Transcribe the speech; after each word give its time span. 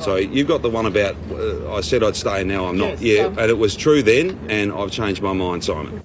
So 0.00 0.16
you've 0.16 0.48
got 0.48 0.62
the 0.62 0.70
one 0.70 0.86
about 0.86 1.14
uh, 1.30 1.74
I 1.74 1.80
said 1.82 2.02
I'd 2.02 2.16
stay, 2.16 2.42
now 2.44 2.66
I'm 2.66 2.78
not. 2.78 3.00
Yes, 3.00 3.02
Yeah, 3.02 3.24
um, 3.24 3.38
and 3.38 3.50
it 3.50 3.58
was 3.58 3.76
true 3.76 4.02
then, 4.02 4.38
and 4.48 4.72
I've 4.72 4.90
changed 4.90 5.22
my 5.22 5.32
mind, 5.32 5.62
Simon. 5.64 6.02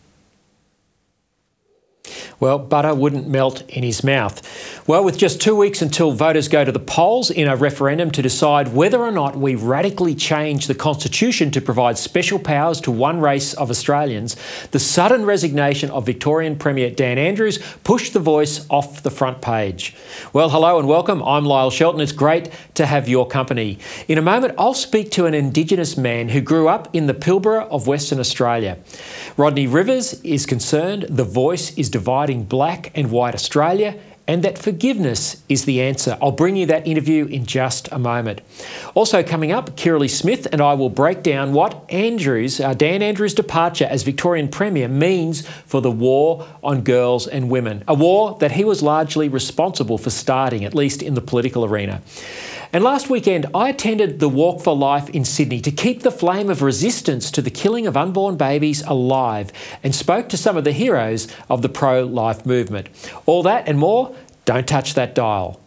Well, 2.45 2.59
butter 2.59 2.93
wouldn't 2.93 3.27
melt 3.27 3.63
in 3.69 3.81
his 3.81 4.03
mouth. 4.03 4.39
Well, 4.85 5.03
with 5.03 5.17
just 5.17 5.41
two 5.41 5.55
weeks 5.55 5.81
until 5.81 6.11
voters 6.11 6.47
go 6.47 6.63
to 6.63 6.71
the 6.71 6.77
polls 6.77 7.31
in 7.31 7.47
a 7.47 7.55
referendum 7.55 8.11
to 8.11 8.21
decide 8.21 8.67
whether 8.67 8.99
or 8.99 9.11
not 9.11 9.35
we 9.35 9.55
radically 9.55 10.13
change 10.13 10.67
the 10.67 10.75
Constitution 10.75 11.49
to 11.49 11.59
provide 11.59 11.97
special 11.97 12.37
powers 12.37 12.79
to 12.81 12.91
one 12.91 13.19
race 13.19 13.55
of 13.55 13.71
Australians, 13.71 14.35
the 14.69 14.77
sudden 14.77 15.25
resignation 15.25 15.89
of 15.89 16.05
Victorian 16.05 16.55
Premier 16.55 16.91
Dan 16.91 17.17
Andrews 17.17 17.57
pushed 17.83 18.13
the 18.13 18.19
voice 18.19 18.67
off 18.69 19.01
the 19.01 19.09
front 19.09 19.41
page. 19.41 19.95
Well, 20.31 20.51
hello 20.51 20.77
and 20.77 20.87
welcome. 20.87 21.23
I'm 21.23 21.45
Lyle 21.45 21.71
Shelton. 21.71 21.99
It's 21.99 22.11
great 22.11 22.51
to 22.75 22.85
have 22.85 23.09
your 23.09 23.25
company. 23.25 23.79
In 24.07 24.19
a 24.19 24.21
moment, 24.21 24.53
I'll 24.59 24.75
speak 24.75 25.09
to 25.13 25.25
an 25.25 25.33
Indigenous 25.33 25.97
man 25.97 26.29
who 26.29 26.41
grew 26.41 26.67
up 26.67 26.89
in 26.93 27.07
the 27.07 27.15
Pilbara 27.15 27.67
of 27.69 27.87
Western 27.87 28.19
Australia. 28.19 28.77
Rodney 29.35 29.65
Rivers 29.65 30.21
is 30.21 30.45
concerned 30.45 31.07
the 31.09 31.23
voice 31.23 31.75
is 31.75 31.89
dividing 31.89 32.34
black 32.43 32.91
and 32.95 33.09
white 33.11 33.33
Australia 33.33 33.97
and 34.27 34.43
that 34.43 34.57
forgiveness 34.57 35.43
is 35.49 35.65
the 35.65 35.81
answer. 35.81 36.17
I'll 36.21 36.31
bring 36.31 36.55
you 36.55 36.65
that 36.67 36.87
interview 36.87 37.25
in 37.25 37.45
just 37.45 37.87
a 37.91 37.99
moment. 37.99 38.41
Also 38.95 39.21
coming 39.21 39.51
up, 39.51 39.77
Kirralie 39.77 40.09
Smith 40.09 40.47
and 40.51 40.61
I 40.61 40.73
will 40.73 40.89
break 40.89 41.21
down 41.21 41.53
what 41.53 41.85
Andrews, 41.89 42.59
uh, 42.59 42.73
Dan 42.73 43.01
Andrews' 43.01 43.33
departure 43.33 43.85
as 43.85 44.03
Victorian 44.03 44.47
Premier 44.47 44.87
means 44.87 45.47
for 45.47 45.81
the 45.81 45.91
war 45.91 46.47
on 46.63 46.81
girls 46.81 47.27
and 47.27 47.49
women, 47.49 47.83
a 47.87 47.93
war 47.93 48.37
that 48.39 48.51
he 48.53 48.63
was 48.63 48.81
largely 48.81 49.29
responsible 49.29 49.97
for 49.97 50.09
starting, 50.09 50.65
at 50.65 50.73
least 50.73 51.03
in 51.03 51.13
the 51.13 51.21
political 51.21 51.63
arena. 51.63 52.01
And 52.75 52.83
last 52.83 53.09
weekend, 53.09 53.45
I 53.55 53.69
attended 53.69 54.19
the 54.19 54.27
Walk 54.27 54.61
for 54.61 54.75
Life 54.75 55.09
in 55.11 55.23
Sydney 55.23 55.61
to 55.61 55.71
keep 55.71 56.03
the 56.03 56.11
flame 56.11 56.49
of 56.49 56.61
resistance 56.61 57.31
to 57.31 57.41
the 57.41 57.49
killing 57.49 57.87
of 57.87 57.95
unborn 57.95 58.35
babies 58.35 58.81
alive 58.81 59.53
and 59.81 59.95
spoke 59.95 60.27
to 60.27 60.35
some 60.35 60.57
of 60.57 60.65
the 60.65 60.73
heroes 60.73 61.29
of 61.49 61.61
the 61.61 61.69
pro 61.69 62.03
life 62.03 62.45
movement. 62.45 62.89
All 63.25 63.43
that 63.43 63.69
and 63.69 63.79
more, 63.79 64.13
don't 64.43 64.67
touch 64.67 64.93
that 64.95 65.15
dial. 65.15 65.61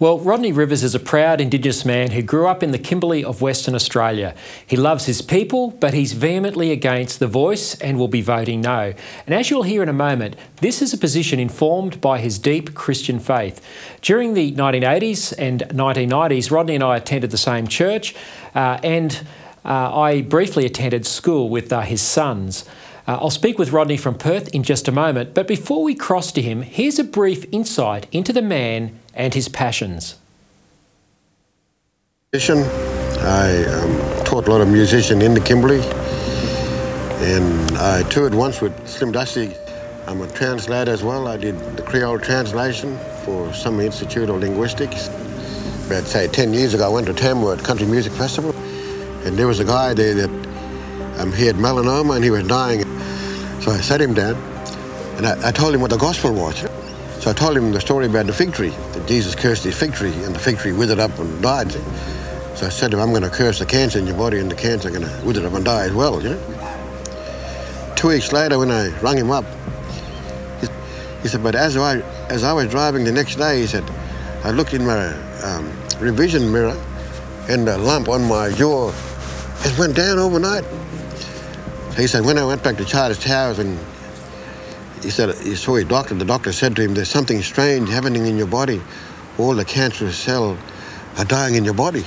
Well, 0.00 0.18
Rodney 0.18 0.50
Rivers 0.50 0.82
is 0.82 0.94
a 0.94 0.98
proud 0.98 1.42
Indigenous 1.42 1.84
man 1.84 2.12
who 2.12 2.22
grew 2.22 2.46
up 2.46 2.62
in 2.62 2.70
the 2.70 2.78
Kimberley 2.78 3.22
of 3.22 3.42
Western 3.42 3.74
Australia. 3.74 4.34
He 4.66 4.74
loves 4.74 5.04
his 5.04 5.20
people, 5.20 5.72
but 5.72 5.92
he's 5.92 6.14
vehemently 6.14 6.70
against 6.70 7.18
the 7.18 7.26
voice 7.26 7.78
and 7.82 7.98
will 7.98 8.08
be 8.08 8.22
voting 8.22 8.62
no. 8.62 8.94
And 9.26 9.34
as 9.34 9.50
you'll 9.50 9.64
hear 9.64 9.82
in 9.82 9.90
a 9.90 9.92
moment, 9.92 10.36
this 10.62 10.80
is 10.80 10.94
a 10.94 10.96
position 10.96 11.38
informed 11.38 12.00
by 12.00 12.18
his 12.18 12.38
deep 12.38 12.72
Christian 12.72 13.20
faith. 13.20 13.60
During 14.00 14.32
the 14.32 14.52
1980s 14.52 15.34
and 15.36 15.64
1990s, 15.68 16.50
Rodney 16.50 16.76
and 16.76 16.84
I 16.84 16.96
attended 16.96 17.30
the 17.30 17.36
same 17.36 17.66
church, 17.66 18.14
uh, 18.54 18.80
and 18.82 19.22
uh, 19.66 19.94
I 19.94 20.22
briefly 20.22 20.64
attended 20.64 21.04
school 21.04 21.50
with 21.50 21.70
uh, 21.74 21.82
his 21.82 22.00
sons. 22.00 22.64
Uh, 23.06 23.18
I'll 23.20 23.28
speak 23.28 23.58
with 23.58 23.70
Rodney 23.70 23.98
from 23.98 24.14
Perth 24.14 24.48
in 24.54 24.62
just 24.62 24.88
a 24.88 24.92
moment, 24.92 25.34
but 25.34 25.46
before 25.46 25.82
we 25.82 25.94
cross 25.94 26.32
to 26.32 26.40
him, 26.40 26.62
here's 26.62 26.98
a 26.98 27.04
brief 27.04 27.44
insight 27.52 28.06
into 28.12 28.32
the 28.32 28.40
man 28.40 28.98
and 29.14 29.34
his 29.34 29.48
passions. 29.48 30.16
I 33.20 33.64
um, 33.64 34.24
taught 34.24 34.46
a 34.46 34.50
lot 34.50 34.60
of 34.60 34.68
musician 34.68 35.20
in 35.20 35.34
the 35.34 35.40
Kimberley, 35.40 35.80
and 37.20 37.76
I 37.76 38.02
toured 38.04 38.34
once 38.34 38.60
with 38.60 38.72
Slim 38.88 39.12
Dusty. 39.12 39.52
I'm 40.06 40.20
a 40.22 40.30
translator 40.30 40.92
as 40.92 41.02
well. 41.02 41.26
I 41.26 41.36
did 41.36 41.58
the 41.76 41.82
Creole 41.82 42.18
translation 42.18 42.96
for 43.24 43.52
Summer 43.52 43.82
Institute 43.82 44.30
of 44.30 44.40
Linguistics. 44.40 45.08
About 45.86 46.04
say 46.04 46.28
10 46.28 46.54
years 46.54 46.72
ago, 46.72 46.86
I 46.86 46.88
went 46.88 47.08
to 47.08 47.12
Tamworth 47.12 47.64
Country 47.64 47.86
Music 47.86 48.12
Festival, 48.12 48.54
and 49.24 49.36
there 49.36 49.48
was 49.48 49.58
a 49.58 49.64
guy 49.64 49.92
there 49.92 50.14
that 50.14 50.30
um, 51.18 51.32
he 51.32 51.46
had 51.46 51.56
melanoma 51.56 52.14
and 52.14 52.24
he 52.24 52.30
was 52.30 52.46
dying. 52.46 52.82
So 53.60 53.72
I 53.72 53.80
sat 53.80 54.00
him 54.00 54.14
down, 54.14 54.36
and 55.16 55.26
I, 55.26 55.48
I 55.48 55.52
told 55.52 55.74
him 55.74 55.80
what 55.80 55.90
the 55.90 55.98
gospel 55.98 56.32
was. 56.32 56.64
So 57.20 57.30
I 57.30 57.34
told 57.34 57.54
him 57.54 57.70
the 57.70 57.80
story 57.82 58.06
about 58.06 58.26
the 58.26 58.32
fig 58.32 58.54
tree, 58.54 58.70
that 58.70 59.06
Jesus 59.06 59.34
cursed 59.34 59.64
his 59.64 59.78
fig 59.78 59.92
tree, 59.92 60.12
and 60.24 60.34
the 60.34 60.38
fig 60.38 60.56
tree 60.56 60.72
withered 60.72 60.98
up 60.98 61.18
and 61.18 61.42
died. 61.42 61.70
So 61.70 62.66
I 62.66 62.70
said 62.70 62.90
to 62.92 62.96
him, 62.96 63.02
I'm 63.02 63.10
going 63.10 63.22
to 63.22 63.28
curse 63.28 63.58
the 63.58 63.66
cancer 63.66 63.98
in 63.98 64.06
your 64.06 64.16
body, 64.16 64.38
and 64.38 64.50
the 64.50 64.54
cancer 64.54 64.88
is 64.88 64.96
going 64.96 65.06
to 65.06 65.26
wither 65.26 65.46
up 65.46 65.52
and 65.52 65.62
die 65.62 65.84
as 65.84 65.92
well, 65.92 66.22
you 66.22 66.30
know. 66.30 67.94
Two 67.94 68.08
weeks 68.08 68.32
later, 68.32 68.58
when 68.58 68.70
I 68.70 68.88
rang 69.00 69.18
him 69.18 69.30
up, 69.30 69.44
he, 70.62 70.68
he 71.20 71.28
said, 71.28 71.42
but 71.42 71.54
as 71.54 71.76
I, 71.76 72.00
as 72.30 72.42
I 72.42 72.54
was 72.54 72.70
driving 72.70 73.04
the 73.04 73.12
next 73.12 73.36
day, 73.36 73.60
he 73.60 73.66
said, 73.66 73.84
I 74.42 74.50
looked 74.50 74.72
in 74.72 74.86
my 74.86 75.08
um, 75.42 75.70
revision 76.00 76.50
mirror, 76.50 76.82
and 77.50 77.68
the 77.68 77.76
lump 77.76 78.08
on 78.08 78.26
my 78.26 78.50
jaw 78.50 78.94
it 79.62 79.78
went 79.78 79.94
down 79.94 80.18
overnight. 80.18 80.64
He 81.98 82.06
said, 82.06 82.24
when 82.24 82.38
I 82.38 82.46
went 82.46 82.62
back 82.62 82.78
to 82.78 82.84
Charters 82.86 83.18
Towers 83.18 83.58
and 83.58 83.78
he 85.02 85.10
said 85.10 85.34
he 85.38 85.54
saw 85.54 85.76
a 85.76 85.84
doctor. 85.84 86.14
The 86.14 86.24
doctor 86.24 86.52
said 86.52 86.76
to 86.76 86.82
him, 86.82 86.94
"There's 86.94 87.08
something 87.08 87.42
strange 87.42 87.88
happening 87.88 88.26
in 88.26 88.36
your 88.36 88.46
body. 88.46 88.80
All 89.38 89.54
the 89.54 89.64
cancerous 89.64 90.16
cells 90.16 90.58
are 91.16 91.24
dying 91.24 91.54
in 91.54 91.64
your 91.64 91.74
body." 91.74 92.04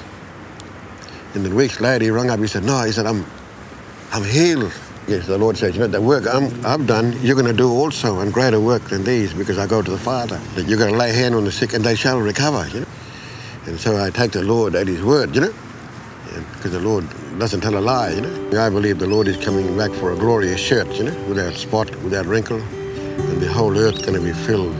And 1.33 1.43
then 1.43 1.55
weeks 1.55 1.81
later, 1.81 2.05
he 2.05 2.11
rang 2.11 2.29
up. 2.29 2.39
He 2.39 2.47
said, 2.47 2.63
"No," 2.63 2.83
he 2.83 2.91
said, 2.91 3.05
"I'm, 3.05 3.25
I'm 4.11 4.23
healed." 4.23 4.71
Yes, 5.07 5.25
the 5.25 5.37
Lord 5.37 5.57
says, 5.57 5.73
"You 5.75 5.81
know, 5.81 5.87
the 5.87 6.01
work 6.01 6.25
I'm, 6.31 6.65
I've 6.65 6.85
done, 6.87 7.17
you're 7.21 7.35
going 7.35 7.47
to 7.47 7.53
do 7.53 7.69
also, 7.69 8.19
and 8.19 8.31
greater 8.31 8.59
work 8.59 8.83
than 8.89 9.03
these, 9.03 9.33
because 9.33 9.57
I 9.57 9.67
go 9.67 9.81
to 9.81 9.91
the 9.91 9.97
Father. 9.97 10.39
That 10.55 10.67
you're 10.67 10.77
going 10.77 10.91
to 10.91 10.97
lay 10.97 11.11
hand 11.11 11.35
on 11.35 11.43
the 11.43 11.51
sick, 11.51 11.73
and 11.73 11.83
they 11.83 11.95
shall 11.95 12.19
recover." 12.19 12.67
You 12.67 12.81
know. 12.81 12.87
And 13.65 13.79
so 13.79 14.01
I 14.01 14.11
take 14.11 14.31
the 14.31 14.43
Lord 14.43 14.75
at 14.75 14.87
His 14.87 15.01
word. 15.01 15.33
You 15.35 15.41
know, 15.41 15.53
because 16.53 16.71
the 16.71 16.79
Lord 16.79 17.05
doesn't 17.39 17.61
tell 17.61 17.77
a 17.77 17.81
lie. 17.81 18.11
You 18.11 18.21
know. 18.21 18.61
I 18.61 18.69
believe 18.69 18.99
the 18.99 19.07
Lord 19.07 19.27
is 19.27 19.43
coming 19.43 19.75
back 19.75 19.91
for 19.91 20.11
a 20.11 20.15
glorious 20.15 20.61
church. 20.61 20.99
You 20.99 21.05
know, 21.05 21.23
without 21.27 21.53
spot, 21.53 21.89
without 22.03 22.27
wrinkle 22.27 22.61
the 23.43 23.51
whole 23.51 23.77
earth 23.77 24.05
going 24.05 24.13
to 24.13 24.21
be 24.21 24.31
filled 24.31 24.73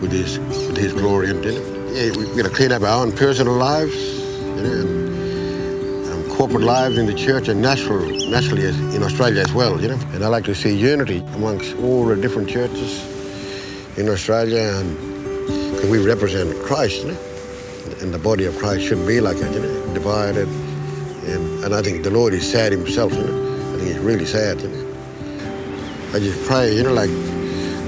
with 0.00 0.12
His 0.12 0.38
with 0.38 0.76
His 0.76 0.92
glory. 0.92 1.30
And 1.30 1.44
yeah, 1.44 2.16
we've 2.16 2.36
got 2.36 2.48
to 2.48 2.54
clean 2.54 2.70
up 2.70 2.82
our 2.82 3.02
own 3.02 3.12
personal 3.12 3.54
lives, 3.54 3.96
you 4.56 4.62
know, 4.62 4.72
and 4.80 6.12
um, 6.12 6.36
corporate 6.36 6.62
lives 6.62 6.96
in 6.96 7.06
the 7.06 7.14
church 7.14 7.48
and 7.48 7.60
natural, 7.60 8.06
naturally 8.30 8.64
as, 8.64 8.78
in 8.94 9.02
Australia 9.02 9.42
as 9.42 9.52
well. 9.52 9.80
You 9.80 9.88
know, 9.88 9.98
and 10.12 10.22
I 10.24 10.28
like 10.28 10.44
to 10.44 10.54
see 10.54 10.74
unity 10.76 11.18
amongst 11.34 11.74
all 11.76 12.06
the 12.06 12.16
different 12.16 12.48
churches 12.48 13.04
in 13.98 14.08
Australia, 14.08 14.60
and 14.60 15.90
we 15.90 15.98
represent 16.06 16.56
Christ, 16.62 17.02
you 17.02 17.12
know, 17.12 17.18
and 18.00 18.14
the 18.14 18.18
body 18.18 18.44
of 18.44 18.56
Christ 18.58 18.86
shouldn't 18.86 19.08
be 19.08 19.20
like 19.20 19.38
that, 19.38 19.52
you 19.52 19.60
know, 19.60 19.94
divided. 19.94 20.46
And, 21.26 21.64
and 21.64 21.74
I 21.74 21.82
think 21.82 22.04
the 22.04 22.10
Lord 22.10 22.32
is 22.32 22.48
sad 22.48 22.70
Himself, 22.70 23.12
you 23.12 23.24
know. 23.24 23.74
I 23.74 23.78
think 23.78 23.88
He's 23.88 23.98
really 23.98 24.26
sad, 24.26 24.60
you 24.60 24.68
know. 24.68 24.86
I 26.12 26.18
just 26.18 26.44
pray, 26.44 26.74
you 26.74 26.82
know, 26.82 26.92
like 26.92 27.08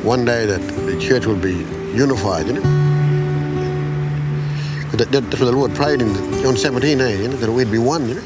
one 0.03 0.25
day 0.25 0.47
that 0.47 0.59
the 0.59 0.99
church 0.99 1.27
will 1.27 1.37
be 1.37 1.59
unified, 1.95 2.47
you 2.47 2.55
know. 2.55 2.61
That, 4.93 5.11
that, 5.13 5.21
that's 5.31 5.41
what 5.41 5.47
the 5.47 5.53
Lord 5.53 5.75
prayed 5.75 6.03
in 6.03 6.13
John 6.43 6.57
17, 6.57 7.01
eh, 7.01 7.23
you 7.23 7.29
know, 7.29 7.37
that 7.37 7.51
we'd 7.51 7.71
be 7.71 7.79
one, 7.79 8.09
you 8.09 8.17
know. 8.17 8.23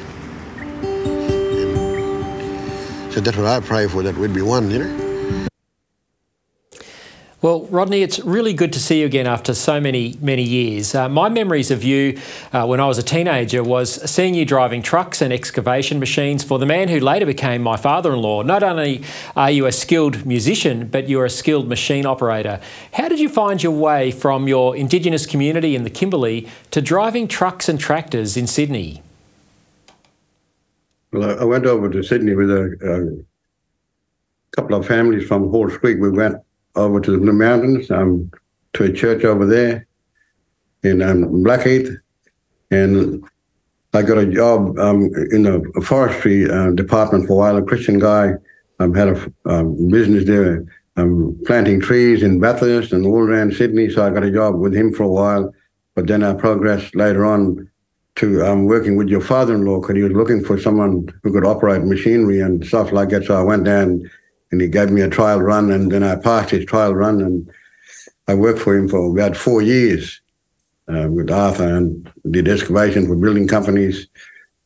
And 3.04 3.12
so 3.12 3.20
that's 3.20 3.36
what 3.36 3.46
I 3.46 3.60
pray 3.60 3.86
for, 3.88 4.02
that 4.02 4.16
we'd 4.16 4.32
be 4.32 4.42
one, 4.42 4.70
you 4.70 4.78
know. 4.78 5.05
Well, 7.42 7.66
Rodney, 7.66 8.00
it's 8.00 8.18
really 8.20 8.54
good 8.54 8.72
to 8.72 8.80
see 8.80 9.00
you 9.00 9.06
again 9.06 9.26
after 9.26 9.52
so 9.52 9.78
many, 9.78 10.16
many 10.22 10.42
years. 10.42 10.94
Uh, 10.94 11.06
my 11.10 11.28
memories 11.28 11.70
of 11.70 11.84
you 11.84 12.18
uh, 12.54 12.64
when 12.64 12.80
I 12.80 12.86
was 12.86 12.96
a 12.96 13.02
teenager 13.02 13.62
was 13.62 14.10
seeing 14.10 14.34
you 14.34 14.46
driving 14.46 14.80
trucks 14.80 15.20
and 15.20 15.34
excavation 15.34 16.00
machines 16.00 16.42
for 16.42 16.58
the 16.58 16.64
man 16.64 16.88
who 16.88 16.98
later 16.98 17.26
became 17.26 17.62
my 17.62 17.76
father 17.76 18.14
in 18.14 18.22
law. 18.22 18.40
Not 18.40 18.62
only 18.62 19.02
are 19.36 19.50
you 19.50 19.66
a 19.66 19.72
skilled 19.72 20.24
musician, 20.24 20.88
but 20.88 21.10
you're 21.10 21.26
a 21.26 21.30
skilled 21.30 21.68
machine 21.68 22.06
operator. 22.06 22.58
How 22.94 23.06
did 23.06 23.20
you 23.20 23.28
find 23.28 23.62
your 23.62 23.72
way 23.72 24.12
from 24.12 24.48
your 24.48 24.74
Indigenous 24.74 25.26
community 25.26 25.76
in 25.76 25.84
the 25.84 25.90
Kimberley 25.90 26.48
to 26.70 26.80
driving 26.80 27.28
trucks 27.28 27.68
and 27.68 27.78
tractors 27.78 28.38
in 28.38 28.46
Sydney? 28.46 29.02
Well, 31.12 31.38
I 31.38 31.44
went 31.44 31.66
over 31.66 31.90
to 31.90 32.02
Sydney 32.02 32.34
with 32.34 32.50
a, 32.50 33.24
a 34.54 34.56
couple 34.56 34.74
of 34.74 34.86
families 34.86 35.28
from 35.28 35.50
Halls 35.50 35.76
Creek. 35.76 35.98
We 36.00 36.08
went 36.08 36.36
over 36.76 37.00
to 37.00 37.10
the 37.10 37.18
Blue 37.18 37.32
Mountains 37.32 37.90
um, 37.90 38.30
to 38.74 38.84
a 38.84 38.92
church 38.92 39.24
over 39.24 39.46
there 39.46 39.86
in 40.82 41.02
um, 41.02 41.42
Blackheath, 41.42 41.90
and 42.70 43.24
I 43.92 44.02
got 44.02 44.18
a 44.18 44.26
job 44.26 44.78
um, 44.78 45.10
in 45.32 45.44
the 45.44 45.62
forestry 45.84 46.50
uh, 46.50 46.70
department 46.70 47.26
for 47.26 47.32
a 47.32 47.36
while. 47.36 47.56
A 47.56 47.62
Christian 47.62 47.98
guy 47.98 48.34
um, 48.78 48.94
had 48.94 49.08
a 49.08 49.32
um, 49.46 49.88
business 49.88 50.24
there, 50.26 50.64
um, 50.96 51.40
planting 51.46 51.80
trees 51.80 52.22
in 52.22 52.40
Bathurst 52.40 52.92
and 52.92 53.06
all 53.06 53.20
around 53.20 53.54
Sydney. 53.54 53.88
So 53.88 54.06
I 54.06 54.10
got 54.10 54.24
a 54.24 54.30
job 54.30 54.56
with 54.56 54.74
him 54.74 54.92
for 54.92 55.04
a 55.04 55.08
while, 55.08 55.54
but 55.94 56.06
then 56.06 56.22
I 56.22 56.34
progressed 56.34 56.94
later 56.94 57.24
on 57.24 57.70
to 58.16 58.44
um, 58.46 58.64
working 58.64 58.96
with 58.96 59.08
your 59.08 59.20
father-in-law 59.20 59.80
because 59.80 59.96
he 59.96 60.02
was 60.02 60.12
looking 60.12 60.42
for 60.42 60.58
someone 60.58 61.08
who 61.22 61.32
could 61.32 61.44
operate 61.44 61.82
machinery 61.82 62.40
and 62.40 62.66
stuff 62.66 62.92
like 62.92 63.10
that. 63.10 63.24
So 63.24 63.38
I 63.38 63.42
went 63.42 63.64
down 63.64 64.10
and 64.50 64.60
he 64.60 64.68
gave 64.68 64.90
me 64.90 65.00
a 65.00 65.08
trial 65.08 65.40
run 65.40 65.70
and 65.70 65.90
then 65.90 66.02
I 66.02 66.16
passed 66.16 66.50
his 66.50 66.64
trial 66.64 66.94
run 66.94 67.20
and 67.20 67.50
I 68.28 68.34
worked 68.34 68.60
for 68.60 68.76
him 68.76 68.88
for 68.88 69.10
about 69.10 69.36
four 69.36 69.62
years 69.62 70.20
uh, 70.88 71.08
with 71.10 71.30
Arthur 71.30 71.76
and 71.76 72.10
did 72.30 72.48
excavation 72.48 73.06
for 73.06 73.16
building 73.16 73.48
companies 73.48 74.06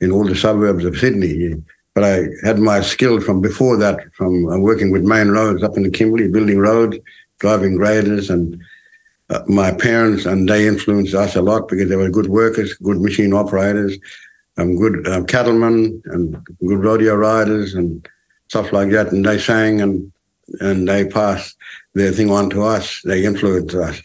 in 0.01 0.11
all 0.11 0.25
the 0.25 0.37
suburbs 0.37 0.85
of 0.85 0.97
Sydney. 0.97 1.55
But 1.95 2.05
I 2.05 2.27
had 2.45 2.59
my 2.59 2.81
skills 2.81 3.25
from 3.25 3.41
before 3.41 3.77
that, 3.79 3.99
from 4.15 4.47
uh, 4.49 4.59
working 4.59 4.91
with 4.91 5.03
main 5.03 5.29
roads 5.29 5.63
up 5.63 5.77
in 5.77 5.83
the 5.83 5.91
Kimberley, 5.91 6.29
building 6.29 6.59
roads, 6.59 6.97
driving 7.39 7.77
graders, 7.77 8.31
and 8.31 8.61
uh, 9.29 9.43
my 9.47 9.73
parents, 9.73 10.25
and 10.25 10.49
they 10.49 10.67
influenced 10.67 11.15
us 11.15 11.37
a 11.37 11.43
lot 11.43 11.69
because 11.69 11.89
they 11.89 11.97
were 11.97 12.11
good 12.11 12.29
workers, 12.29 12.75
good 12.75 13.01
machine 13.01 13.33
operators, 13.33 13.99
um, 14.57 14.77
good 14.77 15.07
um, 15.09 15.27
cattlemen, 15.27 16.01
and 16.07 16.37
good 16.67 16.83
rodeo 16.83 17.15
riders, 17.15 17.75
and 17.75 18.09
stuff 18.51 18.73
like 18.73 18.91
that. 18.91 19.13
And 19.13 19.25
they 19.25 19.39
sang 19.39 19.81
and 19.81 20.13
and 20.61 20.89
they 20.89 21.07
passed 21.07 21.57
their 21.95 22.11
thing 22.11 22.31
on 22.31 22.51
to 22.51 22.65
us. 22.65 23.01
They 23.05 23.25
influenced 23.25 23.77
us. 23.77 24.03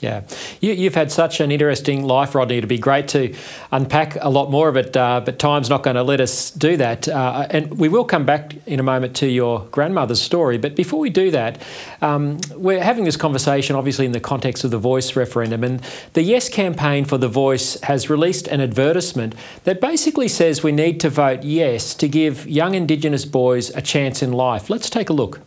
Yeah, 0.00 0.22
you, 0.60 0.84
have 0.84 0.94
had 0.94 1.10
such 1.10 1.40
an 1.40 1.50
interesting 1.50 2.04
life, 2.04 2.32
Rodney. 2.36 2.58
It'd 2.58 2.68
be 2.68 2.78
great 2.78 3.08
to 3.08 3.34
unpack 3.72 4.16
a 4.20 4.28
lot 4.28 4.48
more 4.48 4.68
of 4.68 4.76
it, 4.76 4.96
uh, 4.96 5.20
but 5.24 5.40
time's 5.40 5.68
not 5.68 5.82
going 5.82 5.96
to 5.96 6.04
let 6.04 6.20
us 6.20 6.52
do 6.52 6.76
that. 6.76 7.08
Uh, 7.08 7.48
and 7.50 7.76
we 7.78 7.88
will 7.88 8.04
come 8.04 8.24
back 8.24 8.54
in 8.66 8.78
a 8.78 8.84
moment 8.84 9.16
to 9.16 9.26
your 9.26 9.66
grandmother's 9.72 10.22
story. 10.22 10.56
But 10.56 10.76
before 10.76 11.00
we 11.00 11.10
do 11.10 11.32
that, 11.32 11.60
um, 12.00 12.38
we're 12.54 12.82
having 12.82 13.02
this 13.02 13.16
conversation 13.16 13.74
obviously 13.74 14.06
in 14.06 14.12
the 14.12 14.20
context 14.20 14.62
of 14.62 14.70
the 14.70 14.78
Voice 14.78 15.16
referendum. 15.16 15.64
And 15.64 15.80
the 16.12 16.22
Yes 16.22 16.48
campaign 16.48 17.04
for 17.04 17.18
the 17.18 17.28
Voice 17.28 17.80
has 17.80 18.08
released 18.08 18.46
an 18.46 18.60
advertisement 18.60 19.34
that 19.64 19.80
basically 19.80 20.28
says 20.28 20.62
we 20.62 20.70
need 20.70 21.00
to 21.00 21.10
vote 21.10 21.42
yes 21.42 21.92
to 21.96 22.06
give 22.06 22.46
young 22.46 22.76
Indigenous 22.76 23.24
boys 23.24 23.70
a 23.74 23.82
chance 23.82 24.22
in 24.22 24.32
life. 24.32 24.70
Let's 24.70 24.88
take 24.88 25.10
a 25.10 25.12
look. 25.12 25.40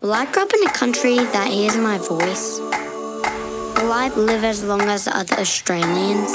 Will 0.00 0.12
I 0.12 0.30
grow 0.30 0.44
up 0.44 0.54
in 0.54 0.64
a 0.64 0.70
country 0.70 1.16
that 1.16 1.48
hears 1.48 1.76
my 1.76 1.98
voice? 1.98 2.60
Will 2.60 3.92
I 3.92 4.12
live 4.14 4.44
as 4.44 4.62
long 4.62 4.82
as 4.82 5.08
other 5.08 5.34
Australians? 5.40 6.30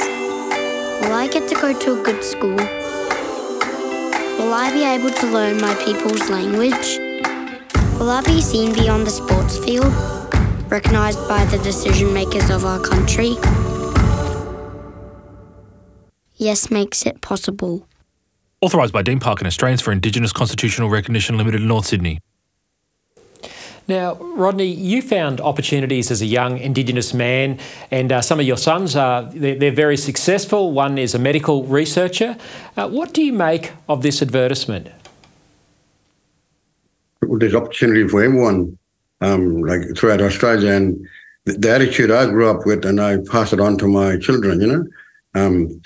Will 1.02 1.14
I 1.14 1.30
get 1.32 1.48
to 1.48 1.56
go 1.56 1.72
to 1.72 1.98
a 1.98 2.04
good 2.04 2.22
school? 2.26 2.58
Will 4.38 4.54
I 4.54 4.70
be 4.74 4.84
able 4.84 5.12
to 5.12 5.28
learn 5.28 5.62
my 5.62 5.74
people's 5.76 6.30
language? 6.30 7.00
Will 8.00 8.10
I 8.10 8.22
be 8.26 8.42
seen 8.42 8.74
beyond 8.74 9.08
the 9.08 9.12
sports 9.12 9.58
field, 9.58 9.94
recognised 10.70 11.26
by 11.30 11.46
the 11.46 11.58
decision 11.60 12.14
makers 12.14 12.50
of 12.50 12.66
our 12.66 12.82
country? 12.82 13.38
Yes 16.36 16.70
makes 16.70 17.06
it 17.06 17.22
possible. 17.22 17.88
Authorised 18.60 18.92
by 18.92 19.04
Dean 19.04 19.22
Parkin 19.22 19.48
Australians 19.48 19.82
for 19.82 19.94
Indigenous 19.94 20.34
Constitutional 20.34 20.90
Recognition 20.90 21.38
Limited, 21.38 21.62
North 21.62 21.86
Sydney. 21.86 22.20
Now, 23.88 24.16
Rodney, 24.16 24.68
you 24.68 25.02
found 25.02 25.42
opportunities 25.42 26.10
as 26.10 26.22
a 26.22 26.26
young 26.26 26.58
Indigenous 26.58 27.14
man, 27.14 27.60
and 27.92 28.14
uh, 28.14 28.22
some 28.22 28.40
of 28.40 28.46
your 28.46 28.56
sons 28.56 28.96
are 28.96 29.24
they're, 29.24 29.56
they're, 29.56 29.72
very 29.72 29.98
successful. 29.98 30.72
One 30.72 30.98
is 30.98 31.14
a 31.14 31.20
medical 31.20 31.66
researcher. 31.66 32.38
Uh, 32.78 32.88
what 32.88 33.14
do 33.14 33.22
you 33.22 33.34
make 33.34 33.72
of 33.90 34.02
this 34.02 34.22
advertisement? 34.22 34.88
Well, 37.22 37.40
there's 37.40 37.56
opportunity 37.56 38.08
for 38.08 38.24
everyone, 38.24 38.78
um, 39.20 39.64
like 39.64 39.82
throughout 39.98 40.22
Australia, 40.22 40.72
and 40.72 41.06
the, 41.44 41.54
the, 41.54 41.72
attitude 41.72 42.10
I 42.10 42.26
grew 42.28 42.50
up 42.50 42.66
with, 42.66 42.86
and 42.86 43.02
I 43.02 43.18
pass 43.30 43.52
it 43.52 43.60
on 43.60 43.78
to 43.80 43.88
my 43.88 44.18
children. 44.18 44.62
You 44.62 44.68
know, 44.68 44.86
um, 45.36 45.82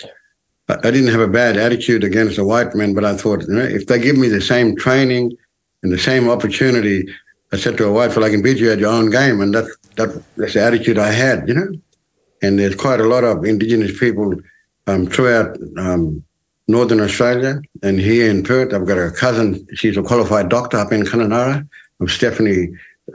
I, 0.69 0.75
I 0.87 0.91
didn't 0.91 1.09
have 1.09 1.21
a 1.21 1.27
bad 1.27 1.57
attitude 1.57 2.03
against 2.03 2.35
the 2.35 2.45
white 2.45 2.75
men, 2.75 2.93
but 2.93 3.05
I 3.05 3.17
thought, 3.17 3.41
you 3.41 3.55
know, 3.55 3.63
if 3.63 3.87
they 3.87 3.97
give 3.99 4.17
me 4.17 4.27
the 4.27 4.41
same 4.41 4.75
training 4.75 5.35
and 5.81 5.91
the 5.91 5.97
same 5.97 6.29
opportunity 6.29 7.07
I 7.51 7.57
said 7.57 7.77
to 7.77 7.85
a 7.85 7.91
wife, 7.91 8.15
well, 8.15 8.25
I 8.25 8.29
can 8.29 8.41
beat 8.41 8.57
you 8.57 8.71
at 8.71 8.79
your 8.79 8.91
own 8.91 9.09
game. 9.09 9.41
And 9.41 9.53
that, 9.53 9.65
that 9.95 10.23
that's 10.35 10.53
the 10.53 10.63
attitude 10.63 10.97
I 10.97 11.11
had, 11.11 11.47
you 11.47 11.53
know. 11.53 11.71
And 12.41 12.59
there's 12.59 12.75
quite 12.75 12.99
a 12.99 13.07
lot 13.07 13.23
of 13.23 13.45
Indigenous 13.45 13.97
people 13.97 14.35
um, 14.85 15.07
throughout 15.07 15.57
um, 15.77 16.23
Northern 16.67 16.99
Australia 16.99 17.61
and 17.81 17.99
here 17.99 18.29
in 18.29 18.43
Perth. 18.43 18.73
I've 18.73 18.85
got 18.85 18.97
a 18.97 19.11
cousin, 19.11 19.65
she's 19.73 19.97
a 19.97 20.03
qualified 20.03 20.49
doctor 20.49 20.77
up 20.77 20.91
in 20.91 21.03
Kununurra, 21.03 21.67
of 21.99 22.11
Stephanie 22.11 22.69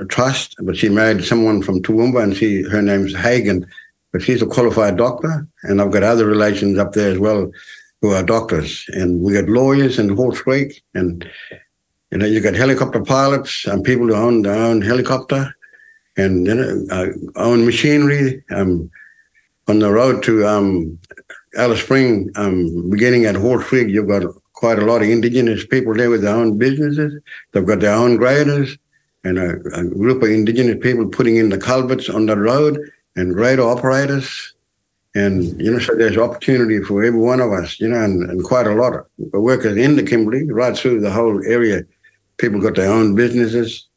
Trust, 0.08 0.56
but 0.62 0.76
she 0.76 0.88
married 0.88 1.24
someone 1.24 1.62
from 1.62 1.82
Toowoomba 1.82 2.22
and 2.22 2.36
she 2.36 2.62
her 2.62 2.80
name's 2.80 3.14
Hagen, 3.14 3.66
but 4.10 4.22
she's 4.22 4.42
a 4.42 4.46
qualified 4.46 4.96
doctor. 4.96 5.46
And 5.64 5.80
I've 5.80 5.92
got 5.92 6.02
other 6.02 6.26
relations 6.26 6.78
up 6.78 6.94
there 6.94 7.12
as 7.12 7.18
well 7.18 7.50
who 8.00 8.10
are 8.10 8.22
doctors. 8.22 8.84
And 8.88 9.20
we 9.20 9.34
got 9.34 9.48
lawyers 9.48 9.98
in 9.98 10.16
Halls 10.16 10.40
Creek 10.40 10.82
and 10.94 11.28
you 12.12 12.18
know, 12.18 12.26
you 12.26 12.40
got 12.40 12.54
helicopter 12.54 13.02
pilots 13.02 13.64
and 13.64 13.82
people 13.82 14.06
who 14.06 14.14
own 14.14 14.42
their 14.42 14.54
own 14.54 14.82
helicopter 14.82 15.54
and 16.18 16.46
you 16.46 16.54
know, 16.54 16.84
uh, 16.90 17.06
own 17.36 17.64
machinery. 17.64 18.44
Um, 18.50 18.90
on 19.68 19.78
the 19.78 19.90
road 19.90 20.22
to 20.24 20.46
um, 20.46 20.98
Alice 21.56 21.82
Spring, 21.82 22.30
um, 22.34 22.90
beginning 22.90 23.24
at 23.24 23.36
Halls 23.36 23.64
Creek, 23.64 23.88
you've 23.88 24.08
got 24.08 24.24
quite 24.52 24.78
a 24.78 24.84
lot 24.84 25.02
of 25.02 25.08
indigenous 25.08 25.64
people 25.64 25.94
there 25.94 26.10
with 26.10 26.22
their 26.22 26.34
own 26.34 26.58
businesses. 26.58 27.18
They've 27.52 27.64
got 27.64 27.80
their 27.80 27.94
own 27.94 28.16
graders 28.16 28.76
and 29.24 29.38
a, 29.38 29.52
a 29.74 29.84
group 29.84 30.22
of 30.22 30.30
indigenous 30.30 30.78
people 30.82 31.06
putting 31.08 31.36
in 31.36 31.48
the 31.48 31.58
culverts 31.58 32.08
on 32.08 32.26
the 32.26 32.36
road 32.36 32.78
and 33.16 33.34
grader 33.34 33.62
operators. 33.62 34.52
And, 35.14 35.60
you 35.60 35.70
know, 35.70 35.78
so 35.78 35.94
there's 35.94 36.18
opportunity 36.18 36.82
for 36.82 37.04
every 37.04 37.20
one 37.20 37.40
of 37.40 37.52
us, 37.52 37.78
you 37.78 37.88
know, 37.88 38.02
and, 38.02 38.28
and 38.28 38.42
quite 38.44 38.66
a 38.66 38.74
lot 38.74 38.94
of 38.94 39.06
workers 39.32 39.76
in 39.76 39.96
the 39.96 40.02
Kimberley, 40.02 40.50
right 40.50 40.76
through 40.76 41.00
the 41.00 41.10
whole 41.10 41.40
area 41.46 41.84
people 42.38 42.60
got 42.60 42.74
their 42.74 42.90
own 42.90 43.14
businesses 43.14 43.88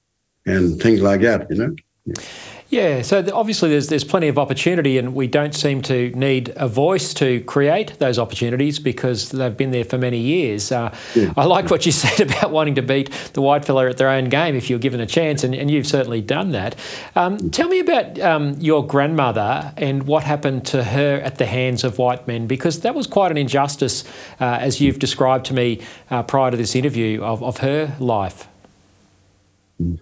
and 0.46 0.80
things 0.82 1.02
like 1.02 1.22
that, 1.22 1.50
you 1.50 1.58
know. 1.58 1.76
Yeah, 2.06 2.16
so 3.04 3.26
obviously 3.34 3.70
there's 3.70 3.88
there's 3.88 4.04
plenty 4.04 4.28
of 4.28 4.38
opportunity, 4.38 4.98
and 4.98 5.16
we 5.16 5.28
don't 5.28 5.56
seem 5.56 5.82
to 5.84 6.10
need 6.10 6.52
a 6.58 6.68
voice 6.68 7.14
to 7.14 7.40
create 7.42 7.98
those 8.00 8.20
opportunities 8.20 8.80
because 8.80 9.32
they've 9.32 9.56
been 9.56 9.72
there 9.72 9.86
for 9.86 9.98
many 9.98 10.18
years. 10.18 10.72
Uh, 10.72 10.94
yeah. 11.16 11.34
I 11.38 11.46
like 11.46 11.70
what 11.70 11.86
you 11.86 11.92
said 12.04 12.20
about 12.20 12.52
wanting 12.52 12.76
to 12.76 12.82
beat 12.82 13.12
the 13.32 13.42
white 13.42 13.64
fella 13.64 13.90
at 13.90 13.96
their 13.98 14.10
own 14.10 14.30
game 14.30 14.56
if 14.56 14.70
you're 14.70 14.80
given 14.80 15.00
a 15.00 15.06
chance, 15.06 15.44
and, 15.44 15.56
and 15.56 15.72
you've 15.72 15.88
certainly 15.88 16.22
done 16.22 16.52
that. 16.52 16.76
Um, 17.16 17.50
tell 17.50 17.70
me 17.70 17.80
about 17.80 18.20
um, 18.20 18.56
your 18.60 18.86
grandmother 18.86 19.74
and 19.78 20.04
what 20.04 20.24
happened 20.24 20.66
to 20.68 20.84
her 20.84 21.22
at 21.24 21.38
the 21.38 21.46
hands 21.46 21.84
of 21.86 21.98
white 21.98 22.28
men, 22.28 22.46
because 22.46 22.82
that 22.82 22.94
was 22.94 23.08
quite 23.08 23.32
an 23.32 23.38
injustice, 23.38 24.04
uh, 24.42 24.58
as 24.60 24.82
you've 24.82 25.00
described 25.00 25.46
to 25.46 25.54
me 25.54 25.82
uh, 26.12 26.24
prior 26.24 26.52
to 26.52 26.58
this 26.58 26.76
interview 26.76 27.24
of, 27.24 27.42
of 27.42 27.58
her 27.58 27.96
life. 28.00 28.48
Mm. 29.82 30.00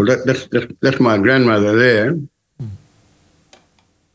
Well, 0.00 0.16
that, 0.16 0.24
that's, 0.24 0.46
that's, 0.46 0.72
that's 0.80 0.98
my 0.98 1.18
grandmother 1.18 1.76
there. 1.76 2.18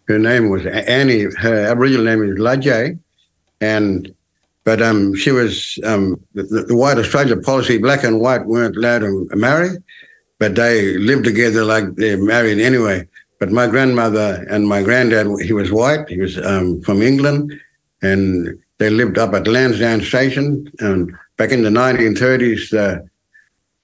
Her 0.08 0.18
name 0.18 0.50
was 0.50 0.65
Annie. 0.65 1.27
Her 1.38 1.68
Aboriginal 1.68 2.06
name 2.06 2.24
is 2.24 2.39
Lajay, 2.39 2.98
and 3.62 4.12
but 4.63 4.82
um, 4.82 5.13
she 5.13 5.30
was 5.30 5.77
um, 5.84 6.20
the, 6.34 6.42
the, 6.42 6.75
white 6.75 6.98
Australia 6.98 7.38
policy. 7.38 7.77
Black 7.77 8.04
and 8.04 8.20
white 8.20 8.48
weren't 8.48 8.75
allowed 8.75 9.01
to 9.01 9.27
marry, 9.36 9.77
but 10.39 10.56
they 10.56 10.98
lived 10.98 11.24
together 11.24 11.63
like 11.63 11.96
they're 11.98 12.18
married 12.18 12.58
anyway. 12.58 13.08
But 13.39 13.51
my 13.51 13.68
grandmother 13.68 14.44
and 14.50 14.68
my 14.68 14.82
granddad, 14.82 15.27
he 15.44 15.54
was 15.54 15.72
white. 15.72 16.10
He 16.10 16.20
was 16.20 16.39
um, 16.39 16.82
from 16.82 17.04
England, 17.04 17.54
and 18.01 18.58
they 18.80 18.89
lived 18.89 19.20
up 19.20 19.36
at 19.36 19.48
Lansdowne 19.48 20.01
Station. 20.01 20.68
And 20.80 21.15
back 21.38 21.51
in 21.51 21.62
the 21.62 21.70
1930s, 21.70 22.72
the 22.72 23.08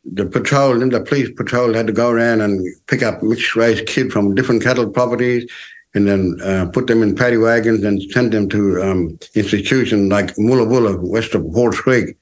the 0.04 0.26
patrol 0.26 0.78
the 0.80 1.02
police 1.02 1.30
patrol 1.36 1.74
had 1.74 1.88
to 1.88 1.94
go 1.94 2.10
around 2.10 2.42
and 2.42 2.66
pick 2.88 3.04
up 3.04 3.22
mixed 3.22 3.56
race 3.56 3.82
kids 3.86 4.12
from 4.12 4.34
different 4.34 4.64
cattle 4.64 4.90
properties 4.90 5.50
and 5.94 6.08
then 6.08 6.38
uh, 6.44 6.66
put 6.72 6.88
them 6.88 7.04
in 7.04 7.16
paddy 7.16 7.38
wagons 7.38 7.84
and 7.84 8.02
send 8.12 8.32
them 8.32 8.48
to 8.50 8.82
um, 8.82 9.20
institutions 9.36 10.12
like 10.12 10.36
Mullabula, 10.36 10.98
west 11.00 11.36
of 11.36 11.44
Halls 11.54 11.80
Creek, 11.80 12.16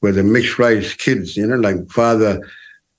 where 0.00 0.12
the 0.12 0.22
mixed 0.22 0.58
race 0.58 0.92
kids, 0.94 1.36
you 1.36 1.46
know, 1.46 1.56
like 1.56 1.90
father, 1.90 2.40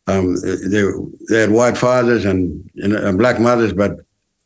um, 0.08 0.36
they, 0.42 0.84
they 1.30 1.42
had 1.42 1.52
white 1.52 1.78
fathers 1.78 2.26
and, 2.26 2.70
you 2.74 2.88
know, 2.88 3.08
and 3.08 3.18
black 3.18 3.40
mothers, 3.40 3.74
but 3.74 4.00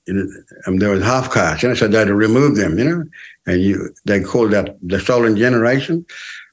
you 0.06 0.14
know, 0.14 0.28
um, 0.68 0.78
there 0.78 0.90
was 0.90 1.04
half 1.04 1.32
caste, 1.32 1.64
you 1.64 1.70
know, 1.70 1.76
so 1.76 1.88
they 1.88 1.98
had 1.98 2.08
to 2.08 2.16
remove 2.16 2.58
them, 2.58 2.78
you 2.78 2.84
know, 2.84 3.04
and 3.46 3.62
you 3.62 3.94
they 4.06 4.22
called 4.22 4.52
that 4.52 4.78
the 4.82 5.00
stolen 5.00 5.38
generation. 5.38 6.06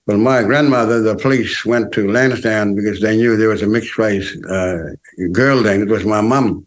Well, 0.06 0.18
my 0.18 0.44
grandmother, 0.44 1.02
the 1.02 1.16
police 1.16 1.64
went 1.64 1.90
to 1.92 2.08
Lansdowne 2.08 2.76
because 2.76 3.00
they 3.00 3.16
knew 3.16 3.36
there 3.36 3.48
was 3.48 3.62
a 3.62 3.66
mixed 3.66 3.98
race 3.98 4.36
uh, 4.44 4.94
girl 5.32 5.64
there. 5.64 5.82
It 5.82 5.88
was 5.88 6.04
my 6.04 6.20
mum. 6.20 6.64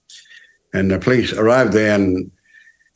And 0.74 0.92
the 0.92 1.00
police 1.00 1.32
arrived 1.32 1.72
there 1.72 1.96
in, 1.96 2.30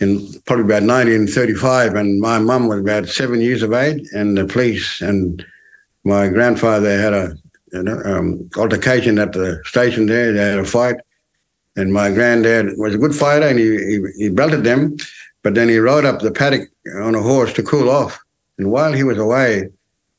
in 0.02 0.28
probably 0.46 0.66
about 0.66 0.84
1935, 0.84 1.96
and 1.96 2.20
my 2.20 2.40
mum 2.40 2.68
was 2.68 2.82
about 2.82 3.08
seven 3.08 3.40
years 3.40 3.64
of 3.64 3.72
age. 3.72 4.06
And 4.12 4.38
the 4.38 4.46
police 4.46 5.00
and 5.00 5.46
my 6.04 6.28
grandfather 6.28 7.00
had 7.00 7.14
a 7.14 7.38
know, 7.72 8.02
um, 8.04 8.50
altercation 8.58 9.20
at 9.20 9.32
the 9.32 9.62
station 9.64 10.08
there. 10.08 10.34
They 10.34 10.50
had 10.52 10.60
a 10.60 10.66
fight. 10.66 10.98
and 11.78 11.94
my 11.94 12.12
granddad 12.12 12.78
was 12.78 12.94
a 12.94 12.98
good 12.98 13.16
fighter, 13.16 13.48
and 13.48 13.58
he, 13.58 13.78
he, 13.78 14.00
he 14.18 14.30
belted 14.30 14.66
them, 14.66 14.98
but 15.42 15.56
then 15.56 15.70
he 15.70 15.78
rode 15.78 16.06
up 16.06 16.20
the 16.20 16.32
paddock 16.32 16.70
on 17.02 17.16
a 17.16 17.22
horse 17.22 17.54
to 17.54 17.64
cool 17.64 17.90
off. 17.90 18.20
And 18.58 18.70
while 18.70 18.92
he 18.92 19.04
was 19.04 19.18
away, 19.18 19.70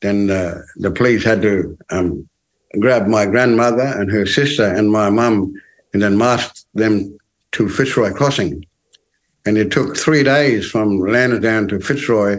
then 0.05 0.31
uh, 0.31 0.61
the 0.77 0.91
police 0.91 1.25
had 1.25 1.41
to 1.41 1.79
um, 1.89 2.29
grab 2.79 3.07
my 3.07 3.25
grandmother 3.25 3.87
and 3.99 4.11
her 4.11 4.27
sister 4.27 4.67
and 4.67 4.93
my 4.93 5.09
mum, 5.09 5.55
and 5.95 6.03
then 6.03 6.19
marched 6.19 6.67
them 6.75 7.17
to 7.53 7.71
Fitzroy 7.71 8.13
Crossing. 8.13 8.67
And 9.47 9.57
it 9.57 9.71
took 9.73 9.97
three 9.97 10.23
days 10.23 10.71
from 10.71 10.99
Lansdowne 10.99 11.69
to 11.69 11.81
Fitzroy, 11.81 12.37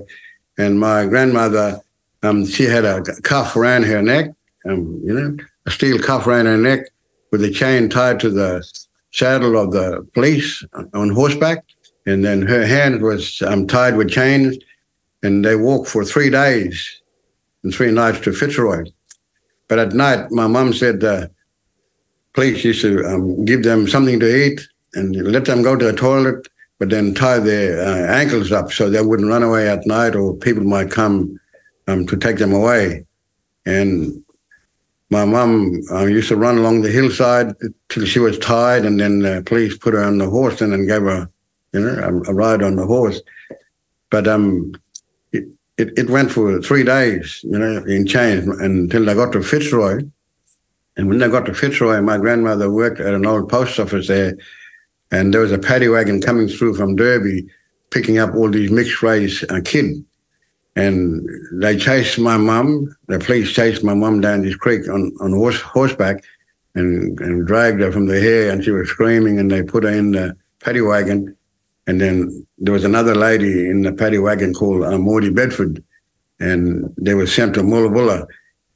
and 0.60 0.80
my 0.80 1.08
grandmother, 1.08 1.82
um, 2.22 2.46
she 2.46 2.66
had 2.66 2.86
a 2.86 3.02
cuff 3.24 3.56
around 3.56 3.84
her 3.84 4.02
neck, 4.02 4.30
um, 4.66 5.02
you 5.04 5.14
know, 5.14 5.36
a 5.66 5.72
steel 5.72 5.98
cuff 5.98 6.28
around 6.28 6.46
her 6.46 6.58
neck 6.58 6.90
with 7.32 7.44
a 7.44 7.52
chain 7.52 7.90
tied 7.90 8.20
to 8.20 8.30
the 8.30 8.64
saddle 9.12 9.58
of 9.58 9.72
the 9.72 10.08
police 10.14 10.64
on 10.94 11.10
horseback, 11.10 11.66
and 12.06 12.24
then 12.24 12.44
her 12.44 12.66
hand 12.66 13.02
was 13.02 13.42
um, 13.42 13.66
tied 13.66 13.98
with 13.98 14.10
chains, 14.10 14.56
and 15.24 15.44
they 15.44 15.56
walked 15.56 15.90
for 15.90 16.06
three 16.06 16.30
days 16.30 17.02
and 17.66 17.74
three 17.74 17.92
nights 17.92 18.20
to 18.22 18.32
Fitzroy. 18.32 18.86
But 19.68 19.80
at 19.80 19.94
night, 19.94 20.32
my 20.32 20.48
mum 20.48 20.72
said 20.72 21.00
the 21.00 21.32
police 22.34 22.64
used 22.64 22.82
to 22.82 23.04
um, 23.06 23.44
give 23.44 23.64
them 23.64 23.88
something 23.88 24.20
to 24.20 24.46
eat 24.46 24.62
and 24.94 25.16
let 25.16 25.46
them 25.46 25.64
go 25.64 25.76
to 25.76 25.86
the 25.86 25.94
toilet, 25.94 26.48
but 26.78 26.90
then 26.90 27.16
tie 27.16 27.40
their 27.40 27.82
uh, 27.82 28.14
ankles 28.14 28.52
up 28.52 28.72
so 28.72 28.90
they 28.90 29.02
wouldn't 29.02 29.30
run 29.30 29.42
away 29.42 29.68
at 29.68 29.88
night 29.88 30.16
or 30.16 30.36
people 30.36 30.64
might 30.64 30.92
come 30.92 31.38
um, 31.88 32.06
to 32.06 32.16
take 32.16 32.38
them 32.38 32.54
away. 32.54 33.04
And 33.66 34.24
my 35.10 35.26
mum 35.26 35.82
uh, 35.92 36.06
used 36.06 36.30
to 36.30 36.36
run 36.36 36.60
along 36.60 36.82
the 36.82 36.92
hillside 36.92 37.54
till 37.90 38.06
she 38.06 38.20
was 38.20 38.38
tired, 38.40 38.86
and 38.86 39.00
then 39.00 39.20
the 39.20 39.42
police 39.46 39.78
put 39.78 39.94
her 39.94 40.04
on 40.04 40.20
the 40.20 40.30
horse 40.30 40.62
and 40.62 40.72
then 40.72 40.88
gave 40.88 41.02
her, 41.02 41.30
you 41.74 41.80
know, 41.80 42.24
a, 42.28 42.32
a 42.32 42.34
ride 42.34 42.62
on 42.62 42.76
the 42.76 42.86
horse. 42.86 43.22
But 44.12 44.28
um, 44.28 44.74
it, 45.77 45.98
it, 45.98 46.10
went 46.10 46.32
for 46.32 46.62
three 46.62 46.84
days, 46.84 47.41
you 47.44 47.58
know, 47.58 47.84
in 47.86 48.05
chains 48.08 48.48
until 48.48 49.05
they 49.05 49.13
got 49.13 49.32
to 49.34 49.41
Fitzroy. 49.41 50.01
And 50.98 51.10
when 51.10 51.17
they 51.17 51.27
got 51.27 51.46
to 51.48 51.53
Fitzroy, 51.53 52.01
my 52.01 52.17
grandmother 52.17 52.72
worked 52.72 53.01
at 53.01 53.13
an 53.13 53.25
old 53.25 53.50
post 53.50 53.79
office 53.79 54.08
there, 54.08 54.38
and 55.12 55.34
there 55.34 55.41
was 55.41 55.51
a 55.51 55.60
paddy 55.60 55.89
wagon 55.89 56.22
coming 56.22 56.48
through 56.48 56.75
from 56.75 56.96
Derby, 56.96 57.46
picking 57.91 58.17
up 58.17 58.34
all 58.36 58.50
these 58.50 58.72
mixed 58.72 59.01
race 59.01 59.44
uh, 59.44 59.60
kids 59.63 60.00
and 60.75 61.27
they 61.53 61.77
chased 61.77 62.20
my 62.20 62.38
mum. 62.38 62.96
The 63.08 63.20
police 63.20 63.51
chased 63.51 63.84
my 63.84 63.94
mum 63.94 64.22
down 64.22 64.41
this 64.41 64.55
creek 64.55 64.88
on, 64.89 65.15
on 65.22 65.32
horse, 65.32 65.62
horseback 65.62 66.24
and, 66.75 67.20
and 67.22 67.48
dragged 67.48 67.79
her 67.82 67.91
from 67.91 68.08
the 68.08 68.20
hair, 68.20 68.51
and 68.51 68.63
she 68.63 68.72
was 68.72 68.89
screaming, 68.89 69.39
and 69.39 69.50
they 69.50 69.63
put 69.63 69.84
her 69.84 69.89
in 69.89 70.12
the 70.12 70.36
paddy 70.60 70.82
wagon. 70.82 71.35
And 71.88 72.01
then 72.01 72.46
there 72.58 72.74
was 72.74 72.84
another 72.84 73.15
lady 73.15 73.70
in 73.70 73.84
the 73.84 73.94
paddy 73.94 74.18
wagon 74.18 74.54
called 74.54 74.84
uh, 74.84 74.98
Maudie 74.98 75.30
Bedford, 75.30 75.84
and 76.39 76.94
they 76.98 77.13
were 77.13 77.27
sent 77.27 77.54
to 77.56 77.62
Mullabulla, 77.62 78.25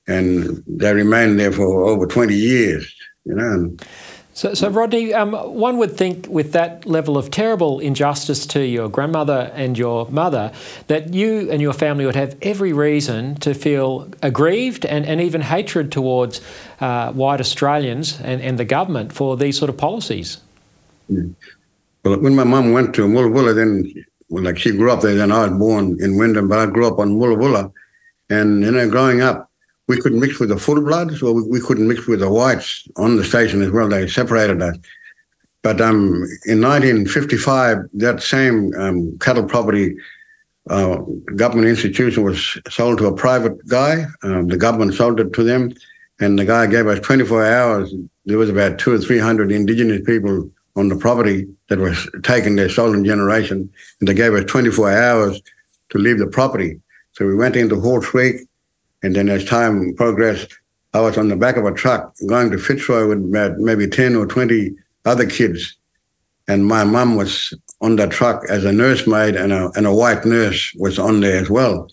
and 0.08 0.64
they 0.68 0.94
remained 0.94 1.40
there 1.40 1.52
for 1.52 1.86
over 1.86 2.06
20 2.06 2.36
years, 2.36 2.94
you 3.26 3.36
know. 3.36 3.52
And, 3.52 3.86
so, 4.40 4.54
so 4.54 4.70
Rodney, 4.70 5.14
um, 5.14 5.34
one 5.34 5.78
would 5.80 5.98
think 5.98 6.26
with 6.30 6.54
that 6.54 6.86
level 6.86 7.18
of 7.18 7.30
terrible 7.30 7.82
injustice 7.82 8.46
to 8.46 8.66
your 8.66 8.88
grandmother 8.88 9.52
and 9.54 9.78
your 9.78 10.10
mother, 10.10 10.54
that 10.88 11.14
you 11.14 11.52
and 11.52 11.62
your 11.62 11.74
family 11.74 12.06
would 12.06 12.16
have 12.16 12.38
every 12.42 12.72
reason 12.72 13.36
to 13.42 13.54
feel 13.54 14.08
aggrieved 14.22 14.86
and, 14.86 15.06
and 15.06 15.20
even 15.20 15.42
hatred 15.42 15.92
towards 15.92 16.40
uh, 16.80 17.12
white 17.12 17.42
Australians 17.42 18.22
and, 18.22 18.42
and 18.42 18.58
the 18.58 18.64
government 18.64 19.12
for 19.12 19.36
these 19.36 19.58
sort 19.58 19.68
of 19.68 19.76
policies. 19.76 20.38
Yeah. 21.10 21.24
Well, 22.04 22.20
when 22.20 22.36
my 22.36 22.44
mum 22.44 22.72
went 22.72 22.96
to 22.96 23.08
Mullabulla, 23.08 23.54
then, 23.54 23.92
well, 24.30 24.44
like 24.44 24.58
she 24.58 24.72
grew 24.72 24.92
up 24.92 25.02
there, 25.02 25.16
then 25.16 25.32
I 25.32 25.48
was 25.48 25.58
born 25.58 25.98
in 26.02 26.18
Wyndham, 26.18 26.48
but 26.48 26.60
I 26.60 26.66
grew 26.68 26.88
up 26.88 27.00
on 27.00 27.18
Mullabulla. 27.18 27.72
And, 28.30 28.62
you 28.64 28.72
know, 28.72 28.90
growing 28.90 29.22
up, 29.22 29.50
we 29.88 30.00
couldn't 30.00 30.20
mix 30.20 30.40
with 30.40 30.50
the 30.50 30.58
full 30.58 30.82
bloods, 30.82 31.22
or 31.22 31.34
we, 31.34 31.44
we, 31.44 31.60
couldn't 31.60 31.88
mix 31.88 32.06
with 32.08 32.20
the 32.20 32.30
whites 32.30 32.88
on 32.96 33.18
the 33.18 33.24
station 33.24 33.62
as 33.62 33.72
well. 33.72 33.90
They 33.90 34.08
separated 34.08 34.62
us. 34.62 34.78
But 35.62 35.82
um, 35.82 36.24
in 36.46 36.62
1955, 36.62 37.78
that 37.94 38.22
same 38.22 38.72
um, 38.76 39.18
cattle 39.20 39.44
property 39.44 39.96
uh, 40.70 40.98
government 41.36 41.68
institution 41.68 42.24
was 42.24 42.58
sold 42.70 43.00
to 43.00 43.08
a 43.08 43.16
private 43.16 43.68
guy. 43.68 44.06
Um, 44.24 44.48
the 44.48 44.58
government 44.58 44.94
sold 44.94 45.20
it 45.20 45.34
to 45.34 45.44
them, 45.44 45.74
and 46.20 46.38
the 46.38 46.46
guy 46.46 46.68
gave 46.68 46.88
us 46.88 47.00
24 47.00 47.46
hours. 47.46 47.94
There 48.26 48.38
was 48.38 48.50
about 48.50 48.78
two 48.78 48.94
or 48.94 49.00
three 49.00 49.18
hundred 49.18 49.52
indigenous 49.52 50.02
people 50.06 50.50
on 50.80 50.88
the 50.88 50.96
property 50.96 51.48
that 51.68 51.80
was 51.80 52.10
taken 52.24 52.56
their 52.56 52.70
stolen 52.70 53.04
generation, 53.06 53.70
and 54.00 54.08
they 54.08 54.14
gave 54.14 54.34
us 54.34 54.46
24 54.46 54.92
hours 54.92 55.42
to 55.90 55.98
leave 55.98 56.20
the 56.20 56.28
property. 56.28 56.80
So 57.12 57.26
we 57.26 57.36
went 57.36 57.56
into 57.56 58.00
Creek, 58.02 58.48
and 59.04 59.16
then 59.16 59.30
as 59.30 59.46
time 59.46 59.94
progressed, 59.96 60.58
I 60.94 61.02
was 61.02 61.18
on 61.18 61.28
the 61.28 61.36
back 61.36 61.58
of 61.58 61.66
a 61.66 61.74
truck 61.74 62.16
going 62.28 62.50
to 62.52 62.58
Fitzroy 62.58 63.08
with 63.08 63.20
maybe 63.60 63.88
10 63.88 64.16
or 64.16 64.26
20 64.26 64.72
other 65.06 65.28
kids. 65.28 65.76
And 66.48 66.66
my 66.66 66.84
mum 66.84 67.16
was 67.16 67.54
on 67.82 67.96
the 67.96 68.08
truck 68.08 68.44
as 68.50 68.66
a 68.66 68.72
nursemaid 68.72 69.36
and 69.36 69.54
a, 69.54 69.70
and 69.76 69.86
a 69.86 69.94
white 69.94 70.26
nurse 70.26 70.74
was 70.80 70.98
on 70.98 71.20
there 71.22 71.40
as 71.40 71.50
well. 71.50 71.90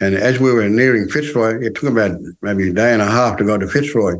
And 0.00 0.14
as 0.14 0.40
we 0.40 0.52
were 0.52 0.68
nearing 0.68 1.08
Fitzroy, 1.08 1.62
it 1.62 1.74
took 1.74 1.90
about 1.90 2.18
maybe 2.42 2.70
a 2.70 2.72
day 2.72 2.92
and 2.92 3.00
a 3.00 3.06
half 3.06 3.36
to 3.38 3.44
go 3.44 3.56
to 3.56 3.68
Fitzroy. 3.68 4.14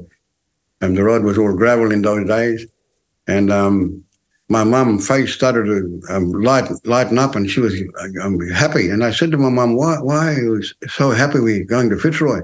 And 0.81 0.97
the 0.97 1.05
road 1.05 1.25
was 1.25 1.37
all 1.37 1.55
gravel 1.55 1.93
in 1.93 2.03
those 2.03 2.27
days. 2.27 2.67
And 3.27 3.53
um, 3.53 4.05
my 4.49 4.65
mum's 4.65 5.07
face 5.07 5.35
started 5.35 5.65
to 5.65 6.03
um, 6.11 6.31
light, 6.33 6.71
lighten 6.85 7.19
up 7.19 7.35
and 7.35 7.51
she 7.51 7.61
was 7.61 7.75
um, 8.23 8.39
happy. 8.51 8.91
And 8.91 9.05
I 9.05 9.11
said 9.11 9.31
to 9.33 9.39
my 9.39 9.51
mum, 9.51 9.77
why, 9.77 9.99
why 9.99 10.35
are 10.35 10.39
you 10.39 10.63
so 10.89 11.11
happy 11.11 11.41
we're 11.41 11.65
going 11.65 11.91
to 11.91 11.97
Fitzroy? 11.97 12.41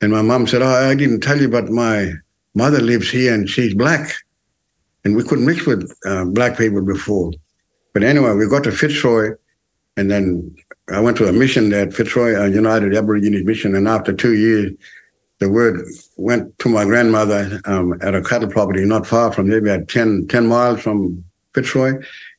And 0.00 0.12
my 0.12 0.22
mum 0.22 0.46
said, 0.46 0.62
oh, 0.62 0.66
I 0.66 0.94
didn't 0.94 1.20
tell 1.20 1.40
you, 1.40 1.48
but 1.48 1.70
my 1.70 2.12
mother 2.54 2.80
lives 2.80 3.10
here 3.10 3.32
and 3.32 3.48
she's 3.48 3.74
black. 3.74 4.12
And 5.04 5.16
we 5.16 5.24
couldn't 5.24 5.46
mix 5.46 5.66
with 5.66 5.90
uh, 6.04 6.26
black 6.26 6.58
people 6.58 6.82
before. 6.82 7.32
But 7.92 8.02
anyway, 8.02 8.34
we 8.34 8.48
got 8.48 8.64
to 8.64 8.72
Fitzroy 8.72 9.34
and 9.96 10.10
then 10.10 10.54
I 10.88 11.00
went 11.00 11.16
to 11.18 11.28
a 11.28 11.32
mission 11.32 11.70
there 11.70 11.86
at 11.86 11.94
Fitzroy, 11.94 12.34
a 12.34 12.48
United 12.48 12.94
Aborigines 12.94 13.44
mission. 13.44 13.74
And 13.74 13.88
after 13.88 14.12
two 14.12 14.34
years, 14.34 14.72
the 15.42 15.50
word 15.50 15.84
went 16.16 16.56
to 16.60 16.68
my 16.68 16.84
grandmother 16.84 17.60
um, 17.64 17.98
at 18.00 18.14
a 18.14 18.22
cattle 18.22 18.48
property 18.48 18.84
not 18.84 19.06
far 19.06 19.32
from 19.32 19.48
there, 19.48 19.58
about 19.58 19.88
10, 19.88 20.28
10 20.28 20.46
miles 20.46 20.80
from 20.80 21.24
Fitzroy. 21.52 21.94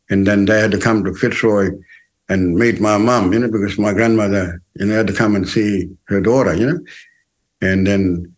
And 0.09 0.25
then 0.25 0.45
they 0.45 0.59
had 0.61 0.71
to 0.71 0.79
come 0.79 1.03
to 1.03 1.13
Fitzroy 1.13 1.69
and 2.29 2.55
meet 2.55 2.79
my 2.79 2.97
mom, 2.97 3.33
you 3.33 3.39
know, 3.39 3.51
because 3.51 3.77
my 3.77 3.91
grandmother, 3.91 4.61
you 4.75 4.85
know, 4.85 4.95
had 4.95 5.07
to 5.07 5.13
come 5.13 5.35
and 5.35 5.47
see 5.47 5.89
her 6.05 6.21
daughter, 6.21 6.53
you 6.53 6.65
know. 6.65 6.79
And 7.61 7.85
then 7.85 8.33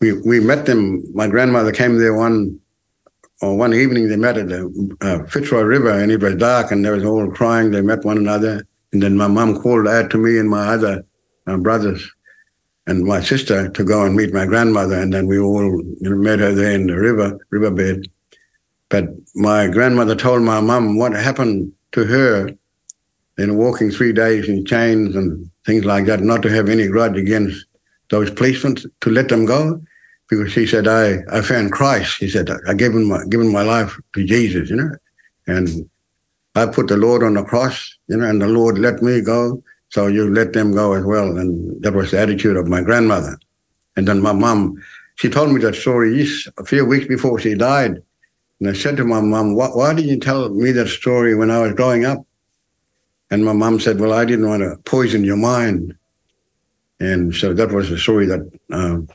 we 0.00 0.12
we 0.12 0.40
met 0.40 0.66
them. 0.66 1.04
My 1.14 1.28
grandmother 1.28 1.72
came 1.72 1.98
there 1.98 2.14
one 2.14 2.58
or 3.42 3.56
one 3.56 3.74
evening. 3.74 4.08
They 4.08 4.16
met 4.16 4.38
at 4.38 4.48
the 4.48 4.96
uh, 5.00 5.24
Fitzroy 5.26 5.62
River, 5.62 5.90
and 5.90 6.10
it 6.10 6.20
was 6.20 6.36
dark, 6.36 6.70
and 6.70 6.84
they 6.84 6.90
was 6.90 7.04
all 7.04 7.30
crying. 7.30 7.70
They 7.70 7.80
met 7.80 8.04
one 8.04 8.18
another, 8.18 8.66
and 8.92 9.02
then 9.02 9.16
my 9.16 9.28
mom 9.28 9.60
called 9.60 9.88
out 9.88 10.10
to 10.10 10.18
me 10.18 10.38
and 10.38 10.48
my 10.48 10.66
other 10.74 11.04
uh, 11.46 11.56
brothers 11.56 12.08
and 12.86 13.04
my 13.04 13.20
sister 13.20 13.68
to 13.68 13.84
go 13.84 14.04
and 14.04 14.14
meet 14.14 14.34
my 14.34 14.46
grandmother, 14.46 15.00
and 15.00 15.12
then 15.12 15.26
we 15.26 15.38
all 15.38 15.82
met 16.00 16.38
her 16.38 16.52
there 16.52 16.72
in 16.72 16.86
the 16.86 16.96
river 16.96 17.38
riverbed. 17.50 18.10
But 18.90 19.06
my 19.34 19.68
grandmother 19.68 20.14
told 20.14 20.42
my 20.42 20.60
mum 20.60 20.98
what 20.98 21.12
happened 21.12 21.72
to 21.92 22.04
her 22.04 22.50
in 23.38 23.56
walking 23.56 23.90
three 23.90 24.12
days 24.12 24.48
in 24.48 24.64
chains 24.64 25.16
and 25.16 25.50
things 25.66 25.84
like 25.84 26.06
that, 26.06 26.20
not 26.20 26.42
to 26.42 26.50
have 26.50 26.68
any 26.68 26.86
grudge 26.86 27.16
against 27.16 27.66
those 28.10 28.30
policemen, 28.30 28.76
to 29.00 29.10
let 29.10 29.28
them 29.28 29.46
go, 29.46 29.82
because 30.28 30.52
she 30.52 30.66
said, 30.66 30.86
I, 30.86 31.18
I 31.32 31.40
found 31.40 31.72
Christ. 31.72 32.12
She 32.12 32.28
said, 32.28 32.50
I 32.68 32.74
given 32.74 33.08
my 33.08 33.24
given 33.28 33.50
my 33.50 33.62
life 33.62 33.98
to 34.14 34.24
Jesus, 34.24 34.70
you 34.70 34.76
know, 34.76 34.90
and 35.46 35.88
I 36.54 36.66
put 36.66 36.88
the 36.88 36.96
Lord 36.96 37.22
on 37.22 37.34
the 37.34 37.44
cross, 37.44 37.96
you 38.08 38.18
know, 38.18 38.28
and 38.28 38.40
the 38.40 38.46
Lord 38.46 38.78
let 38.78 39.02
me 39.02 39.20
go 39.22 39.62
so 39.94 40.08
you 40.08 40.28
let 40.28 40.54
them 40.54 40.72
go 40.72 40.94
as 40.94 41.04
well. 41.04 41.38
And 41.38 41.80
that 41.84 41.94
was 41.94 42.10
the 42.10 42.18
attitude 42.18 42.56
of 42.56 42.66
my 42.66 42.80
grandmother. 42.80 43.38
And 43.94 44.08
then 44.08 44.20
my 44.20 44.32
mom, 44.32 44.82
she 45.14 45.30
told 45.30 45.52
me 45.52 45.60
that 45.60 45.76
story 45.76 46.26
a 46.58 46.64
few 46.64 46.84
weeks 46.84 47.06
before 47.06 47.38
she 47.38 47.54
died. 47.54 48.02
And 48.58 48.68
I 48.68 48.72
said 48.72 48.96
to 48.96 49.04
my 49.04 49.20
mom, 49.20 49.54
why, 49.54 49.68
why 49.68 49.94
did 49.94 50.06
you 50.06 50.18
tell 50.18 50.48
me 50.48 50.72
that 50.72 50.88
story 50.88 51.36
when 51.36 51.48
I 51.48 51.60
was 51.60 51.74
growing 51.74 52.04
up? 52.04 52.26
And 53.30 53.44
my 53.44 53.52
mom 53.52 53.78
said, 53.78 54.00
well, 54.00 54.12
I 54.12 54.24
didn't 54.24 54.48
want 54.48 54.64
to 54.64 54.78
poison 54.82 55.22
your 55.22 55.36
mind. 55.36 55.94
And 56.98 57.32
so 57.32 57.54
that 57.54 57.70
was 57.70 57.88
the 57.88 57.96
story 57.96 58.26
that 58.26 58.50
um, 58.72 59.08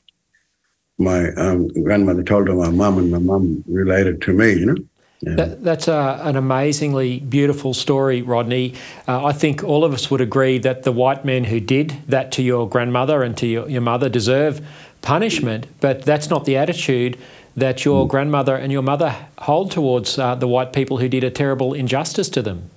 my 0.98 1.32
um, 1.32 1.68
grandmother 1.84 2.24
told 2.24 2.46
to 2.46 2.54
my 2.54 2.70
mom, 2.70 3.00
and 3.00 3.12
my 3.12 3.20
mom 3.20 3.66
related 3.68 4.22
to 4.22 4.34
me, 4.34 4.54
you 4.54 4.66
know. 4.68 4.78
Yeah. 5.22 5.36
That, 5.36 5.64
that's 5.64 5.88
a, 5.90 6.22
an 6.24 6.38
amazingly 6.38 7.20
beautiful 7.20 7.74
story, 7.74 8.22
Rodney. 8.22 8.76
Uh, 9.08 9.26
I 9.26 9.34
think 9.34 9.64
all 9.64 9.84
of 9.84 9.94
us 9.94 10.10
would 10.10 10.22
agree 10.22 10.60
that 10.60 10.84
the 10.84 10.94
white 10.94 11.26
men 11.26 11.44
who 11.44 11.60
did 11.60 11.98
that 12.08 12.32
to 12.34 12.42
your 12.42 12.70
grandmother 12.70 13.22
and 13.22 13.36
to 13.38 13.46
your, 13.46 13.70
your 13.70 13.82
mother 13.82 14.08
deserve 14.08 14.66
punishment, 15.02 15.68
but 15.82 16.04
that's 16.04 16.30
not 16.30 16.46
the 16.46 16.56
attitude 16.56 17.18
that 17.58 17.84
your 17.84 18.08
grandmother 18.08 18.56
and 18.56 18.72
your 18.72 18.82
mother 18.82 19.14
hold 19.40 19.72
towards 19.72 20.18
uh, 20.18 20.36
the 20.36 20.48
white 20.48 20.72
people 20.72 20.98
who 20.98 21.10
did 21.10 21.24
a 21.24 21.32
terrible 21.32 21.74
injustice 21.74 22.30
to 22.30 22.42
them. 22.42 22.70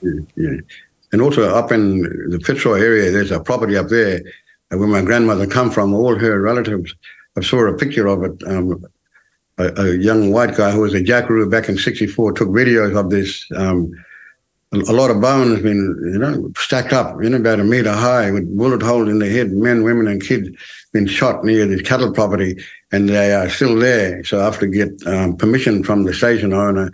Yeah, 0.00 0.20
yeah. 0.36 0.60
And 1.12 1.20
also 1.20 1.42
up 1.54 1.72
in 1.72 2.00
the 2.30 2.40
Fitzroy 2.40 2.80
area, 2.80 3.10
there's 3.10 3.32
a 3.32 3.40
property 3.40 3.76
up 3.76 3.88
there 3.88 4.22
where 4.68 4.88
my 4.88 5.02
grandmother 5.02 5.46
come 5.46 5.70
from. 5.70 5.92
All 5.92 6.16
her 6.16 6.40
relatives. 6.40 6.94
I 7.36 7.42
saw 7.42 7.66
a 7.66 7.76
picture 7.76 8.06
of 8.06 8.22
it. 8.22 8.42
Um, 8.46 8.84
a, 9.60 9.82
a, 9.82 9.96
young 9.96 10.32
white 10.32 10.56
guy 10.56 10.70
who 10.70 10.80
was 10.80 10.94
a 10.94 11.02
jackaroo 11.02 11.48
back 11.50 11.68
in 11.68 11.78
'64 11.78 12.32
took 12.32 12.48
videos 12.48 12.98
of 12.98 13.10
this. 13.10 13.46
Um, 13.56 13.92
a, 14.72 14.78
a, 14.78 14.94
lot 14.94 15.10
of 15.10 15.20
bones 15.20 15.60
been, 15.62 15.98
you 16.12 16.18
know, 16.18 16.52
stacked 16.56 16.92
up, 16.92 17.18
know, 17.18 17.36
about 17.36 17.60
a 17.60 17.64
meter 17.64 17.92
high 17.92 18.30
with 18.30 18.56
bullet 18.56 18.82
holes 18.82 19.08
in 19.08 19.18
the 19.18 19.28
head. 19.28 19.52
Men, 19.52 19.82
women, 19.82 20.06
and 20.06 20.22
kids 20.22 20.48
been 20.92 21.06
shot 21.06 21.44
near 21.44 21.66
this 21.66 21.82
cattle 21.82 22.12
property, 22.12 22.56
and 22.92 23.08
they 23.08 23.34
are 23.34 23.48
still 23.50 23.76
there. 23.76 24.22
So 24.24 24.40
I 24.40 24.44
have 24.44 24.58
to 24.60 24.66
get 24.66 24.90
um, 25.06 25.36
permission 25.36 25.82
from 25.82 26.04
the 26.04 26.14
station 26.14 26.52
owner 26.52 26.92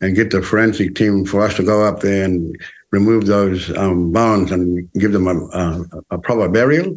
and 0.00 0.14
get 0.14 0.30
the 0.30 0.42
forensic 0.42 0.94
team 0.94 1.24
for 1.24 1.42
us 1.42 1.54
to 1.56 1.62
go 1.62 1.84
up 1.84 2.00
there 2.00 2.24
and 2.24 2.56
remove 2.90 3.26
those 3.26 3.76
um, 3.76 4.12
bones 4.12 4.50
and 4.52 4.90
give 4.94 5.12
them 5.12 5.26
a, 5.26 5.34
a, 5.34 5.84
a, 6.10 6.18
proper 6.18 6.48
burial. 6.48 6.96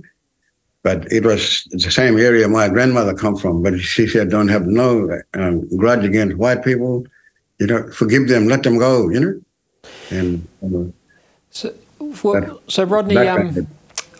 But 0.81 1.11
it 1.11 1.25
was 1.25 1.67
the 1.71 1.91
same 1.91 2.17
area 2.17 2.47
my 2.47 2.69
grandmother 2.69 3.13
come 3.13 3.35
from. 3.35 3.61
But 3.61 3.79
she 3.79 4.07
said, 4.07 4.29
"Don't 4.29 4.47
have 4.47 4.65
no 4.65 5.19
um, 5.33 5.67
grudge 5.77 6.05
against 6.05 6.37
white 6.37 6.63
people. 6.63 7.05
You 7.59 7.67
know, 7.67 7.91
forgive 7.91 8.27
them, 8.27 8.47
let 8.47 8.63
them 8.63 8.77
go. 8.77 9.09
You 9.09 9.19
know." 9.19 9.41
And 10.09 10.93
so, 11.51 11.73
well, 12.23 12.61
so 12.67 12.83
Rodney. 12.83 13.17
Um, 13.17 13.67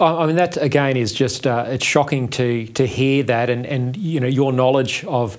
I 0.01 0.25
mean, 0.25 0.37
that 0.37 0.55
again 0.55 0.95
is 0.95 1.11
just 1.11 1.45
uh, 1.45 1.65
it's 1.67 1.85
shocking 1.85 2.29
to 2.29 2.67
to 2.67 2.85
hear 2.85 3.23
that, 3.23 3.49
and 3.49 3.65
and 3.65 3.95
you 3.97 4.19
know 4.19 4.27
your 4.27 4.51
knowledge 4.51 5.03
of 5.05 5.37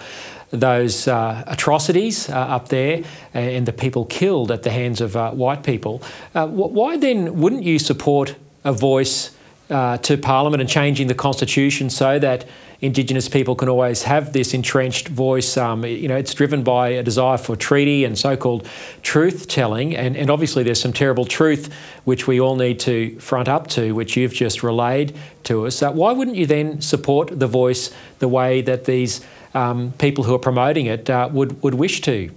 those 0.51 1.07
uh, 1.07 1.45
atrocities 1.47 2.29
uh, 2.29 2.35
up 2.35 2.69
there 2.69 3.05
and 3.35 3.67
the 3.67 3.73
people 3.73 4.05
killed 4.05 4.51
at 4.51 4.63
the 4.63 4.71
hands 4.71 5.01
of 5.01 5.17
uh, 5.17 5.31
white 5.31 5.63
people. 5.63 6.03
Uh, 6.35 6.47
why 6.47 6.97
then 6.97 7.41
wouldn't 7.41 7.63
you 7.63 7.79
support 7.79 8.35
a 8.65 8.73
voice 8.73 9.31
uh, 9.71 9.99
to 9.99 10.17
Parliament 10.17 10.61
and 10.61 10.69
changing 10.69 11.07
the 11.07 11.15
constitution 11.15 11.91
so 11.91 12.19
that 12.19 12.47
Indigenous 12.83 13.29
people 13.29 13.55
can 13.55 13.69
always 13.69 14.03
have 14.05 14.33
this 14.33 14.55
entrenched 14.55 15.09
voice. 15.09 15.59
Um, 15.59 15.85
you 15.85 16.09
know, 16.09 16.17
it's 16.17 16.33
driven 16.33 16.63
by 16.63 16.89
a 16.89 17.03
desire 17.03 17.37
for 17.37 17.55
treaty 17.55 18.05
and 18.05 18.19
so-called 18.19 18.67
truth 19.03 19.49
telling, 19.49 19.95
and, 19.95 20.17
and 20.17 20.31
obviously 20.31 20.63
there's 20.63 20.81
some 20.81 20.95
terrible 20.95 21.27
truth 21.27 21.75
which 22.05 22.27
we 22.27 22.41
all 22.41 22.57
need 22.57 22.81
to 22.81 23.19
front 23.19 23.49
up 23.49 23.67
to, 23.69 23.93
which 23.93 24.17
you've 24.17 24.33
just 24.33 24.63
relayed 24.63 25.15
to 25.45 25.67
us. 25.67 25.83
Uh, 25.83 25.93
why 25.93 26.13
wouldn't 26.13 26.39
you 26.39 26.47
then 26.47 26.81
support 26.81 27.39
the 27.39 27.47
voice 27.47 27.95
the 28.19 28.29
way 28.29 28.63
that 28.63 28.87
these 28.87 29.21
um, 29.53 29.93
people 29.99 30.25
who 30.25 30.35
are 30.35 30.39
promoting 30.39 30.87
it 30.87 31.11
uh, 31.11 31.29
would 31.31 31.63
would 31.63 31.75
wish 31.75 32.01
to? 32.01 32.31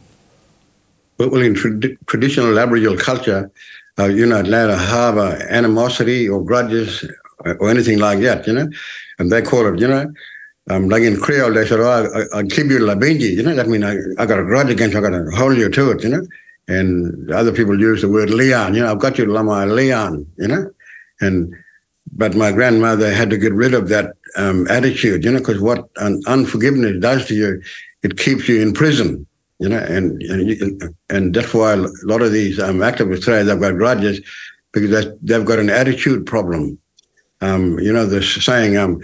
Well, 1.20 1.36
in 1.38 1.54
tra- 1.54 1.96
traditional 2.06 2.60
Aboriginal 2.60 2.98
culture, 2.98 3.50
uh, 3.98 4.06
you're 4.06 4.28
not 4.28 4.46
allowed 4.48 4.68
to 4.68 4.78
harbour 4.78 5.48
animosity 5.50 6.28
or 6.28 6.44
grudges 6.44 7.06
or 7.46 7.70
anything 7.70 8.00
like 8.00 8.20
that, 8.20 8.48
you 8.48 8.54
know. 8.54 8.68
And 9.20 9.32
they 9.32 9.42
call 9.42 9.72
it, 9.74 9.80
you 9.80 9.88
know, 9.88 10.12
um, 10.70 10.90
like 10.90 11.04
in 11.04 11.20
Creole, 11.20 11.54
they 11.54 11.68
said, 11.68 11.80
oh, 11.80 12.28
I, 12.34 12.40
I 12.40 12.44
keep 12.44 12.68
you 12.68 12.80
la 12.80 12.96
benji, 12.96 13.36
you 13.36 13.44
know, 13.44 13.54
that 13.56 13.68
means 13.68 13.84
I, 13.84 13.96
I 14.22 14.26
got 14.26 14.40
a 14.40 14.44
grudge 14.44 14.70
against 14.70 14.94
you, 14.94 15.00
I 15.00 15.10
got 15.10 15.18
to 15.18 15.30
hold 15.36 15.58
you 15.58 15.70
to 15.70 15.92
it, 15.92 16.04
you 16.04 16.10
know. 16.10 16.26
And 16.70 17.30
other 17.32 17.52
people 17.52 17.78
use 17.78 18.02
the 18.02 18.08
word 18.08 18.30
leon, 18.30 18.74
you 18.74 18.82
know, 18.82 18.92
I've 18.92 19.00
got 19.00 19.18
you 19.18 19.26
la 19.26 19.44
my 19.44 19.66
leon, 19.66 20.26
you 20.38 20.48
know. 20.48 20.72
And 21.20 21.54
but 22.16 22.36
my 22.36 22.52
grandmother 22.52 23.14
had 23.14 23.30
to 23.32 23.38
get 23.38 23.54
rid 23.54 23.74
of 23.74 23.90
that 23.90 24.14
um, 24.38 24.68
attitude, 24.70 25.26
you 25.26 25.32
know, 25.32 25.40
because 25.40 25.60
what 25.60 25.90
un- 25.98 26.22
unforgiveness 26.28 27.00
does 27.02 27.26
to 27.28 27.36
you, 27.36 27.62
it 28.04 28.18
keeps 28.18 28.48
you 28.48 28.62
in 28.62 28.74
prison, 28.74 29.26
you 29.60 29.70
know, 29.70 29.80
and 29.80 30.22
and, 30.24 30.50
you, 30.50 30.96
and 31.10 31.34
that's 31.34 31.54
why 31.54 31.74
a 31.74 31.88
lot 32.04 32.22
of 32.22 32.32
these 32.32 32.60
um, 32.60 32.78
activists 32.78 33.26
say 33.26 33.44
they've 33.44 33.60
got 33.60 33.78
grudges 33.78 34.22
because 34.72 35.08
they've 35.22 35.46
got 35.46 35.60
an 35.60 35.70
attitude 35.70 36.26
problem. 36.26 36.78
Um, 37.44 37.80
you 37.80 37.92
know, 37.92 38.06
the 38.06 38.24
saying, 38.24 38.78
um, 38.78 39.02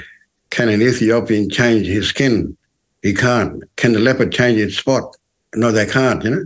can 0.50 0.70
an 0.70 0.82
Ethiopian 0.82 1.50
change 1.50 1.88
his 1.88 2.08
skin? 2.08 2.56
He 3.02 3.14
can't. 3.14 3.64
Can 3.76 3.94
the 3.94 4.00
leopard 4.00 4.32
change 4.32 4.60
its 4.60 4.78
spot? 4.78 5.16
No, 5.56 5.72
they 5.72 5.86
can't, 5.86 6.24
you 6.24 6.32
know. 6.32 6.46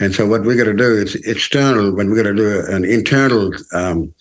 And 0.00 0.14
so 0.14 0.26
what 0.26 0.42
we 0.42 0.56
got 0.56 0.64
to 0.64 0.74
do 0.74 0.92
is 1.04 1.14
external, 1.26 1.94
when 1.94 2.10
we 2.10 2.16
got 2.16 2.24
to 2.24 2.34
do 2.34 2.64
an 2.68 2.84
internal 2.84 3.52
um, 3.72 4.12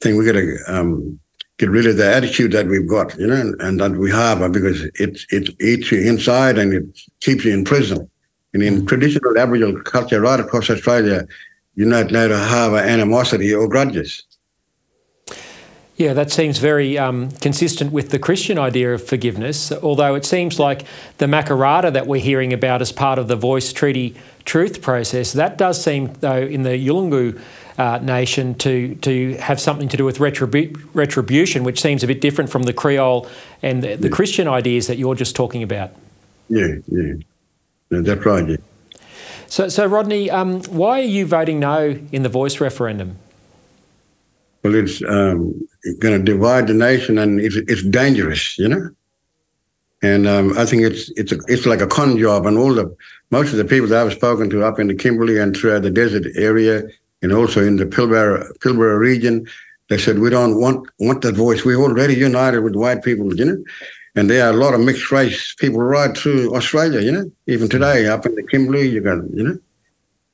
thing, 0.00 0.16
we 0.16 0.24
got 0.24 0.32
to 0.32 0.56
um, 0.68 1.18
get 1.58 1.70
rid 1.70 1.86
of 1.86 1.96
the 1.96 2.08
attitude 2.08 2.52
that 2.52 2.66
we've 2.66 2.88
got, 2.88 3.16
you 3.18 3.26
know, 3.26 3.34
and, 3.34 3.60
and 3.60 3.80
that 3.80 3.92
we 3.92 4.10
harbor 4.10 4.48
because 4.48 4.82
it 4.94 5.20
it 5.30 5.60
eats 5.60 5.90
you 5.90 6.00
inside 6.00 6.56
and 6.56 6.72
it 6.72 6.84
keeps 7.20 7.44
you 7.44 7.52
in 7.52 7.64
prison. 7.64 8.08
And 8.54 8.62
in 8.62 8.86
traditional 8.86 9.36
Aboriginal 9.36 9.80
culture 9.82 10.20
right 10.20 10.40
across 10.40 10.70
Australia, 10.70 11.26
you're 11.74 11.88
not 11.88 12.10
allowed 12.10 12.28
to 12.28 12.38
harbor 12.38 12.78
animosity 12.78 13.52
or 13.52 13.68
grudges. 13.68 14.22
Yeah, 15.98 16.12
that 16.12 16.30
seems 16.30 16.58
very 16.58 16.96
um, 16.96 17.32
consistent 17.32 17.90
with 17.90 18.10
the 18.10 18.20
Christian 18.20 18.56
idea 18.56 18.94
of 18.94 19.04
forgiveness, 19.04 19.72
although 19.72 20.14
it 20.14 20.24
seems 20.24 20.60
like 20.60 20.84
the 21.18 21.26
Makarrata 21.26 21.92
that 21.92 22.06
we're 22.06 22.20
hearing 22.20 22.52
about 22.52 22.80
as 22.80 22.92
part 22.92 23.18
of 23.18 23.26
the 23.26 23.34
Voice 23.34 23.72
Treaty 23.72 24.14
truth 24.44 24.80
process, 24.80 25.32
that 25.32 25.58
does 25.58 25.82
seem, 25.82 26.12
though, 26.20 26.42
in 26.42 26.62
the 26.62 26.70
Yolngu 26.70 27.40
uh, 27.78 27.98
nation 27.98 28.54
to, 28.58 28.94
to 28.96 29.34
have 29.38 29.60
something 29.60 29.88
to 29.88 29.96
do 29.96 30.04
with 30.04 30.18
retribu- 30.18 30.80
retribution, 30.94 31.64
which 31.64 31.82
seems 31.82 32.04
a 32.04 32.06
bit 32.06 32.20
different 32.20 32.48
from 32.48 32.62
the 32.62 32.72
Creole 32.72 33.28
and 33.60 33.82
the, 33.82 33.96
the 33.96 34.08
yeah. 34.08 34.14
Christian 34.14 34.46
ideas 34.46 34.86
that 34.86 34.98
you're 34.98 35.16
just 35.16 35.34
talking 35.34 35.64
about. 35.64 35.90
Yeah, 36.48 36.76
yeah. 36.86 37.14
No, 37.90 38.02
that's 38.02 38.24
right, 38.24 38.48
yeah. 38.48 38.56
So, 39.48 39.68
so 39.68 39.84
Rodney, 39.84 40.30
um, 40.30 40.62
why 40.64 41.00
are 41.00 41.02
you 41.02 41.26
voting 41.26 41.58
no 41.58 41.98
in 42.12 42.22
the 42.22 42.28
Voice 42.28 42.60
referendum? 42.60 43.18
well, 44.62 44.74
it's 44.74 45.02
um, 45.02 45.67
going 45.98 46.18
to 46.18 46.32
divide 46.32 46.66
the 46.66 46.74
nation, 46.74 47.18
and 47.18 47.40
it's 47.40 47.56
it's 47.56 47.82
dangerous, 47.84 48.58
you 48.58 48.68
know. 48.68 48.90
And 50.02 50.26
um, 50.26 50.56
I 50.56 50.64
think 50.64 50.82
it's 50.82 51.10
it's 51.16 51.32
a, 51.32 51.38
it's 51.48 51.66
like 51.66 51.80
a 51.80 51.86
con 51.86 52.18
job, 52.18 52.46
and 52.46 52.58
all 52.58 52.74
the 52.74 52.94
most 53.30 53.52
of 53.52 53.58
the 53.58 53.64
people 53.64 53.88
that 53.88 54.06
I've 54.06 54.12
spoken 54.12 54.48
to 54.50 54.64
up 54.64 54.78
in 54.78 54.88
the 54.88 54.94
Kimberley 54.94 55.38
and 55.38 55.56
throughout 55.56 55.82
the 55.82 55.90
desert 55.90 56.26
area, 56.36 56.82
and 57.22 57.32
also 57.32 57.64
in 57.64 57.76
the 57.76 57.86
Pilbara 57.86 58.50
Pilbara 58.58 58.98
region, 58.98 59.46
they 59.88 59.98
said 59.98 60.18
we 60.18 60.30
don't 60.30 60.60
want 60.60 60.88
want 60.98 61.22
that 61.22 61.34
voice. 61.36 61.64
We're 61.64 61.82
already 61.82 62.14
united 62.14 62.60
with 62.60 62.76
white 62.76 63.02
people, 63.02 63.34
you 63.34 63.44
know. 63.44 63.62
And 64.14 64.28
there 64.28 64.46
are 64.46 64.50
a 64.50 64.56
lot 64.56 64.74
of 64.74 64.80
mixed 64.80 65.12
race 65.12 65.54
people 65.58 65.80
right 65.80 66.16
through 66.16 66.54
Australia, 66.56 67.00
you 67.00 67.12
know. 67.12 67.30
Even 67.46 67.68
today, 67.68 68.06
up 68.06 68.26
in 68.26 68.34
the 68.34 68.42
Kimberley, 68.42 68.88
you 68.88 69.00
got 69.00 69.18
you 69.34 69.44
know 69.44 69.58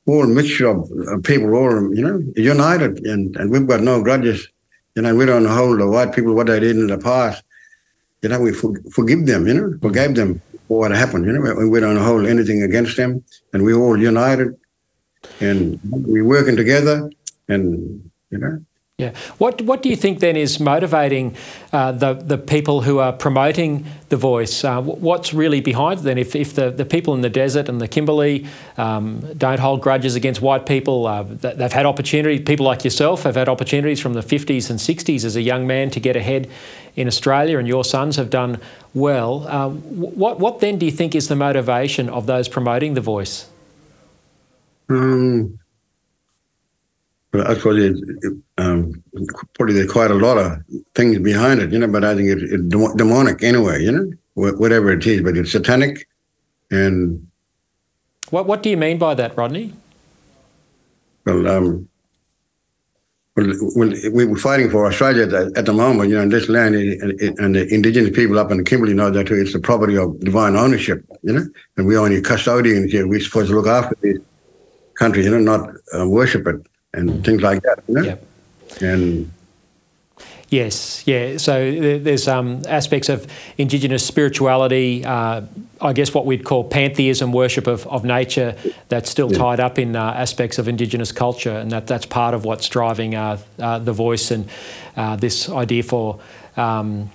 all 0.07 0.27
mixture 0.27 0.67
of, 0.67 0.89
people, 1.23 1.55
all 1.55 1.93
you 1.95 2.01
know, 2.01 2.21
united, 2.35 3.05
and, 3.05 3.35
and 3.37 3.51
we've 3.51 3.67
got 3.67 3.81
no 3.81 4.01
grudges. 4.03 4.47
You 4.95 5.01
know, 5.01 5.13
we 5.13 5.25
don't 5.25 5.45
hold 5.45 5.79
the 5.79 5.87
white 5.87 6.13
people 6.13 6.33
what 6.33 6.47
they 6.47 6.59
did 6.59 6.77
in 6.77 6.87
the 6.87 6.97
past. 6.97 7.43
You 8.21 8.29
know, 8.29 8.39
we 8.39 8.53
for, 8.53 8.73
forgive 8.91 9.25
them. 9.25 9.47
You 9.47 9.53
know, 9.53 9.77
forgave 9.81 10.15
them 10.15 10.41
for 10.67 10.79
what 10.79 10.91
happened. 10.91 11.25
You 11.25 11.33
know, 11.33 11.53
we, 11.55 11.67
we 11.67 11.79
don't 11.79 11.97
hold 11.97 12.25
anything 12.25 12.63
against 12.63 12.95
them, 12.97 13.23
and 13.53 13.63
we're 13.63 13.77
all 13.77 13.99
united, 13.99 14.55
and 15.41 15.79
we're 15.83 16.23
working 16.23 16.55
together, 16.55 17.11
and 17.49 18.09
you 18.29 18.37
know, 18.37 18.65
yeah. 18.97 19.13
What 19.39 19.61
What 19.61 19.83
do 19.83 19.89
you 19.89 19.97
think 19.97 20.21
then 20.21 20.37
is 20.37 20.57
motivating 20.57 21.35
uh, 21.73 21.91
the 21.91 22.13
the 22.13 22.37
people 22.37 22.81
who 22.81 22.99
are 22.99 23.11
promoting 23.11 23.85
the 24.07 24.15
voice? 24.15 24.63
Uh, 24.63 24.81
what's 24.81 25.33
really 25.33 25.59
behind 25.59 25.99
it 25.99 26.03
then? 26.03 26.17
If, 26.17 26.33
if 26.33 26.53
the, 26.53 26.71
the 26.71 26.85
people 26.85 27.13
in 27.13 27.19
the 27.19 27.29
desert 27.29 27.67
and 27.67 27.81
the 27.81 27.89
Kimberley 27.89 28.47
um, 28.77 29.19
don't 29.37 29.59
hold 29.59 29.81
grudges 29.81 30.15
against 30.15 30.41
white 30.41 30.65
people, 30.65 31.07
uh, 31.07 31.23
they've 31.23 31.73
had 31.73 31.85
opportunity. 31.85 32.39
People 32.39 32.65
like 32.65 32.85
yourself 32.85 33.23
have 33.23 33.35
had 33.35 33.49
opportunities 33.49 33.99
from 33.99 34.13
the 34.13 34.21
50s 34.21 34.69
and 34.69 34.79
60s 34.79 35.25
as 35.25 35.35
a 35.35 35.41
young 35.41 35.67
man 35.67 35.89
to 35.89 35.99
get 35.99 36.15
ahead 36.15 36.49
in 36.95 37.05
Australia, 37.05 37.59
and 37.59 37.67
your 37.67 37.83
sons 37.83 38.15
have 38.15 38.29
done 38.29 38.61
well. 38.93 39.45
Uh, 39.49 39.71
what 39.71 40.39
What 40.39 40.61
then 40.61 40.77
do 40.79 40.85
you 40.85 40.91
think 40.93 41.15
is 41.15 41.27
the 41.27 41.35
motivation 41.35 42.07
of 42.07 42.27
those 42.27 42.47
promoting 42.47 42.93
the 42.93 43.01
voice? 43.01 43.49
Um 44.87 45.59
Actually, 47.41 48.01
um, 48.57 49.03
probably 49.53 49.75
there's 49.75 49.91
quite 49.91 50.11
a 50.11 50.15
lot 50.15 50.37
of 50.37 50.57
things 50.93 51.19
behind 51.19 51.61
it, 51.61 51.71
you 51.71 51.79
know. 51.79 51.87
But 51.87 52.03
I 52.03 52.15
think 52.15 52.29
it's 52.29 52.51
it 52.51 52.69
demonic 52.69 53.43
anyway, 53.43 53.83
you 53.83 53.91
know, 53.91 54.11
whatever 54.33 54.91
it 54.91 55.05
is. 55.05 55.21
But 55.21 55.37
it's 55.37 55.51
satanic, 55.51 56.07
and 56.71 57.27
what 58.29 58.45
what 58.45 58.63
do 58.63 58.69
you 58.69 58.77
mean 58.77 58.97
by 58.97 59.15
that, 59.15 59.37
Rodney? 59.37 59.73
Well, 61.25 61.47
um, 61.47 61.89
well, 63.35 63.53
we're 63.75 64.37
fighting 64.37 64.69
for 64.69 64.85
Australia 64.85 65.51
at 65.57 65.65
the 65.65 65.73
moment, 65.73 66.09
you 66.09 66.15
know, 66.15 66.29
this 66.29 66.47
land, 66.47 66.75
and 66.75 67.55
the 67.55 67.67
indigenous 67.69 68.15
people 68.15 68.39
up 68.39 68.49
in 68.51 68.57
the 68.57 68.63
Kimberley 68.63 68.93
know 68.93 69.09
that 69.09 69.29
it's 69.29 69.51
the 69.51 69.59
property 69.59 69.97
of 69.97 70.17
divine 70.21 70.55
ownership, 70.55 71.03
you 71.23 71.33
know, 71.33 71.45
and 71.75 71.85
we're 71.85 71.99
only 71.99 72.21
custodians 72.21 72.93
here. 72.93 73.07
We're 73.07 73.19
supposed 73.19 73.49
to 73.49 73.55
look 73.55 73.67
after 73.67 73.95
this 74.01 74.19
country, 74.93 75.25
you 75.25 75.31
know, 75.31 75.39
not 75.39 75.69
uh, 75.93 76.07
worship 76.07 76.47
it 76.47 76.65
and 76.95 77.23
things 77.23 77.41
like 77.41 77.61
that. 77.63 77.83
You 77.87 77.93
know? 77.95 78.01
Yep. 78.01 78.27
And 78.81 79.31
Yes, 80.49 81.05
yeah. 81.07 81.37
So 81.37 81.97
there's 81.97 82.27
um, 82.27 82.61
aspects 82.67 83.09
of 83.09 83.27
Indigenous 83.57 84.05
spirituality, 84.05 85.03
uh, 85.03 85.41
I 85.81 85.93
guess 85.93 86.13
what 86.13 86.25
we'd 86.25 86.45
call 86.45 86.63
pantheism, 86.63 87.33
worship 87.33 87.65
of, 87.67 87.87
of 87.87 88.05
nature, 88.05 88.55
that's 88.87 89.09
still 89.09 89.31
yeah. 89.31 89.39
tied 89.39 89.59
up 89.59 89.79
in 89.79 89.95
uh, 89.95 90.13
aspects 90.15 90.59
of 90.59 90.67
Indigenous 90.67 91.11
culture, 91.11 91.51
and 91.51 91.71
that, 91.71 91.87
that's 91.87 92.05
part 92.05 92.33
of 92.33 92.45
what's 92.45 92.69
driving 92.69 93.15
uh, 93.15 93.37
uh 93.59 93.79
the 93.79 93.91
voice 93.91 94.31
and 94.31 94.47
uh, 94.95 95.15
this 95.15 95.49
idea 95.49 95.81
for 95.83 96.19
um, 96.57 97.09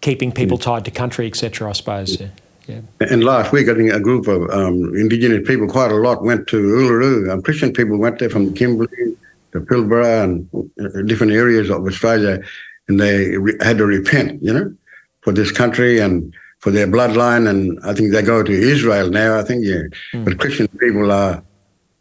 keeping 0.00 0.32
people 0.32 0.58
yeah. 0.58 0.64
tied 0.64 0.84
to 0.86 0.90
country, 0.90 1.26
etc. 1.26 1.68
I 1.68 1.72
suppose. 1.72 2.20
Yeah. 2.20 2.28
Yeah. 2.70 2.80
And 3.12 3.24
last 3.24 3.52
week, 3.52 3.68
I 3.68 3.74
think 3.74 3.92
a 3.92 4.00
group 4.00 4.28
of 4.28 4.48
um, 4.50 4.94
Indigenous 4.94 5.46
people, 5.46 5.66
quite 5.66 5.90
a 5.90 5.96
lot, 5.96 6.22
went 6.22 6.46
to 6.48 6.56
Uluru. 6.56 7.30
Um, 7.30 7.42
Christian 7.42 7.72
people 7.72 7.98
went 7.98 8.18
there 8.18 8.30
from 8.30 8.54
Kimberley, 8.54 9.16
to 9.52 9.60
Pilbara 9.60 10.24
and 10.24 10.48
uh, 10.80 11.02
different 11.02 11.32
areas 11.32 11.70
of 11.70 11.86
Australia, 11.86 12.42
and 12.88 13.00
they 13.00 13.36
re- 13.36 13.56
had 13.60 13.78
to 13.78 13.86
repent, 13.86 14.42
you 14.42 14.52
know, 14.52 14.74
for 15.22 15.32
this 15.32 15.50
country 15.50 15.98
and 15.98 16.34
for 16.58 16.70
their 16.70 16.86
bloodline. 16.86 17.48
And 17.48 17.78
I 17.84 17.94
think 17.94 18.12
they 18.12 18.22
go 18.22 18.42
to 18.42 18.52
Israel 18.52 19.10
now. 19.10 19.38
I 19.38 19.42
think, 19.42 19.64
yeah. 19.64 19.82
Mm. 20.14 20.24
But 20.24 20.38
Christian 20.38 20.68
people 20.68 21.10
are, 21.10 21.42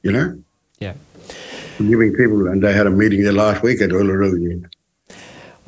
you 0.03 0.12
know, 0.12 0.41
yeah, 0.79 0.93
giving 1.77 2.13
people, 2.13 2.47
and 2.47 2.63
they 2.63 2.73
had 2.73 2.88
a 2.88 2.91
meeting 2.91 3.23
there 3.23 3.34
last 3.34 3.63
week 3.63 3.82
at 3.82 3.89
Uluru. 3.89 4.32
Yeah. 4.39 4.67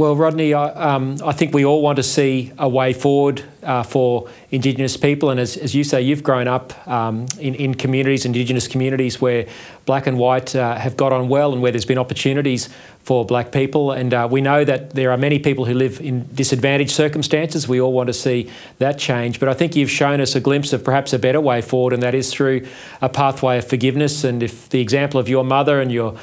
Well, 0.01 0.15
Rodney, 0.15 0.55
I, 0.55 0.95
um, 0.95 1.17
I, 1.23 1.31
think 1.31 1.53
we 1.53 1.63
all 1.63 1.83
want 1.83 1.97
to 1.97 2.01
see 2.03 2.51
a 2.57 2.67
way 2.67 2.91
forward 2.91 3.43
uh, 3.61 3.83
for 3.83 4.27
Indigenous 4.49 4.97
people. 4.97 5.29
And 5.29 5.39
as, 5.39 5.55
as, 5.57 5.75
you 5.75 5.83
say, 5.83 6.01
you've 6.01 6.23
grown 6.23 6.47
up 6.47 6.87
um, 6.87 7.27
in, 7.39 7.53
in, 7.53 7.75
communities, 7.75 8.25
Indigenous 8.25 8.67
communities, 8.67 9.21
where 9.21 9.45
black 9.85 10.07
and 10.07 10.17
white 10.17 10.55
uh, 10.55 10.73
have 10.73 10.97
got 10.97 11.13
on 11.13 11.29
well 11.29 11.53
and 11.53 11.61
where 11.61 11.71
there's 11.71 11.85
been 11.85 11.99
opportunities 11.99 12.67
for 13.03 13.23
black 13.27 13.51
people. 13.51 13.91
And 13.91 14.11
uh, 14.11 14.27
we 14.31 14.41
know 14.41 14.65
that 14.65 14.89
there 14.95 15.11
are 15.11 15.17
many 15.17 15.37
people 15.37 15.65
who 15.65 15.75
live 15.75 16.01
in 16.01 16.27
disadvantaged 16.33 16.89
circumstances. 16.89 17.67
We 17.67 17.79
all 17.79 17.93
want 17.93 18.07
to 18.07 18.13
see 18.13 18.49
that 18.79 18.97
change. 18.97 19.39
But 19.39 19.49
I 19.49 19.53
think 19.53 19.75
you've 19.75 19.91
shown 19.91 20.19
us 20.19 20.33
a 20.33 20.39
glimpse 20.39 20.73
of 20.73 20.83
perhaps 20.83 21.13
a 21.13 21.19
better 21.19 21.39
way 21.39 21.61
forward, 21.61 21.93
and 21.93 22.01
that 22.01 22.15
is 22.15 22.33
through 22.33 22.65
a 23.03 23.09
pathway 23.09 23.59
of 23.59 23.67
forgiveness. 23.67 24.23
And 24.23 24.41
if 24.41 24.67
the 24.69 24.81
example 24.81 25.19
of 25.19 25.29
your 25.29 25.43
mother 25.43 25.79
and 25.79 25.91
your 25.91 26.17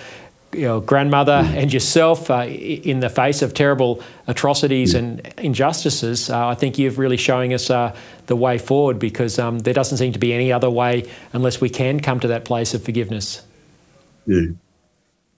you 0.53 0.63
know, 0.63 0.81
grandmother 0.81 1.43
and 1.55 1.73
yourself 1.73 2.31
uh, 2.31 2.47
in 2.47 3.01
the 3.01 3.11
face 3.11 3.43
of 3.43 3.53
terrible 3.53 4.03
atrocities 4.27 4.95
and 4.95 5.21
injustices, 5.39 6.31
uh, 6.31 6.49
I 6.49 6.55
think 6.55 6.79
you're 6.79 6.93
really 6.93 7.17
showing 7.17 7.53
us 7.53 7.71
uh, 7.71 7.95
the 8.27 8.37
way 8.37 8.57
forward 8.59 8.99
because 8.99 9.39
um, 9.39 9.59
there 9.61 9.75
doesn't 9.75 9.99
seem 9.99 10.13
to 10.13 10.19
be 10.19 10.33
any 10.33 10.53
other 10.53 10.71
way 10.71 11.09
unless 11.33 11.61
we 11.61 11.69
can 11.69 12.01
come 12.01 12.19
to 12.21 12.29
that 12.29 12.45
place 12.45 12.73
of 12.73 12.83
forgiveness. 12.83 13.43
Yeah. 14.27 14.47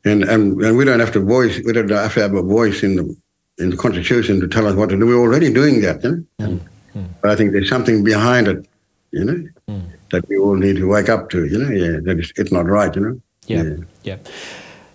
And, 0.04 0.22
and, 0.24 0.62
and 0.62 0.76
we 0.76 0.84
don't 0.84 1.00
have 1.00 1.12
to 1.12 1.20
voice, 1.20 1.60
we 1.64 1.72
don't 1.72 1.90
have 1.90 2.14
to 2.14 2.20
have 2.22 2.34
a 2.34 2.42
voice 2.42 2.82
in 2.82 2.96
the, 2.96 3.16
in 3.58 3.70
the 3.70 3.76
Constitution 3.76 4.40
to 4.40 4.48
tell 4.48 4.66
us 4.66 4.74
what 4.74 4.90
to 4.90 4.98
do. 4.98 5.06
We're 5.06 5.18
already 5.18 5.52
doing 5.52 5.80
that, 5.82 6.02
you 6.04 6.24
know? 6.38 6.48
Mm. 6.48 6.60
mm. 6.94 7.08
But 7.20 7.32
I 7.32 7.36
think 7.36 7.52
there's 7.52 7.68
something 7.68 8.04
behind 8.04 8.48
it, 8.48 8.66
you 9.10 9.24
know, 9.24 9.48
mm. 9.68 9.82
that 10.12 10.26
we 10.28 10.38
all 10.38 10.54
need 10.54 10.76
to 10.76 10.86
wake 10.88 11.08
up 11.08 11.30
to, 11.30 11.46
you 11.46 11.58
know? 11.58 11.70
Yeah, 11.70 11.98
that 12.04 12.18
is, 12.18 12.32
it's 12.36 12.52
not 12.52 12.66
right, 12.66 12.94
you 12.94 13.02
know? 13.02 13.20
Yeah, 13.46 13.62
yeah. 13.62 13.76
yeah. 14.04 14.16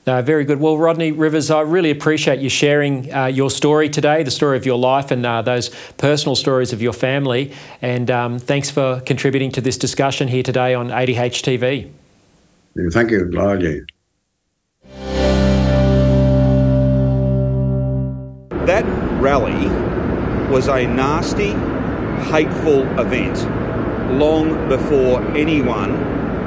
No, 0.07 0.21
very 0.21 0.45
good. 0.45 0.59
Well, 0.59 0.77
Rodney 0.77 1.11
Rivers, 1.11 1.49
I 1.49 1.61
really 1.61 1.89
appreciate 1.89 2.39
you 2.39 2.47
sharing 2.47 3.11
uh, 3.11 3.25
your 3.25 3.49
story 3.49 3.89
today, 3.89 4.21
the 4.21 4.29
story 4.29 4.55
of 4.55 4.63
your 4.63 4.77
life, 4.77 5.09
and 5.09 5.25
uh, 5.25 5.41
those 5.41 5.71
personal 5.97 6.35
stories 6.35 6.71
of 6.71 6.79
your 6.79 6.93
family. 6.93 7.51
And 7.81 8.11
um, 8.11 8.37
thanks 8.37 8.69
for 8.69 9.01
contributing 9.07 9.51
to 9.53 9.61
this 9.61 9.79
discussion 9.79 10.27
here 10.27 10.43
today 10.43 10.75
on 10.75 10.89
ADH 10.89 11.41
TV. 11.41 11.89
Thank 12.91 13.09
you, 13.09 13.31
largely. 13.31 13.81
That 18.67 18.85
rally 19.19 19.67
was 20.51 20.67
a 20.67 20.85
nasty, 20.85 21.53
hateful 22.29 22.83
event 22.99 23.39
long 24.19 24.69
before 24.69 25.23
anyone 25.35 25.95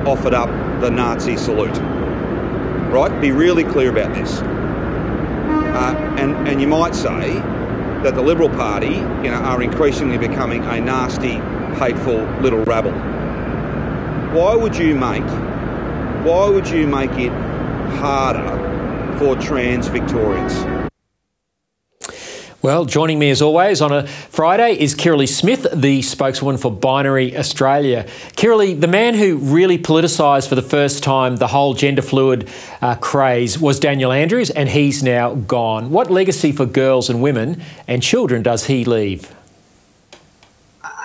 offered 0.06 0.34
up 0.34 0.48
the 0.80 0.90
Nazi 0.90 1.36
salute 1.36 1.97
right? 2.90 3.20
Be 3.20 3.32
really 3.32 3.64
clear 3.64 3.90
about 3.90 4.14
this. 4.14 4.38
Uh, 4.40 6.14
and, 6.18 6.48
and 6.48 6.60
you 6.60 6.66
might 6.66 6.94
say 6.94 7.34
that 8.02 8.14
the 8.14 8.22
Liberal 8.22 8.48
Party 8.48 8.96
you 8.96 9.30
know, 9.30 9.40
are 9.44 9.62
increasingly 9.62 10.18
becoming 10.18 10.64
a 10.64 10.80
nasty, 10.80 11.34
hateful 11.78 12.24
little 12.40 12.64
rabble. 12.64 12.92
Why 14.32 14.54
would 14.54 14.76
you 14.76 14.94
make 14.94 15.24
why 16.24 16.48
would 16.48 16.68
you 16.68 16.86
make 16.86 17.12
it 17.12 17.30
harder 17.98 19.18
for 19.18 19.36
trans 19.36 19.86
Victorians? 19.86 20.77
Well, 22.60 22.86
joining 22.86 23.20
me 23.20 23.30
as 23.30 23.40
always 23.40 23.80
on 23.80 23.92
a 23.92 24.08
Friday 24.08 24.72
is 24.72 24.92
Kirralie 24.92 25.28
Smith, 25.28 25.64
the 25.72 26.02
spokeswoman 26.02 26.58
for 26.58 26.72
Binary 26.72 27.36
Australia. 27.38 28.04
Kirralie, 28.36 28.74
the 28.80 28.88
man 28.88 29.14
who 29.14 29.36
really 29.36 29.78
politicised 29.78 30.48
for 30.48 30.56
the 30.56 30.62
first 30.62 31.04
time 31.04 31.36
the 31.36 31.46
whole 31.46 31.74
gender 31.74 32.02
fluid 32.02 32.50
uh, 32.82 32.96
craze 32.96 33.60
was 33.60 33.78
Daniel 33.78 34.10
Andrews, 34.10 34.50
and 34.50 34.68
he's 34.68 35.04
now 35.04 35.36
gone. 35.36 35.90
What 35.90 36.10
legacy 36.10 36.50
for 36.50 36.66
girls 36.66 37.08
and 37.08 37.22
women 37.22 37.62
and 37.86 38.02
children 38.02 38.42
does 38.42 38.66
he 38.66 38.84
leave? 38.84 39.32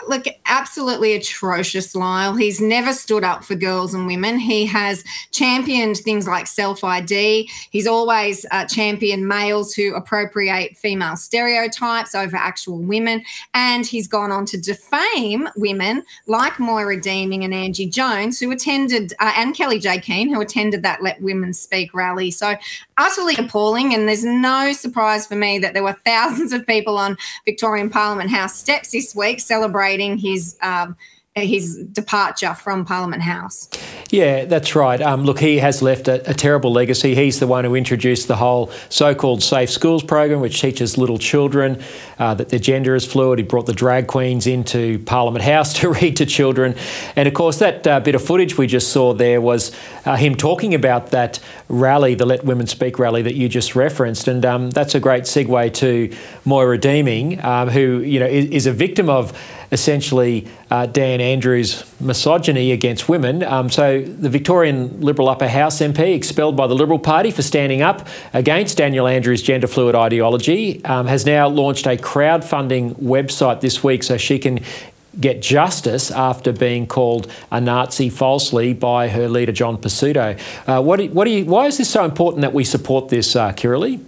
look, 0.07 0.25
absolutely 0.45 1.13
atrocious, 1.13 1.95
Lyle. 1.95 2.35
He's 2.35 2.59
never 2.59 2.93
stood 2.93 3.23
up 3.23 3.43
for 3.43 3.55
girls 3.55 3.93
and 3.93 4.05
women. 4.05 4.37
He 4.37 4.65
has 4.65 5.03
championed 5.31 5.97
things 5.97 6.27
like 6.27 6.47
self 6.47 6.83
ID. 6.83 7.49
He's 7.71 7.87
always 7.87 8.45
uh, 8.51 8.65
championed 8.65 9.27
males 9.27 9.73
who 9.73 9.95
appropriate 9.95 10.77
female 10.77 11.15
stereotypes 11.15 12.15
over 12.15 12.35
actual 12.35 12.77
women. 12.79 13.23
And 13.53 13.85
he's 13.85 14.07
gone 14.07 14.31
on 14.31 14.45
to 14.47 14.57
defame 14.59 15.49
women 15.55 16.03
like 16.27 16.59
Moira 16.59 16.99
Deeming 16.99 17.43
and 17.43 17.53
Angie 17.53 17.89
Jones, 17.89 18.39
who 18.39 18.51
attended, 18.51 19.13
uh, 19.19 19.33
and 19.35 19.55
Kellie-Jay 19.55 19.99
Keen, 19.99 20.33
who 20.33 20.41
attended 20.41 20.83
that 20.83 21.01
Let 21.01 21.21
Women 21.21 21.53
Speak 21.53 21.93
rally. 21.93 22.31
So 22.31 22.55
utterly 22.97 23.35
appalling. 23.37 23.93
And 23.93 24.07
there's 24.07 24.25
no 24.25 24.73
surprise 24.73 25.25
for 25.25 25.35
me 25.35 25.59
that 25.59 25.73
there 25.73 25.83
were 25.83 25.97
thousands 26.05 26.53
of 26.53 26.65
people 26.67 26.97
on 26.97 27.17
Victorian 27.45 27.89
Parliament 27.89 28.29
House 28.29 28.57
steps 28.57 28.91
this 28.91 29.15
week 29.15 29.39
celebrating 29.39 30.17
his. 30.17 30.32
Um, 30.61 30.95
his 31.35 31.77
departure 31.91 32.53
from 32.53 32.85
Parliament 32.85 33.23
House. 33.23 33.67
Yeah, 34.11 34.45
that's 34.45 34.75
right. 34.75 35.01
Um, 35.01 35.23
look, 35.23 35.39
he 35.39 35.57
has 35.57 35.81
left 35.81 36.07
a, 36.07 36.29
a, 36.29 36.33
terrible 36.35 36.71
legacy. 36.71 37.15
He's 37.15 37.39
the 37.39 37.47
one 37.47 37.65
who 37.65 37.73
introduced 37.73 38.27
the 38.27 38.35
whole 38.35 38.69
so 38.89 39.15
called 39.15 39.41
Safe 39.41 39.71
Schools 39.71 40.03
program, 40.03 40.41
which 40.41 40.61
teaches 40.61 40.95
little 40.99 41.17
children 41.17 41.81
uh, 42.19 42.35
that 42.35 42.49
their 42.49 42.59
gender 42.59 42.93
is 42.93 43.03
fluid. 43.03 43.39
He 43.39 43.43
brought 43.43 43.65
the 43.65 43.73
drag 43.73 44.05
queens 44.05 44.45
into 44.45 44.99
Parliament 44.99 45.43
House 45.43 45.73
to 45.79 45.89
read 45.89 46.17
to 46.17 46.27
children. 46.27 46.75
And 47.15 47.27
of 47.27 47.33
course, 47.33 47.57
that 47.57 47.87
uh, 47.87 47.99
bit 47.99 48.13
of 48.13 48.23
footage 48.23 48.55
we 48.55 48.67
just 48.67 48.91
saw 48.91 49.13
there 49.13 49.41
was 49.41 49.75
uh, 50.05 50.15
him 50.15 50.35
talking 50.35 50.75
about 50.75 51.07
that 51.07 51.39
rally, 51.67 52.13
the 52.13 52.27
Let 52.27 52.45
Women 52.45 52.67
Speak 52.67 52.99
rally 52.99 53.23
that 53.23 53.33
you 53.33 53.49
just 53.49 53.75
referenced. 53.75 54.27
And 54.27 54.45
um, 54.45 54.69
that's 54.69 54.93
a 54.93 54.99
great 54.99 55.23
segue 55.23 55.73
to 55.73 56.15
Moira 56.45 56.77
Deeming, 56.77 57.43
um, 57.43 57.69
who 57.69 58.01
you 58.01 58.19
know 58.19 58.27
is, 58.27 58.45
is 58.51 58.67
a 58.67 58.71
victim 58.71 59.09
of 59.09 59.35
essentially 59.73 60.47
uh, 60.69 60.85
Dan 60.85 61.19
Andrews' 61.19 61.83
misogyny 61.99 62.71
against 62.71 63.09
women. 63.09 63.43
Um, 63.43 63.69
so 63.69 64.03
the 64.03 64.29
Victorian 64.29 65.01
Liberal 65.01 65.27
Upper 65.29 65.47
House 65.47 65.79
MP, 65.79 66.15
expelled 66.15 66.55
by 66.55 66.67
the 66.67 66.75
Liberal 66.75 66.99
Party 66.99 67.31
for 67.31 67.41
standing 67.41 67.81
up 67.81 68.07
against 68.33 68.77
Daniel 68.77 69.07
Andrews' 69.07 69.41
gender 69.41 69.67
fluid 69.67 69.95
ideology, 69.95 70.85
um, 70.85 71.07
has 71.07 71.25
now 71.25 71.47
launched 71.49 71.87
a 71.87 71.97
crowdfunding 71.97 72.93
website 72.95 73.61
this 73.61 73.83
week 73.83 74.03
so 74.03 74.15
she 74.15 74.37
can 74.37 74.59
get 75.19 75.41
justice 75.41 76.11
after 76.11 76.51
being 76.51 76.87
called 76.87 77.31
a 77.51 77.59
Nazi 77.59 78.09
falsely 78.09 78.73
by 78.73 79.09
her 79.09 79.27
leader 79.27 79.51
John 79.51 79.77
Pesutto. 79.77 80.39
Uh, 80.67 80.81
what, 80.81 81.03
what 81.09 81.25
do 81.25 81.31
you, 81.31 81.45
why 81.45 81.65
is 81.65 81.77
this 81.77 81.89
so 81.89 82.05
important 82.05 82.41
that 82.41 82.53
we 82.53 82.63
support 82.63 83.09
this, 83.09 83.35
uh, 83.35 83.51
Kirralie? 83.53 84.03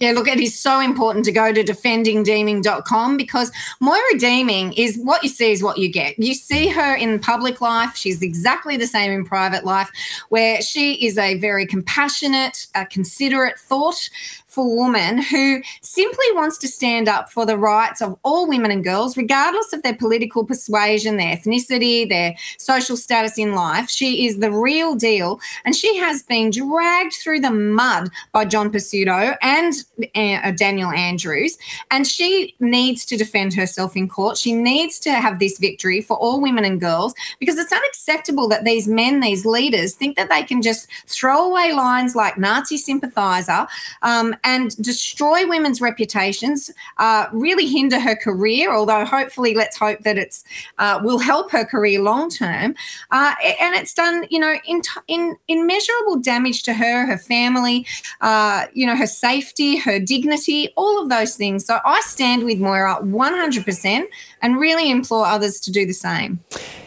Yeah, 0.00 0.12
look, 0.12 0.28
it 0.28 0.40
is 0.40 0.58
so 0.58 0.80
important 0.80 1.26
to 1.26 1.32
go 1.32 1.52
to 1.52 1.62
defendingdeeming.com 1.62 3.18
because 3.18 3.52
Moira 3.80 4.18
Deeming 4.18 4.72
is 4.72 4.96
what 4.96 5.22
you 5.22 5.28
see 5.28 5.52
is 5.52 5.62
what 5.62 5.76
you 5.76 5.92
get. 5.92 6.18
You 6.18 6.32
see 6.32 6.68
her 6.68 6.94
in 6.94 7.18
public 7.18 7.60
life, 7.60 7.94
she's 7.96 8.22
exactly 8.22 8.78
the 8.78 8.86
same 8.86 9.12
in 9.12 9.26
private 9.26 9.66
life, 9.66 9.90
where 10.30 10.62
she 10.62 10.94
is 11.06 11.18
a 11.18 11.34
very 11.34 11.66
compassionate, 11.66 12.66
uh, 12.74 12.86
considerate 12.86 13.58
thought 13.58 14.08
for 14.50 14.76
woman 14.76 15.22
who 15.22 15.62
simply 15.80 16.26
wants 16.32 16.58
to 16.58 16.68
stand 16.68 17.08
up 17.08 17.30
for 17.30 17.46
the 17.46 17.56
rights 17.56 18.02
of 18.02 18.18
all 18.24 18.48
women 18.48 18.70
and 18.70 18.84
girls, 18.84 19.16
regardless 19.16 19.72
of 19.72 19.82
their 19.82 19.94
political 19.94 20.44
persuasion, 20.44 21.16
their 21.16 21.36
ethnicity, 21.36 22.08
their 22.08 22.34
social 22.58 22.96
status 22.96 23.38
in 23.38 23.54
life. 23.54 23.88
She 23.88 24.26
is 24.26 24.38
the 24.38 24.50
real 24.50 24.94
deal. 24.94 25.40
And 25.64 25.74
she 25.74 25.96
has 25.96 26.22
been 26.22 26.50
dragged 26.50 27.14
through 27.14 27.40
the 27.40 27.50
mud 27.50 28.10
by 28.32 28.44
John 28.44 28.70
Pesutto 28.72 29.36
and 29.40 29.74
uh, 30.14 30.50
Daniel 30.52 30.90
Andrews, 30.90 31.56
and 31.90 32.06
she 32.06 32.54
needs 32.58 33.04
to 33.06 33.16
defend 33.16 33.54
herself 33.54 33.96
in 33.96 34.08
court. 34.08 34.36
She 34.36 34.52
needs 34.52 34.98
to 35.00 35.12
have 35.12 35.38
this 35.38 35.58
victory 35.58 36.00
for 36.00 36.16
all 36.16 36.40
women 36.40 36.64
and 36.64 36.80
girls 36.80 37.14
because 37.38 37.58
it's 37.58 37.72
unacceptable 37.72 38.48
that 38.48 38.64
these 38.64 38.88
men, 38.88 39.20
these 39.20 39.46
leaders, 39.46 39.94
think 39.94 40.16
that 40.16 40.28
they 40.28 40.42
can 40.42 40.62
just 40.62 40.88
throw 41.06 41.48
away 41.50 41.72
lines 41.72 42.16
like 42.16 42.38
Nazi 42.38 42.76
sympathizer 42.76 43.66
um, 44.02 44.34
and 44.44 44.76
destroy 44.82 45.46
women's 45.46 45.80
reputations, 45.80 46.70
uh, 46.98 47.26
really 47.32 47.66
hinder 47.66 48.00
her 48.00 48.16
career. 48.16 48.72
Although 48.74 49.04
hopefully, 49.04 49.54
let's 49.54 49.76
hope 49.76 50.00
that 50.00 50.18
it's 50.18 50.44
uh, 50.78 51.00
will 51.02 51.18
help 51.18 51.50
her 51.50 51.64
career 51.64 52.00
long 52.00 52.30
term. 52.30 52.74
Uh, 53.10 53.34
and 53.60 53.74
it's 53.74 53.94
done, 53.94 54.26
you 54.30 54.38
know, 54.38 54.56
in 54.66 54.82
in 55.08 55.36
immeasurable 55.48 56.16
damage 56.20 56.62
to 56.64 56.74
her, 56.74 57.06
her 57.06 57.18
family, 57.18 57.86
uh, 58.20 58.66
you 58.74 58.86
know, 58.86 58.96
her 58.96 59.06
safety, 59.06 59.76
her 59.76 59.98
dignity, 59.98 60.68
all 60.76 61.02
of 61.02 61.08
those 61.08 61.36
things. 61.36 61.66
So 61.66 61.78
I 61.84 62.00
stand 62.00 62.44
with 62.44 62.58
Moira 62.58 62.98
100% 63.02 64.04
and 64.42 64.60
really 64.60 64.90
implore 64.90 65.26
others 65.26 65.60
to 65.60 65.70
do 65.70 65.86
the 65.86 65.92
same. 65.92 66.40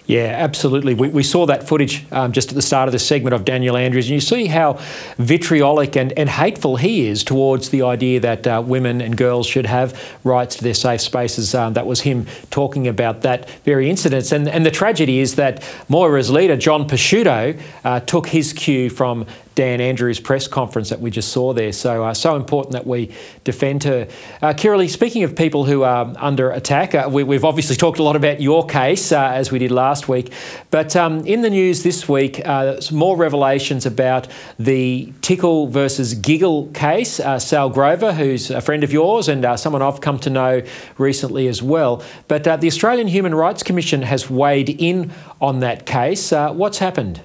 Yeah, 0.05 0.35
absolutely. 0.37 0.93
We, 0.93 1.07
we 1.07 1.23
saw 1.23 1.45
that 1.45 1.67
footage 1.67 2.05
um, 2.11 2.33
just 2.33 2.49
at 2.49 2.55
the 2.55 2.61
start 2.61 2.89
of 2.89 2.91
the 2.91 2.99
segment 2.99 3.33
of 3.33 3.45
Daniel 3.45 3.77
Andrews, 3.77 4.07
and 4.07 4.15
you 4.15 4.19
see 4.19 4.47
how 4.47 4.73
vitriolic 5.17 5.95
and, 5.95 6.11
and 6.19 6.29
hateful 6.29 6.75
he 6.75 7.07
is 7.07 7.23
towards 7.23 7.42
the 7.69 7.81
idea 7.81 8.19
that 8.19 8.47
uh, 8.47 8.63
women 8.65 9.01
and 9.01 9.17
girls 9.17 9.47
should 9.47 9.65
have 9.65 9.89
rights 10.23 10.55
to 10.57 10.63
their 10.63 10.73
safe 10.73 11.01
spaces. 11.01 11.53
Um, 11.53 11.73
that 11.73 11.85
was 11.85 12.01
him 12.01 12.25
talking 12.49 12.87
about 12.87 13.21
that 13.21 13.49
very 13.65 13.89
incident. 13.89 14.31
And, 14.31 14.47
and 14.47 14.65
the 14.65 14.71
tragedy 14.71 15.19
is 15.19 15.35
that 15.35 15.61
Moira's 15.89 16.29
leader, 16.29 16.57
John 16.57 16.87
Pesutto, 16.87 17.59
uh, 17.83 17.99
took 18.01 18.27
his 18.27 18.53
cue 18.53 18.89
from 18.89 19.25
Dan 19.55 19.81
Andrews' 19.81 20.19
press 20.19 20.47
conference 20.47 20.89
that 20.89 20.99
we 20.99 21.11
just 21.11 21.31
saw 21.31 21.53
there. 21.53 21.71
So, 21.71 22.03
uh, 22.03 22.13
so 22.13 22.35
important 22.35 22.73
that 22.73 22.87
we 22.87 23.11
defend 23.43 23.83
her. 23.83 24.07
Uh, 24.41 24.53
Kirralie, 24.53 24.89
speaking 24.89 25.23
of 25.23 25.35
people 25.35 25.65
who 25.65 25.83
are 25.83 26.11
under 26.17 26.51
attack, 26.51 26.95
uh, 26.95 27.09
we, 27.11 27.23
have 27.35 27.45
obviously 27.45 27.75
talked 27.75 27.99
a 27.99 28.03
lot 28.03 28.15
about 28.15 28.41
your 28.41 28.65
case 28.65 29.11
uh, 29.11 29.27
as 29.27 29.51
we 29.51 29.59
did 29.59 29.71
last 29.71 30.07
week, 30.07 30.33
but 30.71 30.95
um, 30.95 31.25
in 31.25 31.41
the 31.41 31.49
news 31.49 31.83
this 31.83 32.09
week, 32.09 32.41
uh, 32.45 32.79
more 32.91 33.15
revelations 33.15 33.85
about 33.85 34.27
the 34.57 35.13
Tickle 35.21 35.67
versus 35.67 36.13
Giggle 36.15 36.67
case. 36.67 37.19
Uh, 37.19 37.37
Sal 37.37 37.69
Grover, 37.69 38.13
who's 38.13 38.49
a 38.49 38.61
friend 38.61 38.83
of 38.83 38.91
yours 38.91 39.27
and 39.27 39.45
uh, 39.45 39.57
someone 39.57 39.81
I've 39.81 40.01
come 40.01 40.19
to 40.19 40.29
know 40.29 40.63
recently 40.97 41.47
as 41.47 41.61
well. 41.61 42.03
But 42.27 42.43
the 42.43 42.67
Australian 42.67 43.07
Human 43.07 43.35
Rights 43.35 43.63
Commission 43.63 44.01
has 44.01 44.29
weighed 44.29 44.69
in 44.69 45.11
on 45.41 45.59
that 45.59 45.85
case. 45.85 46.31
what's 46.31 46.79
happened? 46.79 47.21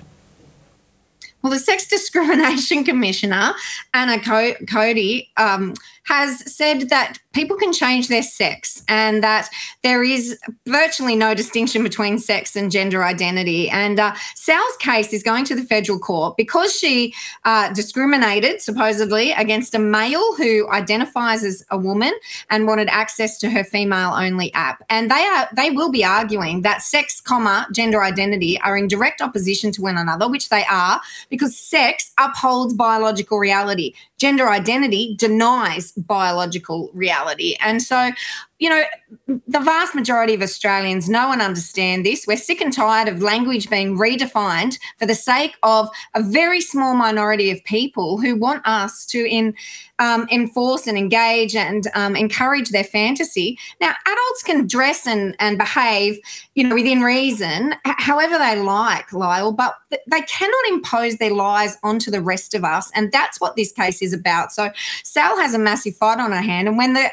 Well, 1.49 1.57
the 1.57 1.65
Sex 1.65 1.89
Discrimination 1.89 2.85
Commissioner, 2.85 3.55
Anna 3.95 4.21
Cody, 4.21 5.31
um, 5.39 5.73
has 6.05 6.55
said 6.55 6.91
that 6.91 7.17
people 7.35 7.57
can 7.57 7.73
change 7.73 8.09
their 8.09 8.23
sex 8.23 8.83
and 8.89 9.23
that 9.23 9.49
there 9.83 10.03
is 10.03 10.39
virtually 10.67 11.15
no 11.15 11.35
distinction 11.35 11.83
between 11.83 12.19
sex 12.19 12.57
and 12.57 12.71
gender 12.71 13.05
identity. 13.05 13.69
And 13.69 14.01
uh, 14.01 14.15
Sal's 14.35 14.77
case 14.79 15.13
is 15.13 15.23
going 15.23 15.45
to 15.47 15.55
the 15.55 15.63
federal 15.63 15.99
court 15.99 16.37
because 16.37 16.75
she 16.75 17.15
uh, 17.45 17.73
discriminated 17.73 18.63
supposedly 18.63 19.33
against 19.33 19.75
a 19.75 19.79
male 19.79 20.35
who 20.37 20.69
identifies 20.71 21.45
as 21.45 21.65
a 21.71 21.77
woman 21.77 22.13
and 22.51 22.67
wanted 22.67 22.89
access 22.89 23.39
to 23.39 23.51
her 23.51 23.63
female 23.63 24.15
only 24.15 24.53
app. 24.55 24.83
And 24.89 25.11
they 25.11 25.23
are 25.23 25.49
they 25.55 25.71
will 25.71 25.91
be 25.91 26.05
arguing 26.05 26.63
that 26.63 26.83
sex, 26.83 27.21
comma 27.21 27.67
gender 27.73 28.03
identity 28.03 28.59
are 28.63 28.77
in 28.77 28.89
direct 28.89 29.21
opposition 29.21 29.71
to 29.73 29.83
one 29.83 29.99
another, 29.99 30.29
which 30.29 30.49
they 30.49 30.65
are 30.71 31.01
because 31.29 31.59
sex 31.59 32.13
upholds 32.19 32.75
biological 32.75 33.39
reality 33.39 33.93
gender 34.19 34.49
identity 34.49 35.15
denies 35.17 35.93
biological 35.93 36.91
reality. 36.93 37.18
And 37.61 37.83
so, 37.83 38.11
you 38.59 38.69
know, 38.69 38.83
the 39.27 39.61
vast 39.61 39.95
majority 39.95 40.35
of 40.35 40.43
Australians 40.43 41.09
know 41.09 41.31
and 41.31 41.41
understand 41.41 42.05
this. 42.05 42.27
We're 42.27 42.37
sick 42.37 42.61
and 42.61 42.73
tired 42.73 43.07
of 43.07 43.23
language 43.23 43.71
being 43.71 43.97
redefined 43.97 44.79
for 44.99 45.07
the 45.07 45.15
sake 45.15 45.57
of 45.63 45.89
a 46.15 46.23
very 46.23 46.61
small 46.61 46.95
minority 46.95 47.53
of 47.53 47.63
people 47.65 48.21
who 48.21 48.35
want 48.35 48.67
us 48.67 49.07
to 49.07 49.29
in, 49.29 49.55
um, 50.01 50.27
enforce 50.33 50.89
and 50.89 50.99
engage 50.99 51.55
and 51.55 51.87
um, 51.95 52.17
encourage 52.17 52.71
their 52.71 52.85
fantasy. 52.85 53.59
Now, 53.81 53.95
adults 54.07 54.43
can 54.43 54.67
dress 54.67 55.07
and, 55.07 55.37
and 55.39 55.57
behave, 55.57 56.19
you 56.57 56.67
know, 56.67 56.75
within 56.75 57.01
reason, 57.01 57.77
however 57.85 58.39
they 58.39 58.61
like, 58.61 59.13
Lyle, 59.13 59.53
but 59.53 59.77
they 59.91 60.23
cannot 60.23 60.69
impose 60.69 61.17
their 61.19 61.33
lies 61.33 61.77
onto 61.85 62.11
the 62.11 62.21
rest 62.21 62.55
of 62.55 62.65
us. 62.65 62.91
And 62.95 63.13
that's 63.13 63.41
what 63.41 63.55
this 63.55 63.71
case 63.71 64.03
is 64.03 64.13
about. 64.13 64.53
So 64.53 64.71
Sal 65.05 65.39
has 65.39 65.55
a 65.55 65.59
massive 65.59 65.95
fight 65.95 66.19
on 66.19 66.33
her 66.33 66.41
hand. 66.41 66.67
And 66.67 66.77
when 66.77 66.95
the 66.95 67.09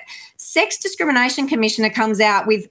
Sex 0.55 0.77
Discrimination 0.77 1.49
Commissioner 1.49 1.89
comes 1.89 2.21
out 2.21 2.47
with 2.47 2.69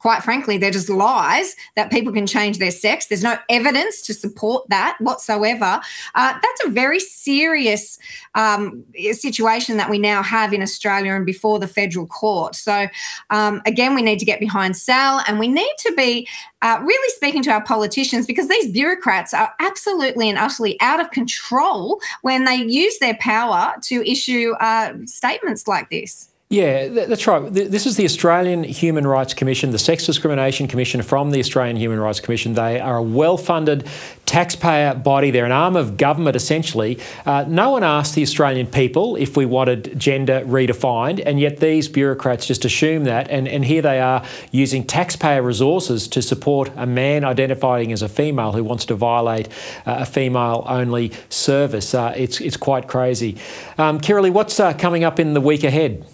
quite 0.00 0.24
frankly, 0.24 0.58
they're 0.58 0.72
just 0.72 0.88
lies 0.88 1.54
that 1.76 1.90
people 1.90 2.12
can 2.12 2.26
change 2.26 2.58
their 2.58 2.72
sex. 2.72 3.06
There's 3.06 3.22
no 3.22 3.36
evidence 3.48 4.02
to 4.02 4.12
support 4.14 4.68
that 4.70 4.96
whatsoever. 5.00 5.80
Uh, 6.16 6.32
that's 6.32 6.64
a 6.64 6.68
very 6.68 6.98
serious 6.98 7.98
um, 8.34 8.84
situation 9.12 9.76
that 9.76 9.88
we 9.88 10.00
now 10.00 10.20
have 10.22 10.52
in 10.52 10.62
Australia 10.62 11.14
and 11.14 11.24
before 11.24 11.60
the 11.60 11.68
federal 11.68 12.06
court. 12.08 12.56
So, 12.56 12.88
um, 13.30 13.62
again, 13.66 13.94
we 13.94 14.02
need 14.02 14.18
to 14.18 14.24
get 14.24 14.40
behind 14.40 14.76
Sal 14.76 15.22
and 15.28 15.38
we 15.38 15.46
need 15.46 15.74
to 15.78 15.94
be 15.94 16.28
uh, 16.62 16.80
really 16.82 17.10
speaking 17.14 17.42
to 17.44 17.50
our 17.50 17.64
politicians 17.64 18.26
because 18.26 18.48
these 18.48 18.72
bureaucrats 18.72 19.32
are 19.32 19.52
absolutely 19.60 20.28
and 20.28 20.38
utterly 20.38 20.76
out 20.80 21.00
of 21.00 21.12
control 21.12 22.00
when 22.22 22.44
they 22.44 22.56
use 22.56 22.98
their 22.98 23.16
power 23.20 23.74
to 23.82 24.08
issue 24.08 24.54
uh, 24.60 24.92
statements 25.04 25.68
like 25.68 25.88
this. 25.90 26.30
Yeah, 26.48 26.86
that's 26.86 27.26
right. 27.26 27.52
This 27.52 27.86
is 27.86 27.96
the 27.96 28.04
Australian 28.04 28.62
Human 28.62 29.04
Rights 29.04 29.34
Commission, 29.34 29.72
the 29.72 29.80
Sex 29.80 30.06
Discrimination 30.06 30.68
Commission 30.68 31.02
from 31.02 31.32
the 31.32 31.40
Australian 31.40 31.76
Human 31.76 31.98
Rights 31.98 32.20
Commission. 32.20 32.54
They 32.54 32.78
are 32.78 32.98
a 32.98 33.02
well 33.02 33.36
funded 33.36 33.88
taxpayer 34.26 34.94
body. 34.94 35.32
They're 35.32 35.44
an 35.44 35.50
arm 35.50 35.74
of 35.74 35.96
government, 35.96 36.36
essentially. 36.36 37.00
Uh, 37.24 37.46
no 37.48 37.70
one 37.70 37.82
asked 37.82 38.14
the 38.14 38.22
Australian 38.22 38.68
people 38.68 39.16
if 39.16 39.36
we 39.36 39.44
wanted 39.44 39.98
gender 39.98 40.40
redefined, 40.46 41.20
and 41.26 41.40
yet 41.40 41.58
these 41.58 41.88
bureaucrats 41.88 42.46
just 42.46 42.64
assume 42.64 43.02
that. 43.04 43.28
And, 43.28 43.48
and 43.48 43.64
here 43.64 43.82
they 43.82 43.98
are 43.98 44.24
using 44.52 44.84
taxpayer 44.84 45.42
resources 45.42 46.06
to 46.06 46.22
support 46.22 46.70
a 46.76 46.86
man 46.86 47.24
identifying 47.24 47.90
as 47.90 48.02
a 48.02 48.08
female 48.08 48.52
who 48.52 48.62
wants 48.62 48.84
to 48.84 48.94
violate 48.94 49.48
uh, 49.84 49.96
a 49.98 50.06
female 50.06 50.62
only 50.68 51.10
service. 51.28 51.92
Uh, 51.92 52.14
it's, 52.16 52.40
it's 52.40 52.56
quite 52.56 52.86
crazy. 52.86 53.36
Um, 53.78 54.00
Kirralie, 54.00 54.30
what's 54.30 54.60
uh, 54.60 54.74
coming 54.74 55.02
up 55.02 55.18
in 55.18 55.34
the 55.34 55.40
week 55.40 55.64
ahead? 55.64 56.06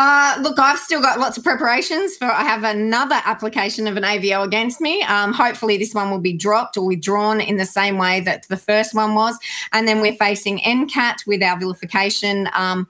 Uh, 0.00 0.38
look, 0.42 0.60
I've 0.60 0.78
still 0.78 1.00
got 1.00 1.18
lots 1.18 1.36
of 1.38 1.42
preparations 1.42 2.16
for. 2.16 2.26
I 2.26 2.44
have 2.44 2.62
another 2.62 3.20
application 3.24 3.88
of 3.88 3.96
an 3.96 4.04
AVO 4.04 4.44
against 4.44 4.80
me. 4.80 5.02
Um, 5.02 5.32
hopefully, 5.32 5.76
this 5.76 5.92
one 5.92 6.08
will 6.12 6.20
be 6.20 6.32
dropped 6.32 6.76
or 6.76 6.86
withdrawn 6.86 7.40
in 7.40 7.56
the 7.56 7.66
same 7.66 7.98
way 7.98 8.20
that 8.20 8.46
the 8.46 8.56
first 8.56 8.94
one 8.94 9.16
was. 9.16 9.36
And 9.72 9.88
then 9.88 10.00
we're 10.00 10.14
facing 10.14 10.60
NCAT 10.60 11.26
with 11.26 11.42
our 11.42 11.58
vilification 11.58 12.48
um, 12.54 12.86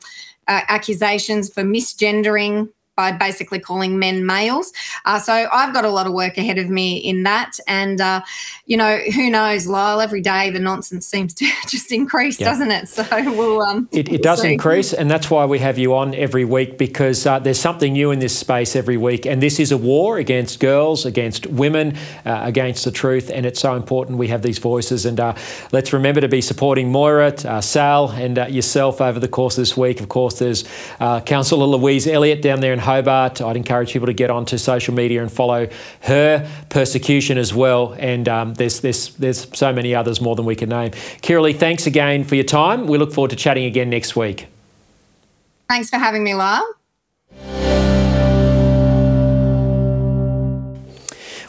uh, 0.49 0.61
accusations 0.69 1.51
for 1.51 1.63
misgendering 1.63 2.69
by 2.99 3.13
basically 3.13 3.61
calling 3.61 3.97
men 3.97 4.27
males. 4.27 4.73
Uh, 5.05 5.21
so 5.21 5.49
I've 5.53 5.73
got 5.73 5.85
a 5.85 5.89
lot 5.89 6.09
of 6.09 6.13
work 6.13 6.37
ahead 6.37 6.59
of 6.59 6.69
me 6.69 6.97
in 6.97 7.23
that. 7.23 7.57
And, 7.69 8.01
uh, 8.01 8.23
you 8.67 8.77
know, 8.77 8.99
who 9.15 9.31
knows, 9.31 9.69
Lyle, 9.69 10.01
every 10.01 10.21
day 10.21 10.51
the 10.51 10.59
nonsense 10.59 11.07
seems 11.07 11.33
to 11.35 11.45
just 11.69 11.93
increase, 11.93 12.41
yeah. 12.41 12.49
doesn't 12.49 12.73
it? 12.73 12.89
So 12.89 13.07
we'll. 13.33 13.63
Um, 13.63 13.89
it, 13.93 14.09
it 14.09 14.23
does 14.23 14.43
see. 14.43 14.53
increase. 14.53 14.93
And 14.93 15.09
that's 15.09 15.31
why 15.31 15.45
we 15.45 15.61
have 15.61 15.79
you 15.79 15.95
on 15.95 16.13
every 16.17 16.45
week 16.45 16.77
because 16.77 17.25
uh, 17.25 17.39
there's 17.39 17.61
something 17.61 17.93
new 17.93 18.11
in 18.11 18.19
this 18.19 18.37
space 18.37 18.75
every 18.75 18.97
week. 18.97 19.27
And 19.27 19.41
this 19.41 19.61
is 19.61 19.71
a 19.71 19.77
war 19.79 20.19
against 20.19 20.59
girls, 20.59 21.07
against 21.07 21.47
women, 21.47 21.97
uh, 22.27 22.41
against 22.43 22.85
the 22.85 22.91
truth. 22.91 23.31
And 23.33 23.47
it's 23.47 23.61
so 23.61 23.77
important 23.77 24.19
we 24.19 24.27
have 24.29 24.43
these 24.43 24.59
voices. 24.59 25.07
And 25.07 25.21
uh, 25.21 25.37
let's 25.71 25.93
remember 25.93 26.21
to 26.21 26.29
be 26.29 26.41
supporting 26.41 26.91
Moira, 26.91 27.33
uh, 27.45 27.61
Sal, 27.61 28.11
and 28.11 28.39
yourself 28.53 29.01
over 29.01 29.21
the 29.21 29.29
course 29.29 29.57
of 29.57 29.63
this 29.63 29.77
week. 29.77 30.01
Of 30.01 30.09
course, 30.09 30.41
there's 30.41 30.65
Councillor 30.99 31.67
Louise 31.67 32.09
Elliott 32.09 32.43
down 32.43 32.59
there 32.59 32.73
in 32.73 32.81
Hobart. 32.89 33.43
I'd 33.43 33.57
encourage 33.57 33.93
people 33.93 34.07
to 34.07 34.15
get 34.15 34.31
onto 34.31 34.57
social 34.57 34.95
media 34.95 35.21
and 35.21 35.31
follow 35.31 35.69
her 36.03 36.49
persecution 36.71 37.37
as 37.37 37.53
well. 37.53 37.95
And 37.99 38.27
um, 38.29 38.55
there's, 38.55 38.81
there's, 38.81 39.15
there's 39.17 39.47
so 39.57 39.75
many 39.75 39.95
others 39.95 40.23
more 40.23 40.35
than 40.35 40.47
we 40.47 40.57
can 40.57 40.71
name. 40.71 40.93
Kirralie, 41.23 41.55
thanks 41.55 41.87
again 41.87 42.25
for 42.25 42.35
your 42.35 42.45
time. 42.45 42.87
We 42.87 42.97
look 42.97 43.13
forward 43.13 43.31
to 43.31 43.37
chatting 43.37 43.67
again 43.67 43.91
next 43.91 44.17
week. 44.17 44.47
Thanks 45.69 45.91
for 45.91 45.99
having 45.99 46.25
me, 46.25 46.35
Lyle. 46.35 46.67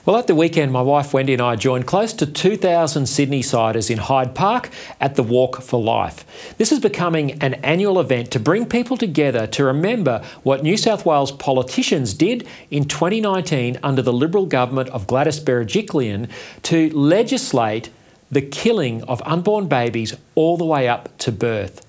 Well, 0.09 0.17
at 0.17 0.25
the 0.25 0.33
weekend, 0.33 0.71
my 0.71 0.81
wife 0.81 1.13
Wendy 1.13 1.33
and 1.33 1.41
I 1.43 1.55
joined 1.55 1.85
close 1.85 2.13
to 2.13 2.25
2,000 2.25 3.05
Sydney 3.05 3.43
siders 3.43 3.91
in 3.91 3.99
Hyde 3.99 4.33
Park 4.33 4.71
at 4.99 5.13
the 5.13 5.21
Walk 5.21 5.61
for 5.61 5.79
Life. 5.79 6.55
This 6.57 6.71
is 6.71 6.79
becoming 6.79 7.33
an 7.43 7.53
annual 7.63 7.99
event 7.99 8.31
to 8.31 8.39
bring 8.39 8.65
people 8.65 8.97
together 8.97 9.45
to 9.45 9.63
remember 9.63 10.23
what 10.41 10.63
New 10.63 10.77
South 10.77 11.05
Wales 11.05 11.31
politicians 11.31 12.15
did 12.15 12.47
in 12.71 12.85
2019 12.85 13.77
under 13.83 14.01
the 14.01 14.11
Liberal 14.11 14.47
government 14.47 14.89
of 14.89 15.05
Gladys 15.05 15.39
Berejiklian 15.39 16.27
to 16.63 16.89
legislate 16.89 17.91
the 18.31 18.41
killing 18.41 19.03
of 19.03 19.21
unborn 19.27 19.67
babies 19.67 20.15
all 20.33 20.57
the 20.57 20.65
way 20.65 20.87
up 20.87 21.15
to 21.19 21.31
birth. 21.31 21.85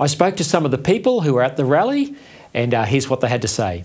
I 0.00 0.08
spoke 0.08 0.36
to 0.38 0.44
some 0.44 0.64
of 0.64 0.72
the 0.72 0.76
people 0.76 1.20
who 1.20 1.34
were 1.34 1.44
at 1.44 1.56
the 1.56 1.64
rally, 1.64 2.16
and 2.52 2.74
uh, 2.74 2.82
here's 2.82 3.08
what 3.08 3.20
they 3.20 3.28
had 3.28 3.42
to 3.42 3.48
say. 3.48 3.84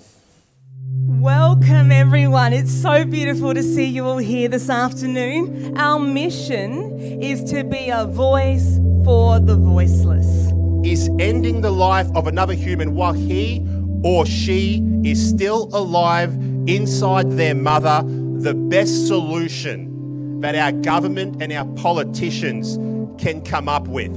Welcome, 1.26 1.92
everyone. 1.92 2.54
It's 2.54 2.72
so 2.72 3.04
beautiful 3.04 3.56
to 3.56 3.64
see 3.64 3.86
you 3.86 4.06
all 4.06 4.20
here 4.20 4.48
this 4.48 4.70
afternoon. 4.70 5.76
Our 5.76 5.98
mission 5.98 7.00
is 7.00 7.44
to 7.46 7.64
be 7.64 7.90
a 7.90 8.06
voice 8.06 8.78
for 9.04 9.40
the 9.40 9.56
voiceless. 9.56 10.52
Is 10.86 11.10
ending 11.20 11.62
the 11.62 11.72
life 11.72 12.06
of 12.14 12.28
another 12.28 12.54
human 12.54 12.94
while 12.94 13.14
he 13.14 13.66
or 14.04 14.28
she 14.28 14.84
is 15.04 15.28
still 15.28 15.68
alive 15.74 16.32
inside 16.68 17.32
their 17.32 17.56
mother 17.56 18.04
the 18.42 18.54
best 18.54 19.08
solution 19.08 20.40
that 20.42 20.54
our 20.54 20.74
government 20.74 21.42
and 21.42 21.52
our 21.52 21.66
politicians 21.74 22.78
can 23.20 23.42
come 23.42 23.68
up 23.68 23.88
with? 23.88 24.12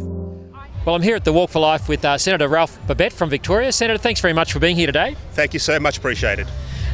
Well, 0.85 0.95
I'm 0.95 1.01
here 1.01 1.17
at 1.17 1.25
the 1.25 1.33
Walk 1.33 1.49
for 1.49 1.61
Life 1.61 1.89
with 1.89 2.05
uh, 2.05 2.19
Senator 2.19 2.49
Ralph 2.49 2.79
Babet 2.87 3.15
from 3.15 3.31
Victoria. 3.31 3.73
Senator, 3.73 3.97
thanks 3.97 4.21
very 4.21 4.35
much 4.35 4.53
for 4.53 4.59
being 4.59 4.77
here 4.77 4.87
today. 4.87 5.17
Thank 5.33 5.55
you 5.55 5.59
so 5.59 5.81
much, 5.81 5.97
appreciated. 5.97 6.47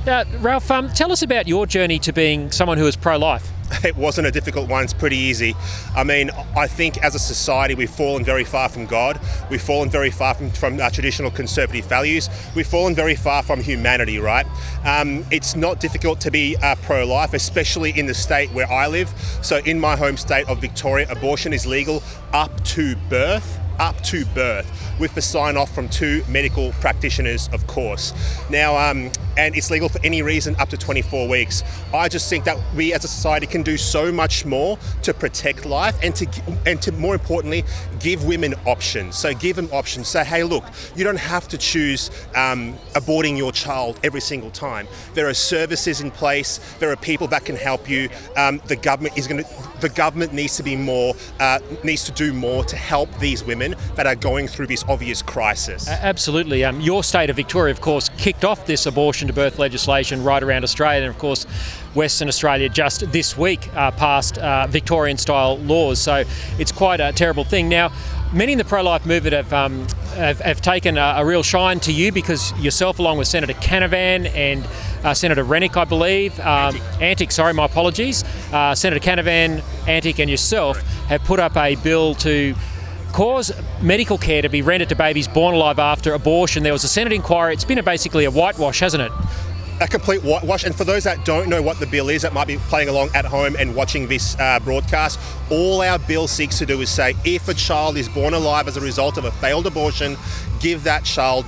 Uh, 0.06 0.22
Ralph, 0.40 0.70
um, 0.70 0.90
tell 0.90 1.12
us 1.12 1.22
about 1.22 1.48
your 1.48 1.66
journey 1.66 1.98
to 2.00 2.12
being 2.12 2.50
someone 2.50 2.76
who 2.76 2.86
is 2.86 2.94
pro 2.94 3.16
life. 3.16 3.50
It 3.84 3.96
wasn't 3.96 4.26
a 4.26 4.30
difficult 4.30 4.68
one, 4.68 4.84
it's 4.84 4.92
pretty 4.92 5.16
easy. 5.16 5.54
I 5.96 6.04
mean, 6.04 6.30
I 6.56 6.66
think 6.66 7.02
as 7.02 7.14
a 7.14 7.18
society 7.18 7.74
we've 7.74 7.90
fallen 7.90 8.22
very 8.22 8.44
far 8.44 8.68
from 8.68 8.84
God, 8.86 9.18
we've 9.50 9.62
fallen 9.62 9.88
very 9.88 10.10
far 10.10 10.34
from, 10.34 10.50
from 10.50 10.78
uh, 10.78 10.90
traditional 10.90 11.30
conservative 11.30 11.86
values, 11.86 12.28
we've 12.54 12.66
fallen 12.66 12.94
very 12.94 13.14
far 13.14 13.42
from 13.42 13.60
humanity, 13.60 14.18
right? 14.18 14.46
Um, 14.84 15.24
it's 15.30 15.56
not 15.56 15.80
difficult 15.80 16.20
to 16.20 16.30
be 16.30 16.56
uh, 16.62 16.76
pro 16.82 17.06
life, 17.06 17.32
especially 17.32 17.98
in 17.98 18.06
the 18.06 18.14
state 18.14 18.50
where 18.52 18.70
I 18.70 18.86
live. 18.86 19.08
So, 19.42 19.56
in 19.64 19.80
my 19.80 19.96
home 19.96 20.16
state 20.18 20.48
of 20.48 20.60
Victoria, 20.60 21.06
abortion 21.10 21.52
is 21.52 21.66
legal 21.66 22.02
up 22.32 22.62
to 22.64 22.94
birth 23.08 23.58
up 23.78 24.00
to 24.02 24.24
birth 24.26 24.70
with 24.98 25.14
the 25.14 25.22
sign 25.22 25.56
off 25.56 25.74
from 25.74 25.88
two 25.88 26.22
medical 26.28 26.72
practitioners, 26.80 27.48
of 27.52 27.66
course. 27.66 28.12
Now, 28.50 28.76
um, 28.76 29.10
and 29.36 29.56
it's 29.56 29.70
legal 29.70 29.88
for 29.88 30.00
any 30.04 30.22
reason 30.22 30.54
up 30.58 30.68
to 30.68 30.76
24 30.76 31.28
weeks. 31.28 31.62
I 31.92 32.08
just 32.08 32.28
think 32.30 32.44
that 32.44 32.56
we 32.74 32.92
as 32.94 33.04
a 33.04 33.08
society 33.08 33.46
can 33.46 33.62
do 33.62 33.76
so 33.76 34.12
much 34.12 34.44
more 34.44 34.78
to 35.02 35.12
protect 35.12 35.66
life 35.66 35.98
and 36.02 36.14
to 36.16 36.26
and 36.66 36.80
to 36.82 36.92
more 36.92 37.14
importantly 37.14 37.64
give 37.98 38.24
women 38.24 38.54
options. 38.66 39.16
So 39.16 39.34
give 39.34 39.56
them 39.56 39.68
options. 39.72 40.08
Say, 40.08 40.24
hey, 40.24 40.44
look, 40.44 40.64
you 40.94 41.04
don't 41.04 41.18
have 41.18 41.48
to 41.48 41.58
choose 41.58 42.10
um, 42.36 42.74
aborting 42.94 43.36
your 43.36 43.52
child 43.52 43.98
every 44.04 44.20
single 44.20 44.50
time. 44.50 44.86
There 45.14 45.28
are 45.28 45.34
services 45.34 46.00
in 46.00 46.10
place. 46.10 46.58
There 46.78 46.90
are 46.90 46.96
people 46.96 47.26
that 47.28 47.44
can 47.44 47.56
help 47.56 47.88
you. 47.88 48.08
Um, 48.36 48.60
the 48.66 48.76
government 48.76 49.18
is 49.18 49.26
going 49.26 49.42
to. 49.42 49.50
The 49.80 49.88
government 49.88 50.32
needs 50.32 50.56
to 50.56 50.62
be 50.62 50.76
more 50.76 51.14
uh, 51.40 51.58
needs 51.82 52.04
to 52.04 52.12
do 52.12 52.32
more 52.32 52.64
to 52.64 52.76
help 52.76 53.10
these 53.18 53.44
women 53.44 53.63
that 53.94 54.06
are 54.06 54.14
going 54.14 54.48
through 54.48 54.66
this 54.66 54.84
obvious 54.88 55.22
crisis. 55.22 55.88
Absolutely. 55.88 56.64
Um, 56.64 56.80
your 56.80 57.02
state 57.02 57.30
of 57.30 57.36
Victoria, 57.36 57.72
of 57.72 57.80
course, 57.80 58.10
kicked 58.18 58.44
off 58.44 58.66
this 58.66 58.86
abortion 58.86 59.28
to 59.28 59.34
birth 59.34 59.58
legislation 59.58 60.22
right 60.22 60.42
around 60.42 60.64
Australia. 60.64 61.02
And 61.02 61.10
of 61.10 61.18
course, 61.18 61.44
Western 61.94 62.28
Australia 62.28 62.68
just 62.68 63.10
this 63.12 63.36
week 63.36 63.74
uh, 63.76 63.90
passed 63.92 64.38
uh, 64.38 64.66
Victorian 64.66 65.16
style 65.16 65.58
laws. 65.58 66.00
So 66.00 66.24
it's 66.58 66.72
quite 66.72 67.00
a 67.00 67.12
terrible 67.12 67.44
thing. 67.44 67.68
Now, 67.68 67.92
many 68.32 68.52
in 68.52 68.58
the 68.58 68.64
pro 68.64 68.82
life 68.82 69.06
movement 69.06 69.34
have, 69.34 69.52
um, 69.52 69.86
have, 70.14 70.40
have, 70.40 70.60
taken 70.60 70.98
a, 70.98 71.14
a, 71.18 71.24
real 71.24 71.42
shine 71.42 71.78
to 71.80 71.92
you 71.92 72.10
because 72.10 72.52
yourself, 72.60 72.98
along 72.98 73.18
with 73.18 73.28
Senator 73.28 73.52
Canavan 73.54 74.26
and 74.34 74.66
uh, 75.04 75.14
Senator 75.14 75.44
Rennick, 75.44 75.76
I 75.76 75.84
believe, 75.84 76.38
um, 76.40 76.74
Antic. 76.74 77.00
Antic. 77.00 77.32
sorry, 77.32 77.54
my 77.54 77.66
apologies, 77.66 78.24
uh, 78.52 78.74
Senator 78.74 79.00
Canavan, 79.00 79.62
Antic, 79.86 80.18
and 80.18 80.28
yourself 80.28 80.82
have 81.06 81.22
put 81.24 81.38
up 81.38 81.56
a 81.56 81.76
bill 81.76 82.14
to 82.16 82.54
cause 83.14 83.52
medical 83.80 84.18
care 84.18 84.42
to 84.42 84.48
be 84.48 84.60
rendered 84.60 84.88
to 84.88 84.96
babies 84.96 85.28
born 85.28 85.54
alive 85.54 85.78
after 85.78 86.14
abortion. 86.14 86.64
There 86.64 86.72
was 86.72 86.82
a 86.82 86.88
Senate 86.88 87.12
inquiry. 87.12 87.54
It's 87.54 87.64
been 87.64 87.78
a, 87.78 87.82
basically 87.82 88.24
a 88.24 88.30
whitewash, 88.30 88.80
hasn't 88.80 89.04
it? 89.04 89.12
a 89.80 89.88
complete 89.88 90.22
whitewash. 90.22 90.64
And 90.64 90.74
for 90.74 90.84
those 90.84 91.04
that 91.04 91.24
don't 91.24 91.48
know 91.48 91.60
what 91.60 91.78
the 91.78 91.86
bill 91.86 92.08
is, 92.08 92.22
that 92.22 92.32
might 92.32 92.46
be 92.46 92.56
playing 92.56 92.88
along 92.88 93.10
at 93.14 93.24
home 93.24 93.56
and 93.58 93.74
watching 93.74 94.06
this 94.06 94.36
uh, 94.38 94.60
broadcast, 94.60 95.18
all 95.50 95.80
our 95.80 95.98
bill 95.98 96.28
seeks 96.28 96.58
to 96.58 96.66
do 96.66 96.80
is 96.80 96.90
say 96.90 97.14
if 97.24 97.48
a 97.48 97.54
child 97.54 97.96
is 97.96 98.08
born 98.08 98.34
alive 98.34 98.68
as 98.68 98.76
a 98.76 98.80
result 98.80 99.16
of 99.16 99.24
a 99.24 99.32
failed 99.32 99.66
abortion, 99.66 100.16
give 100.60 100.84
that 100.84 101.04
child 101.04 101.44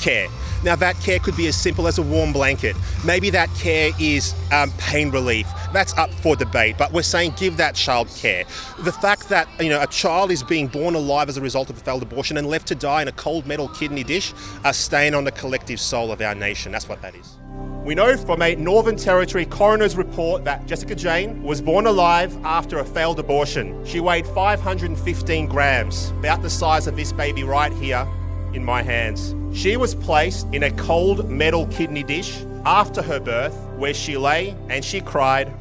care. 0.00 0.28
Now, 0.64 0.74
that 0.76 0.98
care 1.00 1.18
could 1.18 1.36
be 1.36 1.46
as 1.46 1.56
simple 1.56 1.86
as 1.86 1.98
a 1.98 2.02
warm 2.02 2.32
blanket. 2.32 2.76
Maybe 3.04 3.30
that 3.30 3.48
care 3.54 3.92
is 4.00 4.34
um, 4.52 4.72
pain 4.78 5.10
relief. 5.10 5.46
That's 5.72 5.96
up 5.96 6.12
for 6.14 6.34
debate, 6.34 6.76
but 6.78 6.92
we're 6.92 7.02
saying 7.02 7.34
give 7.36 7.56
that 7.58 7.74
child 7.74 8.08
care. 8.08 8.44
The 8.80 8.92
fact 8.92 9.28
that 9.28 9.48
you 9.60 9.68
know 9.68 9.80
a 9.80 9.86
child 9.86 10.30
is 10.30 10.42
being 10.42 10.66
born 10.66 10.94
alive 10.94 11.28
as 11.28 11.36
a 11.36 11.40
result 11.40 11.70
of 11.70 11.76
a 11.76 11.80
failed 11.80 12.02
abortion 12.02 12.36
and 12.36 12.46
left 12.46 12.66
to 12.68 12.74
die 12.74 13.02
in 13.02 13.08
a 13.08 13.12
cold 13.12 13.46
metal 13.46 13.68
kidney 13.68 14.02
dish 14.02 14.32
are 14.64 14.72
staying 14.72 15.14
on 15.14 15.24
the 15.24 15.32
collective 15.32 15.78
soul 15.78 16.10
of 16.10 16.20
our 16.20 16.34
nation. 16.34 16.72
That's 16.72 16.88
what 16.88 17.02
that 17.02 17.14
is. 17.14 17.36
We 17.84 17.94
know 17.94 18.16
from 18.16 18.42
a 18.42 18.54
Northern 18.56 18.96
Territory 18.96 19.46
coroner's 19.46 19.96
report 19.96 20.44
that 20.44 20.66
Jessica 20.66 20.94
Jane 20.94 21.42
was 21.42 21.62
born 21.62 21.86
alive 21.86 22.36
after 22.44 22.80
a 22.80 22.84
failed 22.84 23.18
abortion. 23.18 23.82
She 23.86 24.00
weighed 24.00 24.26
515 24.26 25.46
grams, 25.46 26.10
about 26.10 26.42
the 26.42 26.50
size 26.50 26.86
of 26.86 26.96
this 26.96 27.12
baby 27.12 27.44
right 27.44 27.72
here 27.72 28.06
in 28.54 28.64
my 28.64 28.82
hands. 28.82 29.34
She 29.52 29.76
was 29.76 29.94
placed 29.94 30.46
in 30.52 30.64
a 30.64 30.70
cold 30.72 31.28
metal 31.28 31.66
kidney 31.66 32.02
dish 32.02 32.44
after 32.64 33.02
her 33.02 33.20
birth, 33.20 33.54
where 33.76 33.94
she 33.94 34.16
lay 34.16 34.56
and 34.68 34.84
she 34.84 35.00
cried 35.00 35.52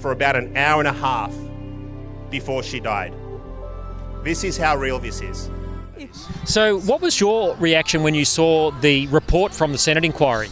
for 0.00 0.12
about 0.12 0.36
an 0.36 0.56
hour 0.56 0.80
and 0.80 0.88
a 0.88 0.92
half 0.92 1.34
before 2.30 2.62
she 2.62 2.80
died. 2.80 3.14
This 4.24 4.44
is 4.44 4.56
how 4.56 4.76
real 4.76 4.98
this 4.98 5.20
is. 5.20 5.50
So, 6.44 6.80
what 6.80 7.00
was 7.00 7.20
your 7.20 7.54
reaction 7.56 8.02
when 8.02 8.14
you 8.14 8.24
saw 8.24 8.70
the 8.80 9.06
report 9.08 9.54
from 9.54 9.72
the 9.72 9.78
Senate 9.78 10.04
inquiry? 10.04 10.48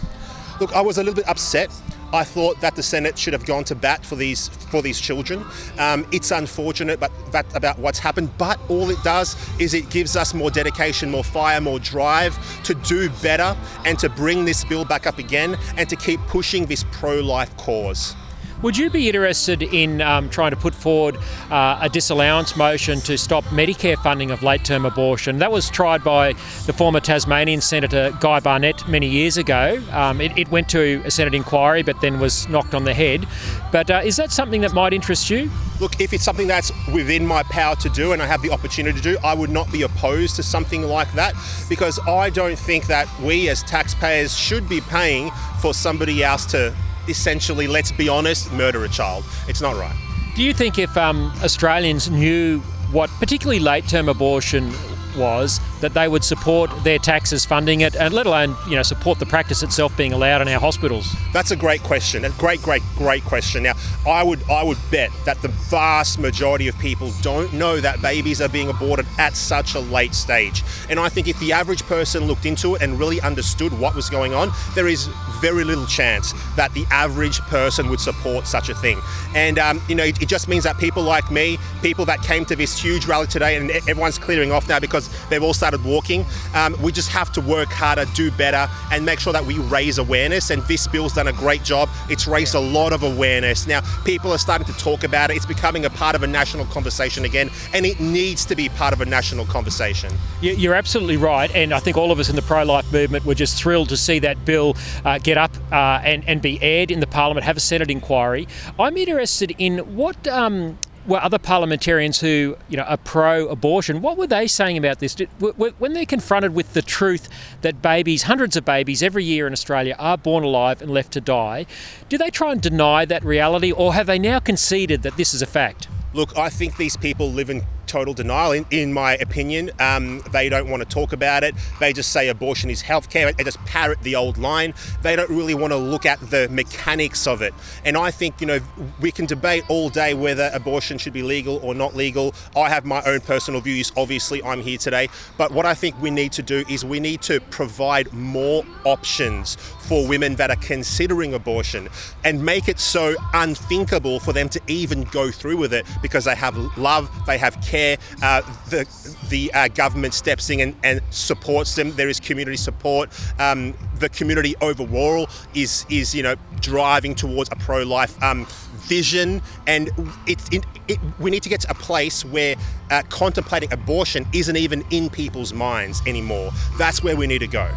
Look, 0.61 0.72
I 0.72 0.80
was 0.80 0.98
a 0.98 1.02
little 1.02 1.14
bit 1.14 1.28
upset 1.28 1.70
I 2.14 2.22
thought 2.22 2.61
that 2.61 2.77
the 2.77 2.83
Senate 2.83 3.18
should 3.18 3.33
have 3.33 3.44
gone 3.44 3.64
to 3.64 3.74
bat 3.74 4.07
for 4.07 4.14
these 4.14 4.46
for 4.70 4.81
these 4.83 5.00
children. 5.00 5.44
Um, 5.79 6.07
it's 6.12 6.31
unfortunate, 6.31 7.00
but 7.00 7.11
that 7.33 7.44
about 7.57 7.77
what's 7.81 7.98
happened. 7.98 8.31
But 8.38 8.61
all 8.68 8.88
it 8.90 9.03
does 9.03 9.37
is 9.59 9.74
it 9.74 9.90
gives 9.90 10.14
us 10.14 10.33
more 10.33 10.50
dedication, 10.50 11.11
more 11.11 11.24
fire, 11.24 11.61
more 11.61 11.81
drive 11.81 12.38
to 12.62 12.74
do 12.74 13.11
better 13.20 13.57
and 13.85 13.98
to 13.98 14.09
bring 14.09 14.44
this 14.44 14.64
bill 14.64 14.85
back 14.85 15.09
up 15.09 15.18
again 15.18 15.57
and 15.77 15.88
to 15.88 15.96
keep 15.96 16.20
pushing 16.29 16.66
this 16.66 16.85
pro-life 16.92 17.55
cause. 17.57 18.14
Would 18.62 18.76
you 18.76 18.88
be 18.88 19.08
interested 19.08 19.62
in 19.62 20.00
um, 20.00 20.30
trying 20.30 20.50
to 20.52 20.56
put 20.56 20.74
forward 20.74 21.18
uh, 21.50 21.78
a 21.82 21.88
disallowance 21.88 22.56
motion 22.56 23.00
to 23.00 23.18
stop 23.18 23.44
Medicare 23.44 23.96
funding 24.02 24.30
of 24.30 24.42
late 24.42 24.64
term 24.64 24.86
abortion? 24.86 25.38
That 25.38 25.52
was 25.52 25.68
tried 25.68 26.02
by 26.02 26.32
the 26.66 26.72
former 26.72 27.00
Tasmanian 27.00 27.60
Senator 27.60 28.16
Guy 28.20 28.40
Barnett 28.40 28.86
many 28.88 29.08
years 29.08 29.36
ago. 29.36 29.82
Um, 29.92 30.20
it, 30.20 30.36
it, 30.38 30.48
went 30.50 30.68
to 30.70 31.02
a 31.04 31.10
Senate 31.10 31.34
inquiry 31.34 31.82
but 31.82 32.00
then 32.00 32.20
was 32.20 32.48
knocked 32.48 32.74
on 32.74 32.84
the 32.84 32.94
head. 32.94 33.26
But 33.72 33.90
uh, 33.90 34.02
is 34.04 34.16
that 34.16 34.30
something 34.30 34.60
that 34.60 34.72
might 34.72 34.92
interest 34.92 35.30
you? 35.30 35.50
Look, 35.80 36.00
if 36.00 36.12
it's 36.12 36.24
something 36.24 36.46
that's 36.46 36.70
within 36.92 37.26
my 37.26 37.42
power 37.42 37.74
to 37.76 37.88
do 37.88 38.12
and 38.12 38.22
I 38.22 38.26
have 38.26 38.40
the 38.40 38.50
opportunity 38.50 38.96
to 38.96 39.02
do, 39.02 39.18
I 39.24 39.34
would 39.34 39.50
not 39.50 39.70
be 39.72 39.82
opposed 39.82 40.36
to 40.36 40.42
something 40.42 40.82
like 40.82 41.12
that 41.14 41.34
because 41.68 41.98
I 42.06 42.30
don't 42.30 42.58
think 42.58 42.86
that 42.86 43.08
we 43.20 43.48
as 43.48 43.62
taxpayers 43.64 44.36
should 44.36 44.68
be 44.68 44.80
paying 44.80 45.30
for 45.60 45.74
somebody 45.74 46.22
else 46.22 46.46
to 46.46 46.74
essentially, 47.08 47.66
let's 47.66 47.92
be 47.92 48.08
honest, 48.08 48.52
murder 48.52 48.84
a 48.84 48.88
child. 48.88 49.24
It's 49.48 49.60
not 49.60 49.76
right. 49.76 49.96
Do 50.34 50.42
you 50.42 50.52
think 50.52 50.78
if 50.78 50.96
um, 50.96 51.32
Australians 51.42 52.10
knew 52.10 52.60
what 52.90 53.10
particularly 53.18 53.60
late 53.60 53.86
term 53.88 54.08
abortion 54.08 54.72
was 55.16 55.60
that 55.84 55.92
they 55.92 56.08
would 56.08 56.24
support 56.24 56.70
their 56.82 56.98
taxes 56.98 57.44
funding 57.44 57.82
it, 57.82 57.94
and 57.94 58.14
let 58.14 58.24
alone 58.24 58.56
you 58.66 58.74
know 58.74 58.82
support 58.82 59.18
the 59.18 59.26
practice 59.26 59.62
itself 59.62 59.94
being 59.98 60.14
allowed 60.14 60.40
in 60.40 60.48
our 60.48 60.58
hospitals? 60.58 61.14
That's 61.34 61.50
a 61.50 61.56
great 61.56 61.82
question. 61.82 62.24
A 62.24 62.30
great, 62.30 62.62
great, 62.62 62.82
great 62.96 63.22
question. 63.24 63.62
Now, 63.64 63.74
I 64.06 64.22
would 64.22 64.40
I 64.50 64.62
would 64.62 64.78
bet 64.90 65.10
that 65.26 65.42
the 65.42 65.48
vast 65.48 66.18
majority 66.18 66.68
of 66.68 66.78
people 66.78 67.12
don't 67.20 67.52
know 67.52 67.80
that 67.80 68.00
babies 68.00 68.40
are 68.40 68.48
being 68.48 68.70
aborted 68.70 69.06
at 69.18 69.37
such 69.37 69.74
a 69.74 69.80
late 69.80 70.14
stage. 70.14 70.64
And 70.88 70.98
I 70.98 71.10
think 71.10 71.28
if 71.28 71.38
the 71.38 71.52
average 71.52 71.82
person 71.82 72.24
looked 72.24 72.46
into 72.46 72.76
it 72.76 72.82
and 72.82 72.98
really 72.98 73.20
understood 73.20 73.78
what 73.78 73.94
was 73.94 74.08
going 74.08 74.32
on, 74.32 74.52
there 74.74 74.88
is 74.88 75.08
very 75.40 75.64
little 75.64 75.87
chance 75.87 76.32
that 76.56 76.72
the 76.72 76.87
average 76.90 77.40
person 77.40 77.90
would 77.90 78.00
support 78.00 78.46
such 78.46 78.70
a 78.70 78.74
thing. 78.74 78.98
And 79.35 79.58
um, 79.58 79.82
you 79.87 79.94
know, 79.94 80.04
it, 80.04 80.22
it 80.22 80.28
just 80.28 80.48
means 80.48 80.64
that 80.64 80.78
people 80.78 81.02
like 81.02 81.30
me, 81.30 81.58
people 81.82 82.06
that 82.06 82.22
came 82.22 82.46
to 82.46 82.56
this 82.56 82.78
huge 82.78 83.06
rally 83.06 83.26
today, 83.26 83.56
and 83.56 83.70
everyone's 83.70 84.18
clearing 84.18 84.50
off 84.50 84.66
now 84.66 84.80
because 84.80 85.10
they've 85.28 85.42
all 85.42 85.52
started 85.52 85.73
walking. 85.83 86.25
Um, 86.54 86.77
we 86.83 86.92
just 86.92 87.08
have 87.10 87.33
to 87.33 87.40
work 87.40 87.70
harder, 87.70 88.04
do 88.14 88.31
better, 88.33 88.70
and 88.92 89.04
make 89.04 89.18
sure 89.18 89.33
that 89.33 89.44
we 89.44 89.58
raise 89.58 89.98
awareness. 89.98 90.50
And 90.50 90.62
this 90.64 90.87
bill's 90.87 91.14
done 91.14 91.29
a 91.29 91.33
great 91.33 91.62
job. 91.62 91.88
It's 92.08 92.27
raised 92.27 92.54
a 92.54 92.60
lot 92.60 92.92
of 92.92 93.02
awareness. 93.02 93.66
Now, 93.66 93.81
people 94.04 94.33
are 94.33 94.38
starting 94.38 94.66
to 94.66 94.79
talk 94.79 95.04
about 95.04 95.31
it. 95.31 95.37
It's 95.37 95.46
becoming 95.46 95.85
a 95.85 95.90
part 95.90 96.14
of 96.14 96.22
a 96.22 96.27
national 96.27 96.66
conversation 96.66 97.25
again, 97.25 97.50
and 97.72 97.87
it 97.87 98.00
needs 98.00 98.44
to 98.46 98.54
be 98.54 98.68
part 98.68 98.92
of 98.92 99.00
a 99.00 99.06
national 99.06 99.46
conversation. 99.46 100.12
You're 100.40 100.75
absolutely 100.75 101.16
right. 101.16 101.50
And 101.54 101.72
I 101.72 101.79
think 101.79 101.96
all 101.96 102.10
of 102.10 102.18
us 102.18 102.29
in 102.29 102.37
the 102.37 102.42
pro 102.42 102.62
life 102.64 102.92
movement 102.92 103.25
were 103.25 103.35
just 103.35 103.60
thrilled 103.60 103.88
to 103.88 103.96
see 103.96 104.18
that 104.20 104.44
bill 104.44 104.77
uh, 105.04 105.18
get 105.18 105.38
up 105.38 105.52
uh, 105.72 106.00
and, 106.04 106.22
and 106.29 106.42
be 106.42 106.62
aired 106.62 106.90
in 106.90 107.00
the 107.00 107.06
parliament, 107.06 107.44
have 107.44 107.56
a 107.56 107.60
Senate 107.60 107.90
inquiry. 107.90 108.46
I'm 108.79 108.96
interested 108.96 109.54
in 109.58 109.79
what. 109.96 110.29
Um, 110.29 110.79
were 111.07 111.21
other 111.21 111.38
parliamentarians 111.38 112.21
who, 112.21 112.57
you 112.69 112.77
know, 112.77 112.83
are 112.85 112.96
pro-abortion. 112.96 114.00
What 114.00 114.17
were 114.17 114.27
they 114.27 114.46
saying 114.46 114.79
about 114.79 115.00
this? 115.00 115.15
Did, 115.15 115.29
when 115.38 115.92
they're 115.92 116.07
confronted 116.07 116.55
with 116.55 116.73
the 116.73 116.83
truth 116.83 117.29
that 117.63 117.83
babies, 117.83 118.25
hundreds 118.25 118.57
of 118.57 118.65
babies 118.65 119.02
every 119.02 119.25
year 119.25 119.46
in 119.46 119.52
Australia, 119.52 119.96
are 119.98 120.17
born 120.17 120.44
alive 120.44 120.81
and 120.81 120.90
left 120.90 121.13
to 121.13 121.21
die, 121.21 121.67
do 122.09 122.17
they 122.17 122.31
try 122.31 122.52
and 122.52 122.61
deny 122.61 123.05
that 123.05 123.25
reality, 123.25 123.71
or 123.71 123.94
have 123.94 124.07
they 124.07 124.19
now 124.19 124.38
conceded 124.38 125.02
that 125.02 125.17
this 125.17 125.35
is 125.35 125.42
a 125.42 125.46
fact? 125.46 125.88
Look, 126.13 126.38
I 126.38 126.48
think 126.48 126.77
these 126.77 126.96
people 126.96 127.31
live 127.31 127.50
in 127.50 127.63
total 127.94 128.12
denial, 128.12 128.50
in, 128.50 128.66
in 128.72 128.92
my 128.92 129.12
opinion. 129.18 129.70
Um, 129.78 130.20
they 130.32 130.48
don't 130.48 130.68
want 130.68 130.82
to 130.82 130.88
talk 130.88 131.12
about 131.12 131.44
it. 131.44 131.54
They 131.78 131.92
just 131.92 132.10
say 132.10 132.28
abortion 132.28 132.68
is 132.68 132.82
healthcare. 132.82 133.36
They 133.36 133.44
just 133.44 133.64
parrot 133.66 134.00
the 134.02 134.16
old 134.16 134.36
line. 134.36 134.74
They 135.02 135.14
don't 135.14 135.30
really 135.30 135.54
want 135.54 135.72
to 135.72 135.76
look 135.76 136.04
at 136.04 136.18
the 136.28 136.48
mechanics 136.48 137.28
of 137.28 137.40
it. 137.40 137.54
And 137.84 137.96
I 137.96 138.10
think, 138.10 138.40
you 138.40 138.48
know, 138.48 138.58
we 139.00 139.12
can 139.12 139.26
debate 139.26 139.62
all 139.68 139.90
day 139.90 140.12
whether 140.12 140.50
abortion 140.52 140.98
should 140.98 141.12
be 141.12 141.22
legal 141.22 141.58
or 141.62 141.72
not 141.72 141.94
legal. 141.94 142.34
I 142.56 142.68
have 142.68 142.84
my 142.84 143.00
own 143.04 143.20
personal 143.20 143.60
views. 143.60 143.92
Obviously, 143.96 144.42
I'm 144.42 144.60
here 144.60 144.78
today. 144.78 145.08
But 145.38 145.52
what 145.52 145.64
I 145.64 145.74
think 145.74 145.94
we 146.02 146.10
need 146.10 146.32
to 146.32 146.42
do 146.42 146.64
is 146.68 146.84
we 146.84 146.98
need 146.98 147.22
to 147.22 147.38
provide 147.50 148.12
more 148.12 148.64
options 148.84 149.54
for 149.84 150.08
women 150.08 150.34
that 150.36 150.50
are 150.50 150.56
considering 150.56 151.34
abortion 151.34 151.88
and 152.24 152.44
make 152.44 152.68
it 152.68 152.80
so 152.80 153.14
unthinkable 153.34 154.18
for 154.18 154.32
them 154.32 154.48
to 154.48 154.60
even 154.66 155.04
go 155.04 155.30
through 155.30 155.58
with 155.58 155.72
it 155.72 155.86
because 156.02 156.24
they 156.24 156.34
have 156.34 156.56
love, 156.76 157.08
they 157.26 157.38
have 157.38 157.60
care. 157.60 157.83
Uh, 158.22 158.42
the 158.70 158.87
the 159.28 159.52
uh, 159.52 159.68
government 159.68 160.14
steps 160.14 160.50
in 160.50 160.60
and, 160.60 160.76
and, 160.82 161.00
supports 161.10 161.74
them. 161.74 161.94
There 161.96 162.08
is 162.08 162.20
community 162.20 162.56
support. 162.56 163.10
Um, 163.38 163.74
the 163.98 164.08
community 164.08 164.54
overall 164.60 165.28
is 165.54 165.87
is 165.88 166.14
you 166.14 166.22
know 166.22 166.37
driving 166.60 167.14
towards 167.14 167.50
a 167.52 167.56
pro-life 167.56 168.20
um, 168.22 168.46
vision, 168.88 169.42
and 169.66 169.90
it's 170.26 170.48
it, 170.52 170.64
it, 170.88 170.98
we 171.18 171.30
need 171.30 171.42
to 171.42 171.48
get 171.48 171.60
to 171.62 171.70
a 171.70 171.74
place 171.74 172.24
where 172.24 172.56
uh, 172.90 173.02
contemplating 173.08 173.72
abortion 173.72 174.26
isn't 174.32 174.56
even 174.56 174.85
in 174.90 175.10
people's 175.10 175.52
minds 175.52 176.02
anymore. 176.06 176.50
That's 176.78 177.02
where 177.02 177.16
we 177.16 177.26
need 177.26 177.40
to 177.40 177.46
go. 177.46 177.68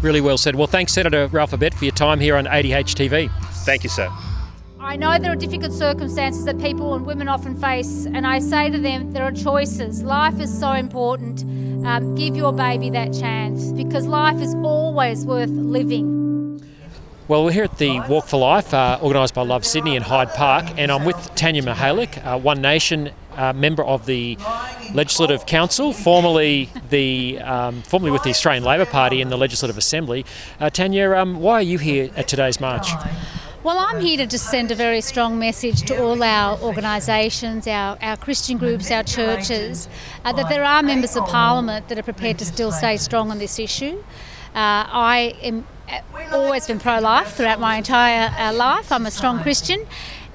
Really 0.00 0.20
well 0.20 0.38
said. 0.38 0.56
Well, 0.56 0.66
thanks, 0.66 0.92
Senator 0.92 1.28
Ralph 1.28 1.52
Babet, 1.52 1.74
for 1.74 1.84
your 1.84 1.94
time 1.94 2.18
here 2.18 2.36
on 2.36 2.46
ADH 2.46 2.94
TV. 2.94 3.30
Thank 3.64 3.84
you, 3.84 3.90
sir. 3.90 4.10
I 4.84 4.96
know 4.96 5.16
there 5.16 5.30
are 5.30 5.36
difficult 5.36 5.72
circumstances 5.72 6.44
that 6.46 6.58
people 6.58 6.94
and 6.94 7.06
women 7.06 7.28
often 7.28 7.54
face, 7.54 8.04
and 8.04 8.26
I 8.26 8.40
say 8.40 8.68
to 8.68 8.78
them, 8.78 9.12
there 9.12 9.22
are 9.22 9.30
choices. 9.30 10.02
Life 10.02 10.40
is 10.40 10.58
so 10.58 10.72
important. 10.72 11.44
Um, 11.86 12.16
give 12.16 12.34
your 12.34 12.52
baby 12.52 12.90
that 12.90 13.12
chance 13.12 13.70
because 13.70 14.08
life 14.08 14.40
is 14.40 14.56
always 14.56 15.24
worth 15.24 15.50
living. 15.50 16.60
Well, 17.28 17.44
we're 17.44 17.52
here 17.52 17.62
at 17.62 17.78
the 17.78 18.00
Walk 18.08 18.26
for 18.26 18.40
Life, 18.40 18.74
uh, 18.74 18.98
organised 19.00 19.34
by 19.34 19.42
Love 19.42 19.64
Sydney 19.64 19.94
in 19.94 20.02
Hyde 20.02 20.30
Park, 20.30 20.64
and 20.76 20.90
I'm 20.90 21.04
with 21.04 21.32
Tanya 21.36 21.62
Mihailuk, 21.62 22.26
uh, 22.26 22.40
One 22.40 22.60
Nation 22.60 23.12
uh, 23.36 23.52
member 23.52 23.84
of 23.84 24.06
the 24.06 24.36
Legislative 24.92 25.46
Council, 25.46 25.92
formerly 25.92 26.68
the 26.90 27.38
um, 27.38 27.82
formerly 27.82 28.10
with 28.10 28.24
the 28.24 28.30
Australian 28.30 28.64
Labor 28.64 28.86
Party 28.86 29.20
in 29.20 29.28
the 29.28 29.38
Legislative 29.38 29.78
Assembly. 29.78 30.26
Uh, 30.58 30.70
Tanya, 30.70 31.12
um, 31.12 31.36
why 31.36 31.54
are 31.54 31.62
you 31.62 31.78
here 31.78 32.10
at 32.16 32.26
today's 32.26 32.60
march? 32.60 32.88
Well, 33.64 33.78
I'm 33.78 34.00
here 34.00 34.16
to 34.16 34.26
just 34.26 34.50
send 34.50 34.72
a 34.72 34.74
very 34.74 35.00
strong 35.00 35.38
message 35.38 35.82
to 35.82 36.02
all 36.02 36.20
our 36.20 36.58
organisations, 36.58 37.68
our, 37.68 37.96
our 38.02 38.16
Christian 38.16 38.58
groups, 38.58 38.90
our 38.90 39.04
churches, 39.04 39.88
uh, 40.24 40.32
that 40.32 40.48
there 40.48 40.64
are 40.64 40.82
members 40.82 41.16
of 41.16 41.26
Parliament 41.26 41.86
that 41.86 41.96
are 41.96 42.02
prepared 42.02 42.40
to 42.40 42.44
still 42.44 42.72
stay 42.72 42.96
strong 42.96 43.30
on 43.30 43.38
this 43.38 43.60
issue. 43.60 44.02
Uh, 44.52 44.82
I 44.90 45.36
am 45.42 45.64
uh, 45.88 46.00
always 46.32 46.66
been 46.66 46.80
pro-life 46.80 47.34
throughout 47.36 47.60
my 47.60 47.76
entire 47.76 48.34
uh, 48.36 48.52
life. 48.52 48.90
I'm 48.90 49.06
a 49.06 49.12
strong 49.12 49.40
Christian, 49.44 49.86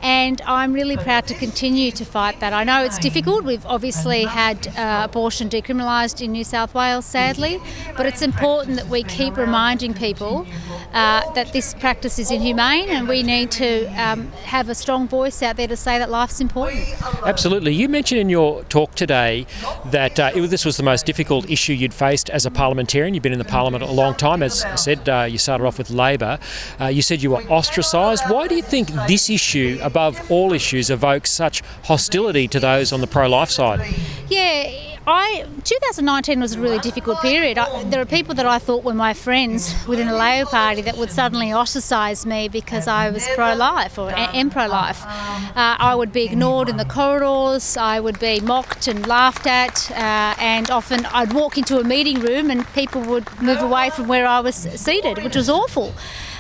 and 0.02 0.42
I'm 0.46 0.74
really 0.74 0.98
proud 0.98 1.28
to 1.28 1.34
continue 1.34 1.92
to 1.92 2.06
fight 2.06 2.40
that. 2.40 2.54
I 2.54 2.64
know 2.64 2.84
it's 2.84 3.00
difficult. 3.00 3.44
We've 3.44 3.66
obviously 3.66 4.26
had 4.26 4.68
uh, 4.78 5.02
abortion 5.06 5.50
decriminalised 5.50 6.22
in 6.22 6.32
New 6.32 6.44
South 6.44 6.74
Wales, 6.74 7.06
sadly, 7.06 7.60
but 7.96 8.06
it's 8.06 8.22
important 8.22 8.78
that 8.78 8.88
we 8.88 9.04
keep 9.04 9.38
reminding 9.38 9.94
people 9.94 10.46
uh, 10.94 11.32
that 11.34 11.52
this 11.54 11.74
practice 11.76 12.20
is 12.20 12.32
inhumane 12.32 12.90
and 12.90 13.08
we 13.08 13.24
need 13.24 13.52
to 13.52 13.86
um, 14.02 14.32
have 14.44 14.70
a 14.70 14.76
strong 14.76 15.08
voice 15.08 15.42
out 15.42 15.58
there 15.58 15.68
to 15.68 15.78
say 15.78 15.98
that 15.98 16.10
life's 16.10 16.40
important. 16.40 16.86
Absolutely. 17.26 17.74
You 17.74 17.90
mentioned 17.90 18.22
in 18.22 18.30
your 18.30 18.64
talk 18.66 18.96
today 18.96 19.46
that 19.86 20.20
uh, 20.20 20.32
it, 20.36 20.42
this 20.48 20.66
was 20.66 20.78
the 20.78 20.84
most 20.84 21.06
difficult 21.06 21.50
issue 21.50 21.74
you'd 21.74 21.94
faced 21.94 22.30
as 22.30 22.46
a 22.46 22.52
parliamentarian. 22.52 23.14
You've 23.14 23.24
been 23.24 23.34
in 23.34 23.40
the 23.40 23.46
parliament 23.46 23.84
a 23.84 23.92
long 23.92 24.16
time. 24.16 24.44
As 24.44 24.64
I 24.64 24.76
said, 24.76 25.10
uh, 25.10 25.28
you 25.30 25.38
started 25.38 25.66
off 25.66 25.78
with 25.78 25.90
Labor. 25.90 26.40
Uh, 26.80 26.86
you 26.86 27.02
said 27.02 27.22
you 27.22 27.32
were 27.32 27.44
ostracised. 27.50 28.24
Why 28.30 28.48
do 28.48 28.56
you 28.56 28.62
think 28.62 28.90
this 29.08 29.30
issue 29.30 29.80
above 29.88 30.30
all 30.30 30.54
issues 30.54 30.92
evokes 30.92 31.32
such 31.32 31.64
hostility 31.86 32.48
to 32.50 32.60
those 32.60 32.94
on 32.94 33.02
the 33.02 33.08
pro 33.08 33.28
life 33.28 33.50
side? 33.50 33.82
Yeah, 34.30 34.98
I 35.08 35.46
2019 35.64 36.42
was 36.42 36.56
a 36.56 36.60
really 36.60 36.80
difficult 36.80 37.22
period. 37.22 37.58
I, 37.58 37.84
there 37.86 38.02
are 38.02 38.06
people 38.06 38.36
that 38.36 38.46
I 38.46 38.60
thought 38.60 38.84
were 38.84 38.94
my 38.94 39.14
friends 39.14 39.74
within 39.88 40.08
the 40.08 40.14
Labor 40.14 40.50
Party 40.50 40.82
that 40.82 40.98
would 40.98 41.12
suddenly 41.12 41.54
ostracise 41.54 42.26
me 42.26 42.50
because 42.50 42.90
I 42.90 43.10
was 43.10 43.26
pro-life 43.34 43.98
or 43.98 44.12
am 44.14 44.50
pro-life. 44.50 45.02
Uh, 45.06 45.78
I 45.80 45.96
would 45.96 46.12
be 46.12 46.26
ignored 46.26 46.68
in 46.68 46.76
the 46.76 46.86
corridors. 46.86 47.78
I 47.78 48.02
would 48.02 48.20
be 48.20 48.42
mocked 48.42 48.90
and 48.90 49.08
laughed 49.08 49.48
at, 49.48 49.90
uh, 49.92 50.36
and 50.42 50.70
often 50.70 51.06
I'd 51.06 51.32
walk 51.32 51.58
into 51.58 51.80
a 51.80 51.86
meeting 51.86 52.20
room 52.20 52.52
and 52.52 52.68
people 52.74 53.02
would 53.04 53.26
move 53.42 53.62
away 53.62 53.90
from 53.92 54.10
where 54.10 54.28
I 54.28 54.42
was 54.42 54.56
seated, 54.56 55.24
which 55.24 55.38
was 55.38 55.50
awful. 55.50 55.94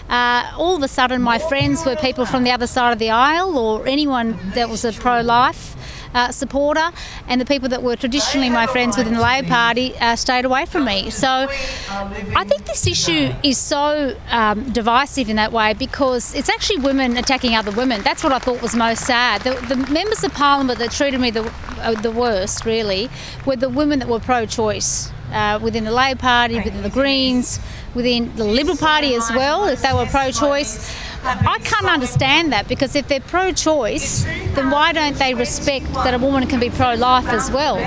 Uh, 0.09 0.49
all 0.57 0.75
of 0.75 0.83
a 0.83 0.87
sudden, 0.87 1.21
my 1.21 1.37
friends 1.37 1.85
were 1.85 1.95
people 1.95 2.25
from 2.25 2.43
the 2.43 2.51
other 2.51 2.67
side 2.67 2.93
of 2.93 2.99
the 2.99 3.09
aisle 3.09 3.57
or 3.57 3.85
anyone 3.87 4.37
that 4.55 4.69
was 4.69 4.85
a 4.85 4.93
pro 4.93 5.21
life 5.21 5.75
uh, 6.13 6.31
supporter, 6.31 6.91
and 7.27 7.39
the 7.39 7.45
people 7.45 7.69
that 7.69 7.83
were 7.83 7.95
traditionally 7.95 8.49
my 8.49 8.67
friends 8.67 8.97
within 8.97 9.13
the 9.13 9.21
Labor 9.21 9.47
Party 9.47 9.95
uh, 9.97 10.15
stayed 10.15 10.45
away 10.45 10.65
from 10.65 10.85
me. 10.85 11.09
So 11.09 11.47
I 11.89 12.43
think 12.45 12.65
this 12.65 12.87
issue 12.87 13.33
is 13.43 13.57
so 13.57 14.15
um, 14.29 14.71
divisive 14.71 15.29
in 15.29 15.35
that 15.35 15.51
way 15.51 15.73
because 15.73 16.33
it's 16.33 16.49
actually 16.49 16.79
women 16.79 17.17
attacking 17.17 17.55
other 17.55 17.71
women. 17.71 18.01
That's 18.01 18.23
what 18.23 18.31
I 18.31 18.39
thought 18.39 18.61
was 18.61 18.75
most 18.75 19.05
sad. 19.05 19.41
The, 19.41 19.53
the 19.67 19.75
members 19.91 20.23
of 20.23 20.33
Parliament 20.33 20.79
that 20.79 20.91
treated 20.91 21.19
me 21.19 21.31
the, 21.31 21.51
uh, 21.79 21.99
the 22.01 22.11
worst, 22.11 22.65
really, 22.65 23.09
were 23.45 23.55
the 23.55 23.69
women 23.69 23.99
that 23.99 24.07
were 24.07 24.19
pro 24.19 24.45
choice. 24.45 25.11
Uh, 25.31 25.59
within 25.61 25.83
the 25.83 25.91
Labor 25.91 26.19
Party, 26.19 26.55
within 26.55 26.83
the 26.83 26.89
Greens, 26.89 27.59
within 27.93 28.33
the 28.37 28.45
Liberal 28.45 28.77
Party 28.77 29.13
as 29.13 29.29
well, 29.31 29.67
if 29.67 29.81
they 29.81 29.91
were 29.91 30.05
pro 30.05 30.31
choice. 30.31 30.95
I 31.23 31.59
can't 31.59 31.87
understand 31.87 32.53
that 32.53 32.67
because 32.67 32.95
if 32.95 33.07
they're 33.07 33.19
pro 33.19 33.51
choice, 33.51 34.23
then 34.23 34.69
why 34.69 34.93
don't 34.93 35.17
they 35.17 35.33
respect 35.33 35.91
that 35.95 36.13
a 36.13 36.17
woman 36.17 36.47
can 36.47 36.59
be 36.59 36.69
pro 36.69 36.93
life 36.93 37.27
as 37.27 37.51
well? 37.51 37.77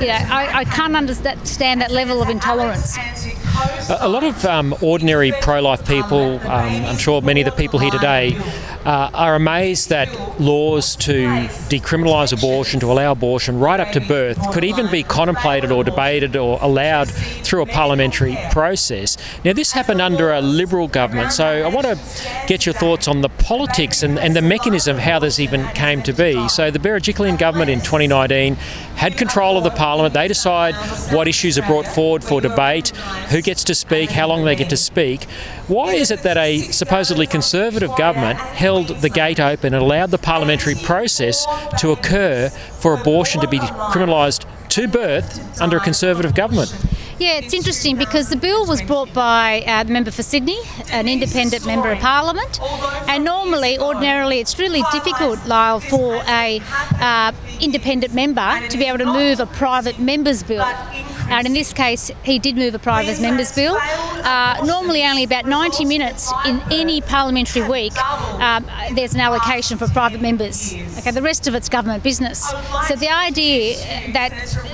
You 0.00 0.08
know, 0.08 0.14
I, 0.14 0.60
I 0.60 0.64
can't 0.64 0.96
understand 0.96 1.80
that 1.80 1.90
level 1.90 2.22
of 2.22 2.28
intolerance. 2.28 2.96
A 3.90 4.08
lot 4.08 4.22
of 4.22 4.44
um, 4.44 4.74
ordinary 4.82 5.32
pro 5.40 5.60
life 5.60 5.86
people, 5.86 6.38
um, 6.40 6.84
I'm 6.84 6.98
sure 6.98 7.22
many 7.22 7.40
of 7.40 7.46
the 7.46 7.52
people 7.52 7.78
here 7.78 7.90
today, 7.90 8.38
uh, 8.84 9.10
are 9.12 9.34
amazed 9.34 9.90
that 9.90 10.40
laws 10.40 10.96
to 10.96 11.26
decriminalise 11.68 12.32
abortion, 12.32 12.80
to 12.80 12.90
allow 12.90 13.12
abortion 13.12 13.58
right 13.58 13.80
up 13.80 13.92
to 13.92 14.00
birth, 14.00 14.38
could 14.52 14.64
even 14.64 14.90
be 14.90 15.02
contemplated 15.02 15.70
or 15.70 15.84
debated 15.84 16.36
or 16.36 16.58
allowed 16.62 17.08
through 17.08 17.62
a 17.62 17.66
parliamentary 17.66 18.38
process. 18.50 19.16
Now, 19.44 19.52
this 19.52 19.72
happened 19.72 20.00
under 20.00 20.32
a 20.32 20.40
Liberal 20.40 20.88
government, 20.88 21.32
so 21.32 21.46
I 21.46 21.68
want 21.68 21.86
to 21.86 21.98
get 22.46 22.66
your 22.66 22.72
thoughts 22.72 23.08
on 23.08 23.20
the 23.20 23.28
politics 23.28 24.02
and, 24.02 24.18
and 24.18 24.34
the 24.34 24.42
mechanism 24.42 24.96
of 24.96 25.02
how 25.02 25.18
this 25.18 25.38
even 25.38 25.66
came 25.68 26.02
to 26.04 26.12
be. 26.12 26.48
So, 26.48 26.70
the 26.70 26.78
Berejiklian 26.78 27.38
government 27.38 27.70
in 27.70 27.80
2019 27.80 28.54
had 28.96 29.16
control 29.16 29.56
of 29.56 29.64
the 29.64 29.70
parliament. 29.70 30.14
They 30.14 30.28
decide 30.28 30.74
what 31.12 31.28
issues 31.28 31.58
are 31.58 31.66
brought 31.66 31.86
forward 31.86 32.24
for 32.24 32.40
debate, 32.40 32.88
who 33.30 33.42
gets 33.48 33.64
to 33.64 33.74
speak, 33.74 34.10
how 34.10 34.28
long 34.28 34.44
they 34.44 34.54
get 34.54 34.68
to 34.68 34.76
speak. 34.76 35.24
Why 35.68 35.94
is 35.94 36.10
it 36.10 36.22
that 36.22 36.36
a 36.36 36.58
supposedly 36.58 37.26
conservative 37.26 37.90
government 37.96 38.38
held 38.38 38.88
the 38.88 39.08
gate 39.08 39.40
open 39.40 39.72
and 39.72 39.82
allowed 39.82 40.10
the 40.10 40.18
parliamentary 40.18 40.74
process 40.74 41.46
to 41.78 41.92
occur 41.92 42.50
for 42.50 42.92
abortion 42.92 43.40
to 43.40 43.48
be 43.48 43.58
criminalised 43.58 44.44
to 44.68 44.86
birth 44.86 45.62
under 45.62 45.78
a 45.78 45.80
conservative 45.80 46.34
government? 46.34 46.70
Yeah, 47.18 47.38
it's 47.38 47.54
interesting 47.54 47.96
because 47.96 48.28
the 48.28 48.36
bill 48.36 48.66
was 48.66 48.82
brought 48.82 49.14
by 49.14 49.62
uh, 49.66 49.82
the 49.82 49.92
member 49.94 50.10
for 50.10 50.22
Sydney, 50.22 50.58
an 50.92 51.08
independent 51.08 51.64
member 51.64 51.90
of 51.90 52.00
Parliament, 52.00 52.60
and 53.08 53.24
normally, 53.24 53.78
ordinarily, 53.78 54.40
it's 54.40 54.58
really 54.58 54.82
difficult, 54.92 55.44
Lyle, 55.46 55.80
for 55.80 56.16
a 56.28 56.60
uh, 57.00 57.32
independent 57.62 58.12
member 58.12 58.68
to 58.68 58.76
be 58.76 58.84
able 58.84 58.98
to 58.98 59.06
move 59.06 59.40
a 59.40 59.46
private 59.46 59.98
member's 59.98 60.42
bill. 60.42 60.66
And 61.30 61.46
in 61.46 61.52
this 61.52 61.72
case, 61.72 62.10
he 62.22 62.38
did 62.38 62.56
move 62.56 62.74
a 62.74 62.78
private 62.78 63.20
members 63.20 63.54
bill. 63.54 63.76
Uh, 63.78 64.62
normally, 64.64 65.04
only 65.04 65.24
about 65.24 65.46
90 65.46 65.84
minutes 65.84 66.32
in 66.46 66.60
any 66.70 67.00
parliamentary 67.00 67.66
week, 67.68 67.96
um, 68.40 68.64
there's 68.94 69.14
an 69.14 69.20
allocation 69.20 69.78
for 69.78 69.86
private 69.88 70.20
members. 70.20 70.74
Okay, 70.98 71.10
the 71.10 71.22
rest 71.22 71.46
of 71.46 71.54
it's 71.54 71.68
government 71.68 72.02
business. 72.02 72.48
So 72.88 72.96
the 72.96 73.10
idea 73.10 73.76
that 74.12 74.30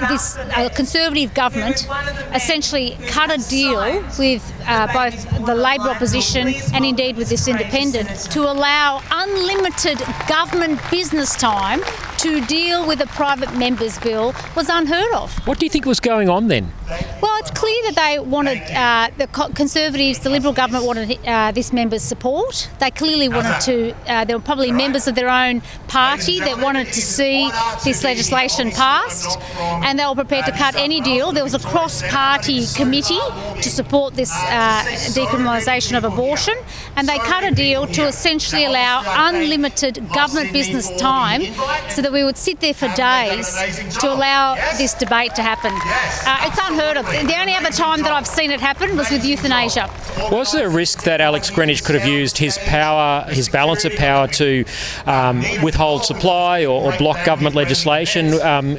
this 0.09 0.37
uh, 0.37 0.69
Conservative 0.75 1.35
government 1.35 1.87
essentially 2.33 2.97
cut 3.07 3.31
a 3.31 3.39
deal 3.49 4.03
with 4.19 4.53
uh, 4.67 4.87
both 4.93 5.47
the 5.47 5.55
Labor 5.55 5.91
opposition 5.91 6.55
and 6.73 6.85
indeed 6.85 7.17
with 7.17 7.29
this 7.29 7.49
independent 7.49 8.09
to 8.31 8.41
allow 8.43 9.03
unlimited 9.11 9.99
government 10.29 10.81
business 10.91 11.35
time 11.37 11.81
to 12.25 12.41
deal 12.47 12.87
with 12.89 13.03
a 13.03 13.07
private 13.09 13.55
member's 13.55 13.99
bill 13.99 14.35
was 14.57 14.71
unheard 14.71 15.13
of. 15.13 15.31
What 15.47 15.59
do 15.59 15.67
you 15.67 15.71
think 15.71 15.85
was 15.85 16.01
going 16.01 16.31
on 16.31 16.49
then? 16.49 16.73
Well, 17.21 17.37
it's 17.41 17.51
clear 17.51 17.83
that 17.83 17.97
they 17.97 18.19
wanted 18.19 18.63
uh, 18.71 19.11
the 19.19 19.27
Conservatives, 19.55 20.21
the 20.21 20.31
Liberal 20.31 20.55
government 20.55 20.87
wanted 20.87 21.19
uh, 21.27 21.53
this 21.53 21.71
member's 21.71 22.03
support. 22.03 22.71
They 22.81 22.91
clearly 22.91 23.29
wanted 23.29 23.61
to. 23.63 23.95
Uh, 24.07 24.25
there 24.25 24.39
were 24.39 24.43
probably 24.43 24.73
members 24.73 25.07
of 25.07 25.15
their 25.15 25.29
own 25.29 25.61
party 25.87 26.39
that 26.41 26.63
wanted 26.63 26.87
to 26.87 27.03
see 27.03 27.51
this 27.85 28.03
legislation 28.03 28.71
passed, 28.71 29.39
and 29.85 29.99
they 29.99 30.07
were 30.07 30.15
prepared 30.15 30.47
to 30.47 30.53
cut 30.53 30.77
any 30.77 31.03
deal. 31.03 31.33
There 31.33 31.45
was 31.45 31.55
a 31.55 31.59
cross-party 31.59 32.67
committee 32.75 33.21
to 33.61 33.69
support 33.71 34.15
this 34.15 34.33
uh, 34.33 34.83
decriminalisation 35.13 35.97
of 35.99 36.05
abortion, 36.05 36.57
and 36.97 37.07
they 37.07 37.19
cut 37.19 37.45
a 37.45 37.51
deal 37.51 37.87
to 37.89 38.07
essentially 38.07 38.65
allow 38.65 39.03
unlimited 39.29 40.09
government 40.15 40.55
business 40.55 40.91
time, 40.97 41.43
so 41.91 42.01
that 42.01 42.14
we 42.15 42.23
would 42.25 42.37
sit 42.39 42.61
there 42.61 42.73
for 42.73 42.89
days 42.95 43.53
to 43.99 44.11
allow 44.11 44.55
this 44.79 44.95
debate 44.95 45.35
to 45.35 45.43
happen. 45.43 45.73
Uh, 45.75 46.49
it's 46.49 46.59
unheard 46.63 46.97
of. 46.97 47.05
The 47.07 47.37
only 47.41 47.55
other 47.55 47.71
time 47.71 48.03
that 48.03 48.13
I've 48.13 48.27
seen 48.27 48.53
it 48.53 48.61
happen 48.61 48.97
was 48.97 49.11
with 49.11 49.25
euthanasia. 49.25 49.91
Was 50.31 50.53
there 50.53 50.69
a 50.69 50.71
risk 50.71 51.03
that 51.03 51.21
Alex 51.21 51.51
Greenwich 51.51 51.83
could 51.83 51.97
have 51.97 52.07
used 52.07 52.39
his 52.39 52.57
power, 52.59 53.25
his 53.29 53.49
balance 53.49 53.85
of 53.85 53.93
power, 53.97 54.29
to 54.29 54.65
um, 55.07 55.43
withhold 55.63 56.05
supply 56.05 56.65
or, 56.65 56.85
or, 56.93 56.97
block 56.99 57.25
government 57.27 57.57
legislation? 57.57 58.41
Um, 58.41 58.77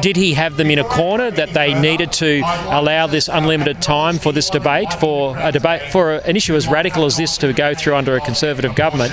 did 0.00 0.16
he 0.16 0.32
have 0.32 0.56
them 0.56 0.70
in 0.70 0.78
a 0.78 0.84
corner 0.84 1.30
that 1.30 1.50
they 1.50 1.78
needed 1.78 2.10
to 2.12 2.40
allow 2.70 3.06
this 3.06 3.28
unlimited 3.28 3.82
time 3.82 4.18
for 4.18 4.32
this 4.32 4.48
debate, 4.48 4.90
for 4.94 5.36
a 5.38 5.52
debate, 5.52 5.92
for 5.92 6.16
an 6.16 6.36
issue 6.36 6.54
as 6.54 6.66
radical 6.66 7.04
as 7.04 7.18
this 7.18 7.36
to 7.38 7.52
go 7.52 7.74
through 7.74 7.96
under 7.96 8.16
a 8.16 8.20
Conservative 8.20 8.74
government? 8.74 9.12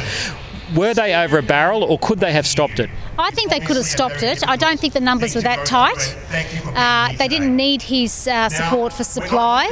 Were 0.73 0.93
they 0.93 1.13
over 1.13 1.37
a 1.37 1.43
barrel 1.43 1.83
or 1.83 1.99
could 1.99 2.19
they 2.19 2.31
have 2.31 2.47
stopped 2.47 2.79
it? 2.79 2.89
I 3.17 3.31
think 3.31 3.49
they 3.49 3.59
could 3.59 3.75
have 3.77 3.85
stopped 3.85 4.23
it. 4.23 4.45
I 4.47 4.55
don't 4.55 4.79
think 4.79 4.93
the 4.93 4.99
numbers 4.99 5.35
were 5.35 5.41
that 5.41 5.65
tight. 5.65 6.15
Uh, 6.75 7.15
they 7.17 7.27
didn't 7.27 7.55
need 7.55 7.81
his 7.81 8.27
uh, 8.27 8.49
support 8.49 8.91
for 8.91 9.03
supply, 9.03 9.67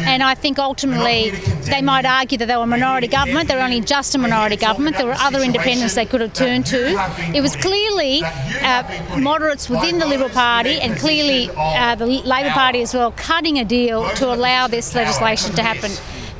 and 0.00 0.22
I 0.22 0.34
think 0.34 0.58
ultimately 0.58 1.30
they 1.70 1.82
might 1.82 2.04
argue 2.04 2.38
that 2.38 2.46
they 2.46 2.56
were 2.56 2.64
a 2.64 2.66
minority 2.66 3.06
government. 3.06 3.48
They 3.48 3.54
were 3.54 3.62
only 3.62 3.80
just 3.80 4.14
a 4.14 4.18
minority 4.18 4.56
government. 4.56 4.96
There 4.96 5.06
were 5.06 5.14
other 5.18 5.40
independents 5.42 5.94
they 5.94 6.06
could 6.06 6.20
have 6.20 6.32
turned 6.32 6.66
to. 6.66 6.88
It 7.34 7.40
was 7.40 7.54
clearly 7.56 8.22
uh, 8.24 9.18
moderates 9.18 9.68
within 9.68 9.98
the 9.98 10.06
Liberal 10.06 10.30
Party 10.30 10.80
and 10.80 10.96
clearly 10.96 11.50
uh, 11.56 11.94
the 11.94 12.06
Labor 12.06 12.50
Party 12.50 12.82
as 12.82 12.94
well 12.94 13.12
cutting 13.12 13.58
a 13.58 13.64
deal 13.64 14.08
to 14.16 14.32
allow 14.32 14.66
this 14.66 14.94
legislation 14.94 15.54
to 15.54 15.62
happen 15.62 15.90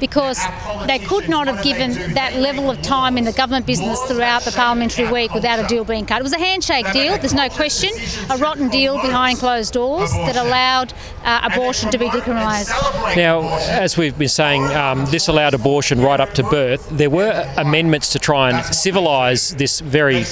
because 0.00 0.38
they 0.86 0.98
could 0.98 1.28
not 1.28 1.46
have 1.46 1.62
given 1.62 1.92
that 2.14 2.36
level 2.36 2.70
of 2.70 2.80
time 2.82 3.18
in 3.18 3.24
the 3.24 3.32
government 3.32 3.66
business 3.66 4.00
throughout 4.02 4.42
the 4.42 4.52
parliamentary 4.52 5.10
week 5.10 5.32
without 5.34 5.58
a 5.58 5.66
deal 5.66 5.84
being 5.84 6.06
cut. 6.06 6.20
It 6.20 6.22
was 6.22 6.32
a 6.32 6.38
handshake 6.38 6.90
deal, 6.92 7.16
there's 7.18 7.34
no 7.34 7.48
question, 7.48 7.90
a 8.30 8.36
rotten 8.36 8.68
deal 8.68 9.00
behind 9.00 9.38
closed 9.38 9.72
doors 9.72 10.10
that 10.12 10.36
allowed 10.36 10.92
uh, 11.24 11.48
abortion 11.52 11.90
to 11.90 11.98
be 11.98 12.08
decriminalised. 12.08 12.68
Now, 13.16 13.42
as 13.68 13.96
we've 13.96 14.16
been 14.16 14.28
saying, 14.28 14.64
um, 14.64 15.06
this 15.06 15.28
allowed 15.28 15.54
abortion 15.54 16.00
right 16.00 16.20
up 16.20 16.32
to 16.34 16.42
birth. 16.42 16.88
There 16.90 17.10
were 17.10 17.52
amendments 17.56 18.10
to 18.12 18.18
try 18.18 18.50
and 18.50 18.58
civilise 18.58 19.56
this 19.56 19.80
very 19.80 20.24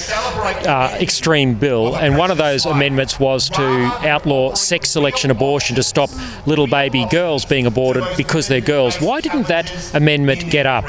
uh, 0.67 0.97
extreme 0.99 1.55
bill, 1.55 1.95
and 1.95 2.17
one 2.17 2.31
of 2.31 2.37
those 2.37 2.65
amendments 2.65 3.19
was 3.19 3.49
to 3.51 3.63
outlaw 4.07 4.53
sex 4.53 4.89
selection 4.89 5.31
abortion 5.31 5.75
to 5.75 5.83
stop 5.83 6.09
little 6.45 6.67
baby 6.67 7.05
girls 7.09 7.45
being 7.45 7.65
aborted 7.65 8.03
because 8.15 8.47
they're 8.47 8.61
girls. 8.61 8.97
Why 8.97 9.21
didn't 9.21 9.47
that 9.47 9.56
that 9.63 9.95
amendment 9.95 10.49
get 10.51 10.65
up? 10.65 10.85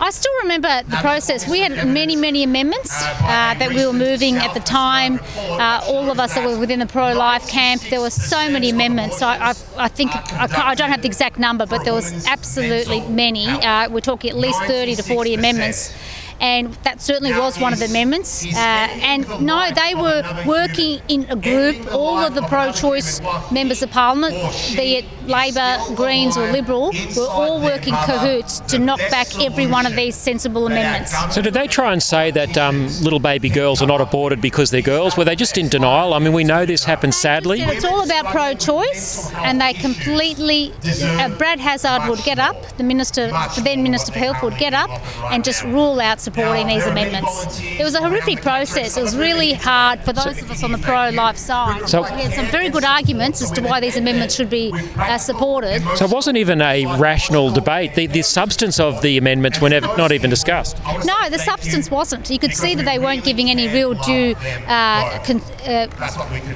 I 0.00 0.10
still 0.10 0.32
remember 0.42 0.82
the 0.88 0.96
process. 0.98 1.48
We 1.48 1.60
had 1.60 1.86
many, 1.86 2.14
many 2.14 2.42
amendments 2.44 2.92
uh, 3.02 3.54
that 3.58 3.70
we 3.70 3.84
were 3.84 3.92
moving 3.92 4.36
at 4.36 4.54
the 4.54 4.60
time. 4.60 5.18
Uh, 5.36 5.80
all 5.88 6.10
of 6.10 6.20
us 6.20 6.34
that 6.34 6.46
were 6.46 6.58
within 6.58 6.78
the 6.78 6.86
pro-life 6.86 7.48
camp, 7.48 7.82
there 7.90 8.00
were 8.00 8.10
so 8.10 8.48
many 8.48 8.70
amendments. 8.70 9.20
I, 9.22 9.50
I, 9.50 9.54
I 9.76 9.88
think 9.88 10.12
I, 10.14 10.48
I, 10.70 10.74
don't 10.74 10.90
have 10.90 11.02
the 11.02 11.08
exact 11.08 11.38
number, 11.38 11.66
but 11.66 11.84
there 11.84 11.94
was 11.94 12.26
absolutely 12.26 13.00
many. 13.08 13.46
Uh, 13.48 13.90
we're 13.90 14.00
talking 14.00 14.30
at 14.30 14.36
least 14.36 14.62
30 14.62 14.94
to 14.96 15.02
40 15.02 15.34
amendments 15.34 15.92
and 16.40 16.72
that 16.84 17.00
certainly 17.00 17.32
was 17.32 17.58
one 17.58 17.72
of 17.72 17.78
the 17.78 17.86
amendments. 17.86 18.44
Uh, 18.44 18.58
and 18.58 19.28
no, 19.40 19.70
they 19.70 19.94
were 19.94 20.22
working 20.46 21.00
in 21.08 21.26
a 21.28 21.36
group, 21.36 21.92
all 21.92 22.18
of 22.18 22.34
the 22.34 22.42
pro 22.42 22.72
choice 22.72 23.20
members 23.50 23.82
of 23.82 23.90
parliament, 23.90 24.34
be 24.76 24.96
it 24.96 25.04
Labor, 25.26 25.78
Greens, 25.94 26.36
or 26.36 26.50
Liberal, 26.50 26.92
were 27.16 27.28
all 27.28 27.60
working 27.60 27.94
cahoots 27.94 28.60
to 28.60 28.78
knock 28.78 28.98
back 29.10 29.38
every 29.40 29.66
one 29.66 29.86
of 29.86 29.94
these 29.94 30.14
sensible 30.14 30.66
amendments. 30.66 31.14
So, 31.34 31.42
did 31.42 31.54
they 31.54 31.66
try 31.66 31.92
and 31.92 32.02
say 32.02 32.30
that 32.30 32.56
um, 32.56 32.88
little 33.02 33.18
baby 33.18 33.48
girls 33.48 33.82
are 33.82 33.86
not 33.86 34.00
aborted 34.00 34.40
because 34.40 34.70
they're 34.70 34.82
girls? 34.82 35.16
Were 35.16 35.24
they 35.24 35.36
just 35.36 35.58
in 35.58 35.68
denial? 35.68 36.14
I 36.14 36.18
mean, 36.18 36.32
we 36.32 36.44
know 36.44 36.64
this 36.64 36.84
happens 36.84 37.16
sadly. 37.16 37.60
It's 37.60 37.84
all 37.84 38.04
about 38.04 38.26
pro 38.26 38.54
choice, 38.54 39.30
and 39.34 39.60
they 39.60 39.74
completely. 39.74 40.72
Uh, 41.02 41.28
Brad 41.36 41.60
Hazzard 41.60 42.08
would 42.08 42.22
get 42.24 42.38
up, 42.38 42.76
the 42.76 42.84
Minister, 42.84 43.28
the 43.28 43.60
then 43.62 43.82
Minister 43.82 44.12
for 44.12 44.18
Health, 44.18 44.42
would 44.42 44.56
get 44.56 44.74
up 44.74 44.90
and 45.30 45.44
just 45.44 45.62
rule 45.64 46.00
out 46.00 46.20
supporting 46.28 46.66
these 46.66 46.86
amendments. 46.86 47.60
It 47.62 47.82
was 47.82 47.94
a 47.94 48.00
horrific 48.00 48.42
process. 48.42 48.96
It 48.96 49.02
was 49.02 49.16
really 49.16 49.54
hard 49.54 50.00
for 50.00 50.12
those 50.12 50.40
of 50.42 50.50
us 50.50 50.62
on 50.62 50.72
the 50.72 50.78
pro-life 50.78 51.38
side. 51.38 51.88
So, 51.88 52.02
we 52.02 52.22
had 52.22 52.34
some 52.34 52.46
very 52.46 52.68
good 52.68 52.84
arguments 52.84 53.40
as 53.42 53.50
to 53.52 53.62
why 53.62 53.80
these 53.80 53.96
amendments 53.96 54.34
should 54.34 54.50
be 54.50 54.72
uh, 54.96 55.16
supported. 55.18 55.80
So 55.96 56.04
it 56.04 56.10
wasn't 56.10 56.36
even 56.36 56.60
a 56.60 56.84
rational 56.98 57.50
debate. 57.50 57.94
The, 57.94 58.06
the 58.06 58.22
substance 58.22 58.78
of 58.78 59.00
the 59.00 59.16
amendments 59.16 59.60
were 59.60 59.70
never, 59.70 59.86
not 59.96 60.12
even 60.12 60.28
discussed. 60.28 60.76
No, 61.04 61.30
the 61.30 61.38
substance 61.38 61.90
wasn't. 61.90 62.28
You 62.30 62.38
could 62.38 62.54
see 62.54 62.74
that 62.74 62.84
they 62.84 62.98
weren't 62.98 63.24
giving 63.24 63.48
any 63.50 63.68
real 63.68 63.94
due 63.94 64.34
uh, 64.66 65.18
con- 65.24 65.42
uh, 65.66 65.86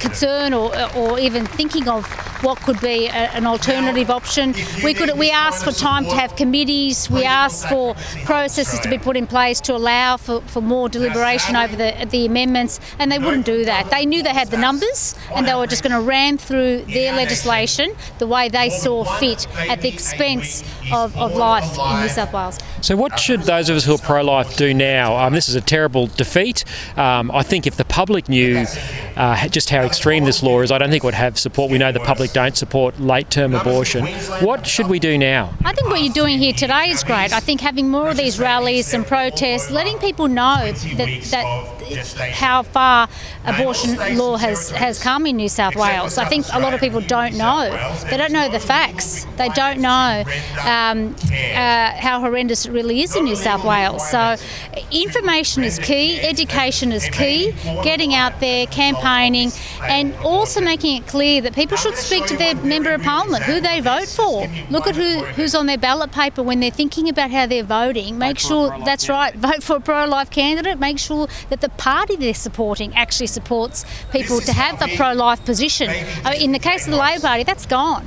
concern 0.00 0.52
or, 0.52 0.70
or 0.94 1.18
even 1.18 1.46
thinking 1.46 1.88
of 1.88 2.04
what 2.42 2.58
could 2.60 2.80
be 2.80 3.06
a, 3.06 3.30
an 3.38 3.46
alternative 3.46 4.10
option. 4.10 4.54
We 4.82 4.94
could 4.94 5.16
we 5.16 5.30
asked 5.30 5.64
for 5.64 5.72
time 5.72 6.04
to 6.04 6.14
have 6.14 6.36
committees. 6.36 7.08
We 7.08 7.24
asked 7.24 7.68
for 7.68 7.94
processes 8.24 8.80
to 8.80 8.88
be 8.90 8.98
put 8.98 9.16
in 9.16 9.26
place 9.26 9.60
to 9.64 9.74
allow 9.74 10.16
for, 10.16 10.40
for 10.42 10.60
more 10.60 10.88
deliberation 10.88 11.56
over 11.56 11.76
the 11.76 12.06
the 12.10 12.26
amendments, 12.26 12.80
and 12.98 13.10
they 13.10 13.18
wouldn't 13.18 13.46
do 13.46 13.64
that. 13.64 13.90
They 13.90 14.06
knew 14.06 14.22
they 14.22 14.34
had 14.34 14.50
the 14.50 14.56
numbers, 14.58 15.14
and 15.34 15.46
they 15.46 15.54
were 15.54 15.66
just 15.66 15.82
going 15.82 15.92
to 15.92 16.00
ram 16.00 16.38
through 16.38 16.82
their 16.84 17.14
legislation 17.14 17.94
the 18.18 18.26
way 18.26 18.48
they 18.48 18.70
saw 18.70 19.04
fit 19.18 19.46
at 19.68 19.82
the 19.82 19.88
expense 19.88 20.62
of, 20.92 21.16
of 21.16 21.34
life 21.34 21.78
in 21.78 22.00
New 22.00 22.08
South 22.08 22.32
Wales. 22.32 22.58
So, 22.80 22.96
what 22.96 23.18
should 23.18 23.42
those 23.42 23.68
of 23.68 23.76
us 23.76 23.84
who 23.84 23.94
are 23.94 23.98
pro 23.98 24.22
life 24.22 24.56
do 24.56 24.74
now? 24.74 25.16
Um, 25.16 25.32
this 25.32 25.48
is 25.48 25.54
a 25.54 25.60
terrible 25.60 26.08
defeat. 26.08 26.64
Um, 26.96 27.30
I 27.30 27.42
think 27.42 27.66
if 27.66 27.76
the 27.76 27.84
public 27.84 28.28
knew 28.28 28.64
uh, 29.16 29.48
just 29.48 29.70
how 29.70 29.82
extreme 29.82 30.24
this 30.24 30.42
law 30.42 30.60
is, 30.60 30.72
I 30.72 30.78
don't 30.78 30.90
think 30.90 31.04
it 31.04 31.06
would 31.06 31.14
have 31.14 31.38
support. 31.38 31.70
We 31.70 31.78
know 31.78 31.92
the 31.92 32.00
public 32.00 32.32
don't 32.32 32.56
support 32.56 32.98
late 33.00 33.30
term 33.30 33.54
abortion. 33.54 34.06
What 34.44 34.66
should 34.66 34.88
we 34.88 34.98
do 34.98 35.16
now? 35.16 35.54
I 35.64 35.72
think 35.72 35.88
what 35.88 36.02
you're 36.02 36.12
doing 36.12 36.38
here 36.38 36.52
today 36.52 36.90
is 36.90 37.04
great. 37.04 37.32
I 37.32 37.40
think 37.40 37.60
having 37.60 37.88
more 37.88 38.10
of 38.10 38.16
these 38.16 38.38
rallies 38.40 38.92
and 38.94 39.06
protests, 39.06 39.51
letting 39.70 39.98
people 39.98 40.28
know 40.28 40.72
that, 40.72 41.06
that 41.30 41.81
how 41.96 42.62
far 42.62 43.08
abortion 43.44 43.96
law 44.16 44.36
has, 44.36 44.70
has 44.70 45.02
come 45.02 45.26
in 45.26 45.36
New 45.36 45.48
South 45.48 45.76
Wales. 45.76 46.18
I 46.18 46.24
think 46.26 46.46
a 46.52 46.60
lot 46.60 46.74
of 46.74 46.80
people 46.80 47.00
don't 47.00 47.34
know. 47.34 47.70
They 48.10 48.16
don't 48.16 48.32
know 48.32 48.48
the 48.48 48.60
facts. 48.60 49.24
They 49.36 49.48
don't 49.50 49.80
know 49.80 50.24
um, 50.64 51.14
uh, 51.32 51.92
how 51.92 52.20
horrendous 52.20 52.66
it 52.66 52.72
really 52.72 53.02
is 53.02 53.16
in 53.16 53.24
New 53.24 53.36
South 53.36 53.64
Wales. 53.64 54.08
So, 54.08 54.36
information 54.90 55.64
is 55.64 55.78
key, 55.78 56.20
education 56.20 56.92
is 56.92 57.08
key, 57.08 57.52
getting 57.82 58.14
out 58.14 58.40
there, 58.40 58.66
campaigning, 58.66 59.50
and 59.82 60.14
also 60.16 60.60
making 60.60 60.96
it 60.96 61.06
clear 61.06 61.40
that 61.40 61.54
people 61.54 61.76
should 61.76 61.96
speak 61.96 62.26
to 62.26 62.36
their 62.36 62.54
member 62.56 62.92
of 62.92 63.02
parliament, 63.02 63.42
who 63.44 63.60
they 63.60 63.80
vote 63.80 64.08
for. 64.08 64.46
Look 64.70 64.86
at 64.86 64.96
who, 64.96 65.20
who's 65.36 65.54
on 65.54 65.66
their 65.66 65.78
ballot 65.78 66.12
paper 66.12 66.42
when 66.42 66.60
they're 66.60 66.70
thinking 66.70 67.08
about 67.08 67.30
how 67.30 67.46
they're 67.46 67.64
voting. 67.64 68.18
Make 68.18 68.38
sure 68.38 68.76
that's 68.84 69.08
right. 69.08 69.34
Vote 69.34 69.62
for 69.62 69.76
a 69.76 69.80
pro-life 69.80 70.30
candidate. 70.30 70.78
Make 70.78 70.98
sure 70.98 71.28
that 71.48 71.60
the 71.60 71.68
party 71.82 72.14
they're 72.16 72.42
supporting 72.48 72.94
actually 72.94 73.26
supports 73.38 73.84
people 74.12 74.40
to 74.40 74.52
have 74.52 74.80
a 74.86 74.88
pro-life 74.96 75.44
position. 75.44 75.90
in 76.46 76.52
the 76.52 76.58
case 76.58 76.86
of 76.86 76.92
the 76.92 76.98
Labor 77.06 77.22
Party, 77.28 77.42
that's 77.42 77.66
gone. 77.66 78.06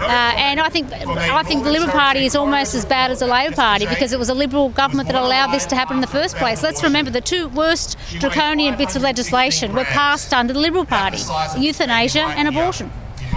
Uh, 0.00 0.04
and 0.48 0.60
I 0.60 0.68
think 0.68 0.92
I 0.92 1.42
think 1.42 1.64
the 1.64 1.72
Liberal 1.72 1.90
Party 1.90 2.24
is 2.26 2.36
almost 2.36 2.74
as 2.74 2.84
bad 2.84 3.10
as 3.10 3.18
the 3.20 3.26
Labor 3.26 3.56
Party 3.56 3.86
because 3.86 4.12
it 4.12 4.18
was 4.18 4.28
a 4.28 4.34
Liberal 4.34 4.68
government 4.68 5.08
that 5.08 5.16
allowed 5.16 5.50
this 5.50 5.66
to 5.66 5.74
happen 5.74 5.96
in 5.96 6.00
the 6.00 6.14
first 6.20 6.36
place. 6.36 6.62
Let's 6.62 6.82
remember 6.82 7.10
the 7.10 7.20
two 7.32 7.48
worst 7.48 7.96
draconian 8.20 8.76
bits 8.76 8.94
of 8.96 9.02
legislation 9.02 9.74
were 9.74 9.84
passed 9.84 10.32
under 10.32 10.52
the 10.52 10.60
Liberal 10.60 10.84
Party: 10.84 11.18
euthanasia 11.58 12.24
and 12.38 12.46
abortion. 12.48 12.90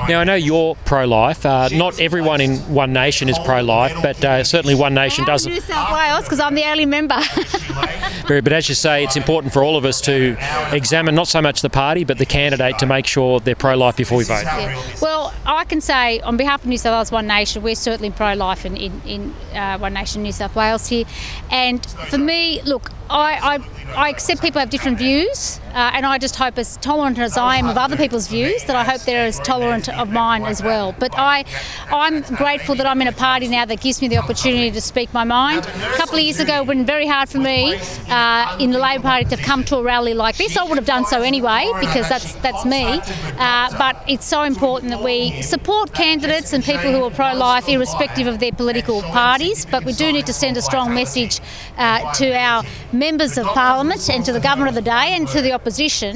Now, 0.07 0.21
I 0.21 0.23
know 0.23 0.35
you're 0.35 0.75
pro 0.85 1.05
life. 1.05 1.45
Uh, 1.45 1.69
not 1.71 1.99
everyone 1.99 2.41
in 2.41 2.57
One 2.73 2.93
Nation 2.93 3.29
is 3.29 3.37
pro 3.39 3.61
life, 3.61 3.95
but 4.01 4.23
uh, 4.23 4.43
certainly 4.43 4.75
One 4.75 4.93
Nation 4.93 5.25
does. 5.25 5.45
New 5.45 5.59
South 5.61 5.91
Wales, 5.91 6.23
because 6.23 6.39
I'm 6.39 6.55
the 6.55 6.65
only 6.65 6.85
member. 6.85 7.19
Very, 8.27 8.41
but 8.41 8.53
as 8.53 8.69
you 8.69 8.75
say, 8.75 9.03
it's 9.03 9.15
important 9.15 9.53
for 9.53 9.63
all 9.63 9.77
of 9.77 9.85
us 9.85 10.01
to 10.01 10.37
examine 10.71 11.15
not 11.15 11.27
so 11.27 11.41
much 11.41 11.61
the 11.61 11.69
party, 11.69 12.03
but 12.03 12.17
the 12.17 12.25
candidate 12.25 12.79
to 12.79 12.85
make 12.85 13.05
sure 13.05 13.39
they're 13.39 13.55
pro 13.55 13.75
life 13.75 13.97
before 13.97 14.17
we 14.17 14.23
vote. 14.23 14.43
Yeah. 14.43 14.81
Well, 15.01 15.33
I 15.45 15.65
can 15.65 15.81
say 15.81 16.19
on 16.21 16.37
behalf 16.37 16.61
of 16.61 16.67
New 16.67 16.77
South 16.77 16.93
Wales 16.93 17.11
One 17.11 17.27
Nation, 17.27 17.61
we're 17.61 17.75
certainly 17.75 18.11
pro 18.11 18.33
life 18.33 18.65
in, 18.65 18.77
in, 18.77 19.01
in 19.05 19.35
uh, 19.53 19.77
One 19.77 19.93
Nation 19.93 20.23
New 20.23 20.31
South 20.31 20.55
Wales 20.55 20.87
here. 20.87 21.05
And 21.49 21.85
for 21.85 22.17
me, 22.17 22.61
look, 22.63 22.91
I, 23.11 23.55
I, 23.55 24.05
I 24.05 24.09
accept 24.09 24.41
people 24.41 24.59
have 24.59 24.69
different 24.69 24.97
views, 24.97 25.59
uh, 25.73 25.91
and 25.93 26.05
I 26.05 26.17
just 26.17 26.37
hope, 26.37 26.57
as 26.57 26.77
tolerant 26.77 27.19
as 27.19 27.37
I 27.37 27.57
am 27.57 27.67
of 27.67 27.77
other 27.77 27.97
people's 27.97 28.27
views, 28.27 28.63
that 28.63 28.75
I 28.75 28.83
hope 28.83 29.01
they're 29.01 29.25
as 29.25 29.37
tolerant 29.39 29.89
of 29.89 30.09
mine 30.11 30.43
as 30.43 30.63
well. 30.63 30.95
But 30.97 31.13
I, 31.17 31.43
I'm 31.91 32.21
grateful 32.21 32.75
that 32.75 32.85
I'm 32.85 33.01
in 33.01 33.07
a 33.07 33.11
party 33.11 33.49
now 33.49 33.65
that 33.65 33.81
gives 33.81 34.01
me 34.01 34.07
the 34.07 34.17
opportunity 34.17 34.71
to 34.71 34.81
speak 34.81 35.13
my 35.13 35.25
mind. 35.25 35.65
A 35.65 35.95
couple 35.97 36.15
of 36.15 36.21
years 36.21 36.39
ago, 36.39 36.55
it 36.55 36.67
would 36.67 36.77
have 36.77 36.77
been 36.77 36.85
very 36.85 37.05
hard 37.05 37.27
for 37.27 37.39
me 37.39 37.75
uh, 38.09 38.57
in 38.59 38.71
the 38.71 38.79
Labor 38.79 39.03
Party 39.03 39.25
to 39.25 39.37
come 39.37 39.65
to 39.65 39.77
a 39.77 39.83
rally 39.83 40.13
like 40.13 40.37
this. 40.37 40.55
I 40.55 40.63
would 40.63 40.77
have 40.77 40.87
done 40.87 41.05
so 41.05 41.21
anyway 41.21 41.69
because 41.81 42.07
that's 42.07 42.33
that's 42.35 42.63
me. 42.65 43.01
Uh, 43.37 43.77
but 43.77 44.01
it's 44.07 44.25
so 44.25 44.43
important 44.43 44.91
that 44.91 45.03
we 45.03 45.41
support 45.41 45.93
candidates 45.93 46.53
and 46.53 46.63
people 46.63 46.91
who 46.91 47.03
are 47.03 47.11
pro-life, 47.11 47.67
irrespective 47.67 48.27
of 48.27 48.39
their 48.39 48.53
political 48.53 49.01
parties. 49.01 49.65
But 49.65 49.83
we 49.83 49.93
do 49.93 50.13
need 50.13 50.25
to 50.27 50.33
send 50.33 50.55
a 50.55 50.61
strong 50.61 50.93
message 50.93 51.41
uh, 51.77 52.13
to 52.13 52.33
our 52.33 52.63
members 53.01 53.35
of 53.41 53.45
Parliament 53.47 54.09
and 54.13 54.23
to 54.23 54.31
the 54.31 54.39
government 54.39 54.69
of 54.69 54.75
the 54.75 54.87
day 54.97 55.07
and 55.15 55.27
to 55.29 55.41
the 55.41 55.51
opposition 55.51 56.13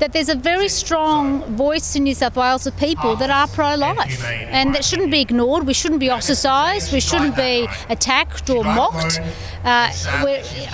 that 0.00 0.10
there's 0.12 0.28
a 0.28 0.34
very 0.34 0.68
strong 0.68 1.24
voice 1.54 1.94
in 1.96 2.02
New 2.02 2.14
South 2.22 2.36
Wales 2.36 2.66
of 2.66 2.76
people 2.76 3.14
that 3.22 3.30
are 3.30 3.46
pro-life 3.46 4.24
and 4.58 4.74
that 4.74 4.84
shouldn't 4.84 5.12
be 5.12 5.20
ignored. 5.20 5.64
We 5.64 5.74
shouldn't 5.80 6.00
be 6.00 6.10
ostracised. 6.10 6.92
We 6.92 7.00
shouldn't 7.00 7.36
be 7.36 7.68
attacked 7.88 8.50
or 8.50 8.64
mocked. 8.64 9.20
Uh, 9.64 9.88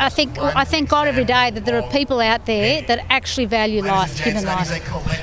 I 0.09 0.11
think 0.11 0.39
I 0.39 0.65
thank 0.65 0.89
God 0.89 1.07
every 1.09 1.25
day 1.25 1.51
that 1.51 1.65
there 1.67 1.79
are 1.81 1.89
people 1.91 2.21
out 2.21 2.47
there 2.47 2.83
that 2.89 3.05
actually 3.11 3.47
value 3.47 3.83
life, 3.83 4.19
human 4.19 4.45
life. 4.45 4.71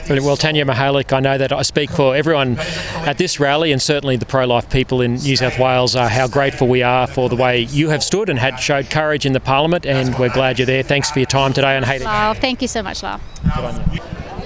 Well, 0.10 0.38
Tanya 0.38 0.66
Mihailuk, 0.66 1.12
I 1.12 1.20
know 1.20 1.38
that 1.38 1.52
I 1.52 1.64
speak 1.64 1.90
for 1.90 2.16
everyone 2.16 2.58
at 3.12 3.18
this 3.18 3.40
rally 3.40 3.72
and 3.72 3.82
certainly 3.82 4.18
the 4.18 4.26
pro-life 4.26 4.70
people 4.70 5.02
in 5.02 5.16
New 5.16 5.36
South 5.36 5.58
Wales. 5.60 5.96
are 5.96 6.10
how 6.10 6.28
grateful 6.28 6.68
we 6.68 6.84
are 6.84 7.08
for 7.08 7.28
the 7.28 7.36
way 7.36 7.62
you 7.62 7.90
have 7.90 8.04
stood 8.04 8.30
and 8.30 8.38
had 8.38 8.60
showed 8.60 8.90
courage 8.90 9.26
in 9.26 9.34
the 9.34 9.40
Parliament, 9.40 9.86
and 9.86 10.18
we're 10.20 10.27
glad 10.30 10.60
you're 10.60 10.66
there. 10.66 10.84
Thanks 10.84 11.12
for 11.12 11.20
your 11.20 11.28
time 11.28 11.54
today 11.54 11.76
and 11.76 11.86
Haiti. 11.86 12.06
Oh, 12.08 12.34
thank 12.34 12.62
you 12.62 12.68
so 12.68 12.84
much, 12.84 13.04
Lyle. 13.04 13.22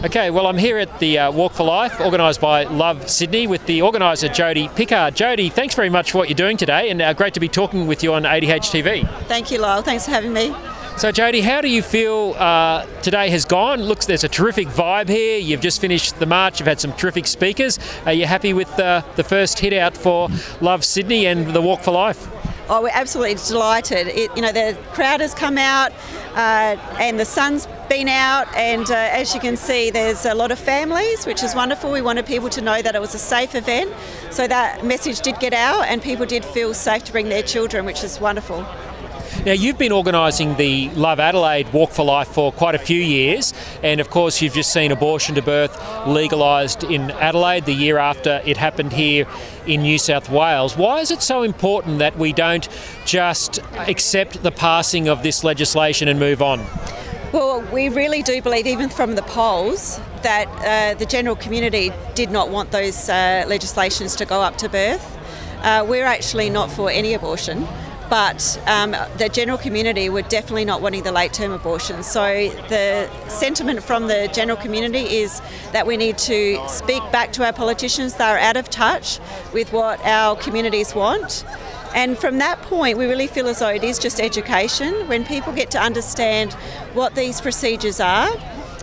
Okay, 0.03 0.31
well, 0.31 0.47
I'm 0.47 0.57
here 0.57 0.79
at 0.79 0.99
the 0.99 1.19
uh, 1.19 1.31
Walk 1.31 1.53
for 1.53 1.63
Life, 1.63 2.01
organised 2.01 2.41
by 2.41 2.63
Love 2.63 3.07
Sydney, 3.07 3.45
with 3.45 3.63
the 3.67 3.83
organiser 3.83 4.29
Jody 4.29 4.67
Pickard. 4.69 5.15
Jody, 5.15 5.49
thanks 5.49 5.75
very 5.75 5.89
much 5.89 6.11
for 6.11 6.17
what 6.17 6.27
you're 6.27 6.35
doing 6.35 6.57
today, 6.57 6.89
and 6.89 6.99
uh, 6.99 7.13
great 7.13 7.35
to 7.35 7.39
be 7.39 7.47
talking 7.47 7.85
with 7.85 8.01
you 8.01 8.11
on 8.15 8.23
ADH 8.23 8.71
TV. 8.71 9.07
Thank 9.27 9.51
you, 9.51 9.59
Lyle. 9.59 9.83
Thanks 9.83 10.05
for 10.05 10.11
having 10.11 10.33
me. 10.33 10.55
So, 10.97 11.11
Jody, 11.11 11.41
how 11.41 11.61
do 11.61 11.69
you 11.69 11.83
feel 11.83 12.35
uh, 12.37 12.85
today 13.01 13.29
has 13.29 13.45
gone? 13.45 13.81
Looks 13.83 14.07
there's 14.07 14.23
a 14.23 14.29
terrific 14.29 14.67
vibe 14.69 15.07
here. 15.07 15.37
You've 15.37 15.61
just 15.61 15.79
finished 15.79 16.17
the 16.17 16.25
march. 16.25 16.59
You've 16.59 16.67
had 16.67 16.79
some 16.79 16.93
terrific 16.93 17.27
speakers. 17.27 17.77
Are 18.05 18.13
you 18.13 18.25
happy 18.25 18.53
with 18.53 18.69
uh, 18.79 19.03
the 19.15 19.23
first 19.23 19.59
hit 19.59 19.73
out 19.73 19.95
for 19.95 20.29
Love 20.61 20.83
Sydney 20.83 21.27
and 21.27 21.53
the 21.53 21.61
Walk 21.61 21.81
for 21.81 21.91
Life? 21.91 22.27
Oh, 22.73 22.83
we're 22.83 22.89
absolutely 22.93 23.35
delighted. 23.35 24.07
It, 24.07 24.31
you 24.33 24.41
know, 24.41 24.53
the 24.53 24.77
crowd 24.93 25.19
has 25.19 25.33
come 25.33 25.57
out, 25.57 25.91
uh, 26.35 26.77
and 27.01 27.19
the 27.19 27.25
sun's 27.25 27.67
been 27.89 28.07
out, 28.07 28.47
and 28.55 28.89
uh, 28.89 28.95
as 28.95 29.33
you 29.33 29.41
can 29.41 29.57
see, 29.57 29.89
there's 29.89 30.25
a 30.25 30.33
lot 30.33 30.53
of 30.53 30.57
families, 30.57 31.25
which 31.25 31.43
is 31.43 31.53
wonderful. 31.53 31.91
We 31.91 32.01
wanted 32.01 32.25
people 32.25 32.47
to 32.47 32.61
know 32.61 32.81
that 32.81 32.95
it 32.95 33.01
was 33.01 33.13
a 33.13 33.19
safe 33.19 33.55
event, 33.55 33.93
so 34.29 34.47
that 34.47 34.85
message 34.85 35.19
did 35.19 35.37
get 35.41 35.51
out, 35.51 35.83
and 35.87 36.01
people 36.01 36.25
did 36.25 36.45
feel 36.45 36.73
safe 36.73 37.03
to 37.03 37.11
bring 37.11 37.27
their 37.27 37.43
children, 37.43 37.83
which 37.83 38.05
is 38.05 38.21
wonderful. 38.21 38.65
Now, 39.43 39.53
you've 39.53 39.79
been 39.79 39.91
organising 39.91 40.55
the 40.57 40.89
Love 40.89 41.19
Adelaide 41.19 41.73
Walk 41.73 41.89
for 41.89 42.05
Life 42.05 42.27
for 42.27 42.51
quite 42.51 42.75
a 42.75 42.77
few 42.77 43.01
years, 43.01 43.55
and 43.81 43.99
of 43.99 44.11
course, 44.11 44.39
you've 44.39 44.53
just 44.53 44.71
seen 44.71 44.91
abortion 44.91 45.33
to 45.33 45.41
birth 45.41 45.75
legalised 46.05 46.83
in 46.83 47.09
Adelaide 47.09 47.65
the 47.65 47.73
year 47.73 47.97
after 47.97 48.39
it 48.45 48.55
happened 48.57 48.93
here 48.93 49.25
in 49.65 49.81
New 49.81 49.97
South 49.97 50.29
Wales. 50.29 50.77
Why 50.77 50.99
is 50.99 51.09
it 51.09 51.23
so 51.23 51.41
important 51.41 51.97
that 51.97 52.19
we 52.19 52.33
don't 52.33 52.69
just 53.03 53.57
accept 53.77 54.43
the 54.43 54.51
passing 54.51 55.07
of 55.07 55.23
this 55.23 55.43
legislation 55.43 56.07
and 56.07 56.19
move 56.19 56.43
on? 56.43 56.63
Well, 57.33 57.61
we 57.73 57.89
really 57.89 58.21
do 58.21 58.43
believe, 58.43 58.67
even 58.67 58.89
from 58.89 59.15
the 59.15 59.23
polls, 59.23 59.99
that 60.21 60.47
uh, 60.59 60.99
the 60.99 61.07
general 61.07 61.35
community 61.35 61.91
did 62.13 62.29
not 62.29 62.51
want 62.51 62.69
those 62.69 63.09
uh, 63.09 63.45
legislations 63.47 64.15
to 64.17 64.25
go 64.25 64.39
up 64.39 64.57
to 64.57 64.69
birth. 64.69 65.17
Uh, 65.63 65.83
we're 65.89 66.05
actually 66.05 66.51
not 66.51 66.69
for 66.69 66.91
any 66.91 67.15
abortion 67.15 67.67
but 68.11 68.61
um, 68.67 68.91
the 69.19 69.29
general 69.31 69.57
community 69.57 70.09
were 70.09 70.21
definitely 70.23 70.65
not 70.65 70.81
wanting 70.81 71.01
the 71.01 71.13
late 71.13 71.31
term 71.31 71.53
abortion. 71.53 72.03
So 72.03 72.49
the 72.67 73.09
sentiment 73.29 73.81
from 73.81 74.07
the 74.07 74.29
general 74.33 74.57
community 74.57 75.15
is 75.19 75.41
that 75.71 75.87
we 75.87 75.95
need 75.95 76.17
to 76.17 76.61
speak 76.67 77.01
back 77.13 77.31
to 77.33 77.45
our 77.45 77.53
politicians. 77.53 78.15
They're 78.15 78.37
out 78.37 78.57
of 78.57 78.69
touch 78.69 79.21
with 79.53 79.71
what 79.71 79.97
our 80.05 80.35
communities 80.35 80.93
want. 80.93 81.45
And 81.95 82.17
from 82.17 82.37
that 82.39 82.61
point, 82.63 82.97
we 82.97 83.05
really 83.05 83.27
feel 83.27 83.47
as 83.47 83.59
though 83.59 83.69
it 83.69 83.83
is 83.83 83.97
just 83.97 84.19
education. 84.19 85.07
When 85.07 85.23
people 85.23 85.53
get 85.53 85.71
to 85.71 85.79
understand 85.79 86.51
what 86.93 87.15
these 87.15 87.39
procedures 87.39 88.01
are, 88.01 88.29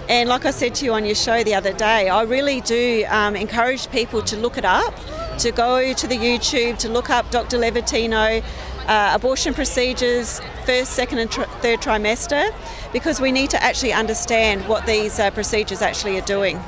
and 0.08 0.30
like 0.30 0.46
I 0.46 0.52
said 0.52 0.74
to 0.76 0.86
you 0.86 0.94
on 0.94 1.04
your 1.04 1.14
show 1.14 1.44
the 1.44 1.54
other 1.54 1.74
day, 1.74 2.08
I 2.08 2.22
really 2.22 2.62
do 2.62 3.04
um, 3.10 3.36
encourage 3.36 3.90
people 3.90 4.22
to 4.22 4.38
look 4.38 4.56
it 4.56 4.64
up, 4.64 4.94
to 5.40 5.52
go 5.52 5.92
to 5.92 6.06
the 6.06 6.16
YouTube, 6.16 6.78
to 6.78 6.88
look 6.88 7.10
up 7.10 7.30
Dr. 7.30 7.58
Levatino, 7.58 8.42
uh, 8.88 9.12
abortion 9.14 9.54
procedures, 9.54 10.40
first, 10.64 10.92
second, 10.92 11.18
and 11.18 11.30
tr- 11.30 11.42
third 11.62 11.80
trimester, 11.80 12.52
because 12.92 13.20
we 13.20 13.30
need 13.30 13.50
to 13.50 13.62
actually 13.62 13.92
understand 13.92 14.66
what 14.66 14.86
these 14.86 15.20
uh, 15.20 15.30
procedures 15.30 15.82
actually 15.82 16.18
are 16.18 16.26
doing. 16.26 16.58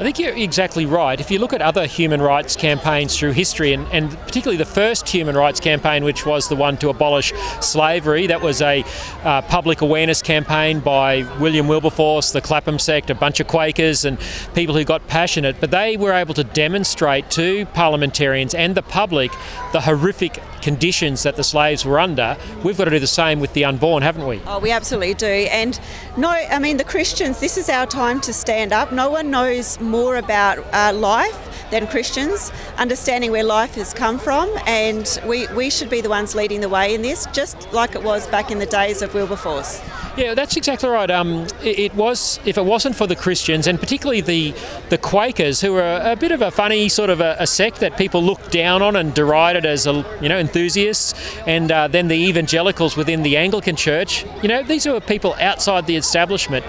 I 0.00 0.02
think 0.02 0.18
you're 0.18 0.32
exactly 0.34 0.86
right. 0.86 1.20
If 1.20 1.30
you 1.30 1.38
look 1.38 1.52
at 1.52 1.60
other 1.60 1.84
human 1.84 2.22
rights 2.22 2.56
campaigns 2.56 3.18
through 3.18 3.32
history, 3.32 3.74
and, 3.74 3.86
and, 3.92 4.10
particularly 4.20 4.56
the 4.56 4.64
first 4.64 5.06
human 5.06 5.36
rights 5.36 5.60
campaign, 5.60 6.04
which 6.04 6.24
was 6.24 6.48
the 6.48 6.56
one 6.56 6.78
to 6.78 6.88
abolish 6.88 7.34
slavery, 7.60 8.26
that 8.28 8.40
was 8.40 8.62
a 8.62 8.82
uh, 9.24 9.42
public 9.42 9.82
awareness 9.82 10.22
campaign 10.22 10.80
by 10.80 11.24
William 11.38 11.68
Wilberforce, 11.68 12.32
the 12.32 12.40
Clapham 12.40 12.78
sect, 12.78 13.10
a 13.10 13.14
bunch 13.14 13.40
of 13.40 13.46
Quakers, 13.46 14.06
and 14.06 14.18
people 14.54 14.74
who 14.74 14.84
got 14.84 15.06
passionate. 15.06 15.60
But 15.60 15.70
they 15.70 15.98
were 15.98 16.12
able 16.12 16.32
to 16.32 16.44
demonstrate 16.44 17.30
to 17.32 17.66
parliamentarians 17.66 18.54
and 18.54 18.74
the 18.74 18.82
public 18.82 19.30
the 19.72 19.82
horrific 19.82 20.42
conditions 20.62 21.22
that 21.24 21.36
the 21.36 21.44
slaves 21.44 21.84
were 21.84 21.98
under. 21.98 22.38
We've 22.64 22.76
got 22.76 22.84
to 22.84 22.90
do 22.90 22.98
the 22.98 23.06
same 23.06 23.38
with 23.38 23.52
the 23.52 23.66
unborn, 23.66 24.02
haven't 24.02 24.26
we? 24.26 24.40
Oh, 24.46 24.60
we 24.60 24.70
absolutely 24.70 25.14
do. 25.14 25.26
And 25.26 25.78
no, 26.16 26.28
I 26.28 26.58
mean, 26.58 26.76
the 26.76 26.84
Christians, 26.84 27.40
this 27.40 27.56
is 27.56 27.68
our 27.68 27.86
time 27.86 28.20
to 28.22 28.32
stand 28.32 28.72
up. 28.72 28.92
No 28.92 29.10
one 29.10 29.30
knows 29.30 29.80
more 29.80 30.16
about 30.16 30.58
uh, 30.72 30.92
life 30.92 31.50
than 31.70 31.86
Christians, 31.86 32.52
understanding 32.78 33.30
where 33.30 33.44
life 33.44 33.74
has 33.76 33.94
come 33.94 34.18
from, 34.18 34.50
and 34.66 35.20
we, 35.26 35.46
we 35.48 35.70
should 35.70 35.88
be 35.88 36.00
the 36.00 36.08
ones 36.08 36.34
leading 36.34 36.60
the 36.60 36.68
way 36.68 36.94
in 36.94 37.02
this, 37.02 37.26
just 37.32 37.72
like 37.72 37.94
it 37.94 38.02
was 38.02 38.26
back 38.28 38.50
in 38.50 38.58
the 38.58 38.66
days 38.66 39.02
of 39.02 39.14
Wilberforce. 39.14 39.80
Yeah, 40.16 40.34
that's 40.34 40.56
exactly 40.56 40.88
right. 40.88 41.10
Um, 41.10 41.46
it, 41.62 41.78
it, 41.78 41.94
was 41.94 42.40
if 42.44 42.58
it 42.58 42.64
wasn't 42.64 42.96
for 42.96 43.06
the 43.06 43.14
Christians 43.14 43.66
and 43.66 43.78
particularly 43.78 44.20
the 44.20 44.54
the 44.88 44.98
Quakers, 44.98 45.60
who 45.60 45.72
were 45.72 46.00
a, 46.04 46.16
bit 46.16 46.32
of 46.32 46.42
a 46.42 46.50
funny 46.50 46.88
sort 46.88 47.10
of 47.10 47.20
a, 47.20 47.36
a, 47.38 47.46
sect 47.46 47.78
that 47.80 47.96
people 47.96 48.22
looked 48.22 48.50
down 48.50 48.82
on 48.82 48.96
and 48.96 49.14
derided 49.14 49.64
as 49.64 49.86
a, 49.86 50.04
you 50.20 50.28
know 50.28 50.38
enthusiasts, 50.38 51.14
and 51.46 51.70
uh, 51.70 51.86
then 51.86 52.08
the 52.08 52.16
evangelicals 52.16 52.96
within 52.96 53.22
the 53.22 53.36
Anglican 53.36 53.76
Church. 53.76 54.26
You 54.42 54.48
know, 54.48 54.62
these 54.62 54.84
were 54.84 55.00
people 55.00 55.34
outside 55.40 55.86
the 55.86 55.96
establishment 56.00 56.64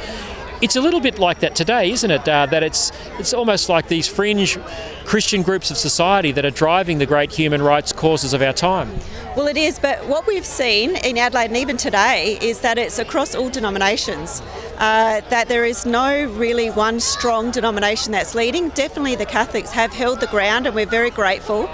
it's 0.62 0.76
a 0.76 0.82
little 0.82 1.00
bit 1.00 1.18
like 1.18 1.40
that 1.40 1.56
today, 1.56 1.92
isn't 1.92 2.12
it? 2.12 2.28
Uh, 2.30 2.46
that 2.46 2.62
it's 2.62 2.92
it's 3.18 3.34
almost 3.34 3.68
like 3.68 3.88
these 3.88 4.08
fringe 4.08 4.60
Christian 5.06 5.42
groups 5.42 5.72
of 5.72 5.78
society 5.78 6.32
that 6.34 6.46
are 6.46 6.52
driving 6.52 7.00
the 7.00 7.06
great 7.06 7.32
human 7.32 7.62
rights 7.62 7.92
causes 7.92 8.34
of 8.34 8.42
our 8.42 8.54
time. 8.54 8.90
Well, 9.36 9.48
it 9.48 9.58
is, 9.58 9.80
but 9.80 10.06
what 10.08 10.28
we've 10.28 10.46
seen 10.46 10.98
in 10.98 11.18
Adelaide 11.18 11.46
and 11.46 11.58
even 11.58 11.78
today 11.78 12.38
is 12.42 12.62
that 12.62 12.78
it's 12.78 13.00
across 13.00 13.34
all 13.34 13.50
denominations. 13.50 14.42
Uh, 14.78 15.22
that 15.30 15.48
there 15.48 15.64
is 15.64 15.86
no 15.86 16.26
really 16.34 16.70
one 16.70 17.00
strong 17.00 17.50
denomination 17.52 18.12
that's 18.12 18.36
leading. 18.36 18.70
Definitely, 18.70 19.16
the 19.16 19.26
Catholics 19.26 19.72
have 19.72 19.94
held 19.94 20.20
the 20.20 20.28
ground, 20.28 20.68
and 20.68 20.76
we're 20.76 20.86
very 20.86 21.12
grateful. 21.12 21.70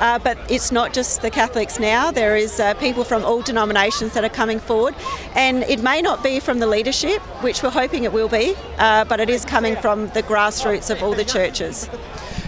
Uh, 0.00 0.18
but 0.18 0.38
it's 0.50 0.72
not 0.72 0.92
just 0.92 1.20
the 1.22 1.30
Catholics 1.30 1.78
now. 1.78 2.10
There 2.10 2.34
is 2.34 2.58
uh, 2.58 2.74
people 2.74 3.04
from 3.04 3.24
all 3.24 3.42
denominations 3.42 4.14
that 4.14 4.24
are 4.24 4.30
coming 4.30 4.58
forward, 4.58 4.94
and 5.34 5.62
it 5.64 5.82
may 5.82 6.00
not 6.00 6.22
be 6.24 6.40
from 6.40 6.58
the 6.58 6.66
leadership, 6.66 7.20
which 7.42 7.62
we're 7.62 7.70
hoping 7.70 8.04
it 8.04 8.12
will 8.12 8.28
be, 8.28 8.54
uh, 8.78 9.04
but 9.04 9.20
it 9.20 9.28
is 9.28 9.44
coming 9.44 9.76
from 9.76 10.08
the 10.08 10.22
grassroots 10.22 10.90
of 10.90 11.02
all 11.02 11.12
the 11.12 11.24
churches. 11.24 11.88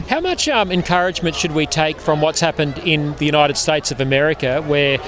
How 0.08 0.20
much 0.20 0.48
um, 0.48 0.72
encouragement 0.72 1.36
should 1.36 1.52
we 1.52 1.64
take 1.64 2.00
from 2.00 2.20
what's 2.20 2.40
happened 2.40 2.78
in 2.78 3.14
the 3.16 3.24
United 3.24 3.56
States 3.56 3.90
of 3.90 4.00
America, 4.00 4.60
where 4.62 4.98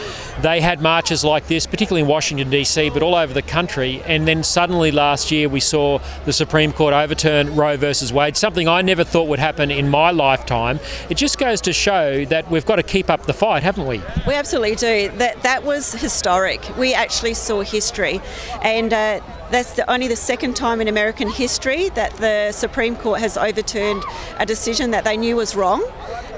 they 0.41 0.61
had 0.61 0.81
marches 0.81 1.25
like 1.25 1.47
this, 1.47 1.67
particularly 1.67 2.03
in 2.03 2.09
Washington, 2.09 2.51
D.C., 2.51 2.91
but 2.91 3.03
all 3.03 3.15
over 3.15 3.33
the 3.33 3.43
country, 3.43 4.03
and 4.05 4.27
then 4.27 4.43
suddenly 4.43 4.91
last 4.91 5.31
year 5.31 5.49
we 5.49 5.61
saw 5.61 6.01
the 6.25 6.33
Supreme 6.33 6.73
Court 6.73 6.93
overturn 6.93 7.55
Roe 7.55 7.77
versus 7.77 8.13
Wade, 8.13 8.37
something 8.37 8.69
I 8.69 8.83
never 8.83 9.05
thought 9.05 9.29
would 9.29 9.39
happen 9.39 9.71
in 9.71 9.89
my 9.89 10.11
lifetime. 10.11 10.81
It 11.09 11.17
just 11.17 11.39
goes 11.39 11.61
to 11.63 11.73
show 11.73 12.25
that 12.27 12.51
we've 12.51 12.67
got 12.67 12.77
to 12.77 12.83
keep 12.83 13.11
up 13.11 13.27
the 13.27 13.33
fight, 13.33 13.63
haven't 13.63 13.87
we? 13.87 14.03
We 14.27 14.35
absolutely 14.35 14.77
do. 14.77 15.11
That 15.17 15.43
that 15.43 15.65
was 15.65 15.93
historic. 15.93 16.63
We 16.77 16.95
actually 16.95 17.35
saw 17.35 17.63
history, 17.63 18.21
and. 18.63 18.93
Uh, 18.93 19.21
that's 19.51 19.75
the, 19.75 19.89
only 19.89 20.09
the 20.09 20.17
second 20.17 20.57
time 20.57 20.81
in 20.81 20.89
American 20.89 21.29
history 21.29 21.91
that 21.91 22.13
the 22.15 22.51
Supreme 22.51 22.97
Court 22.97 23.21
has 23.21 23.37
overturned 23.37 24.03
a 24.39 24.47
decision 24.47 24.91
that 24.93 25.05
they 25.05 25.17
knew 25.17 25.37
was 25.37 25.55
wrong, 25.55 25.85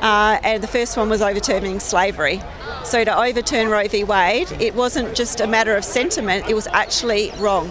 uh, 0.03 0.39
and 0.43 0.63
the 0.63 0.69
first 0.69 0.97
one 0.97 1.09
was 1.09 1.23
overturning 1.23 1.81
slavery. 1.81 2.43
So 2.85 3.05
to 3.05 3.19
overturn 3.19 3.69
Roe 3.69 3.86
v. 3.89 4.05
Wade, 4.05 4.51
it 4.61 4.75
wasn't 4.75 5.15
just 5.15 5.41
a 5.41 5.47
matter 5.47 5.77
of 5.77 5.85
sentiment; 5.85 6.49
it 6.49 6.55
was 6.55 6.67
actually 6.69 7.33
wrong. 7.39 7.71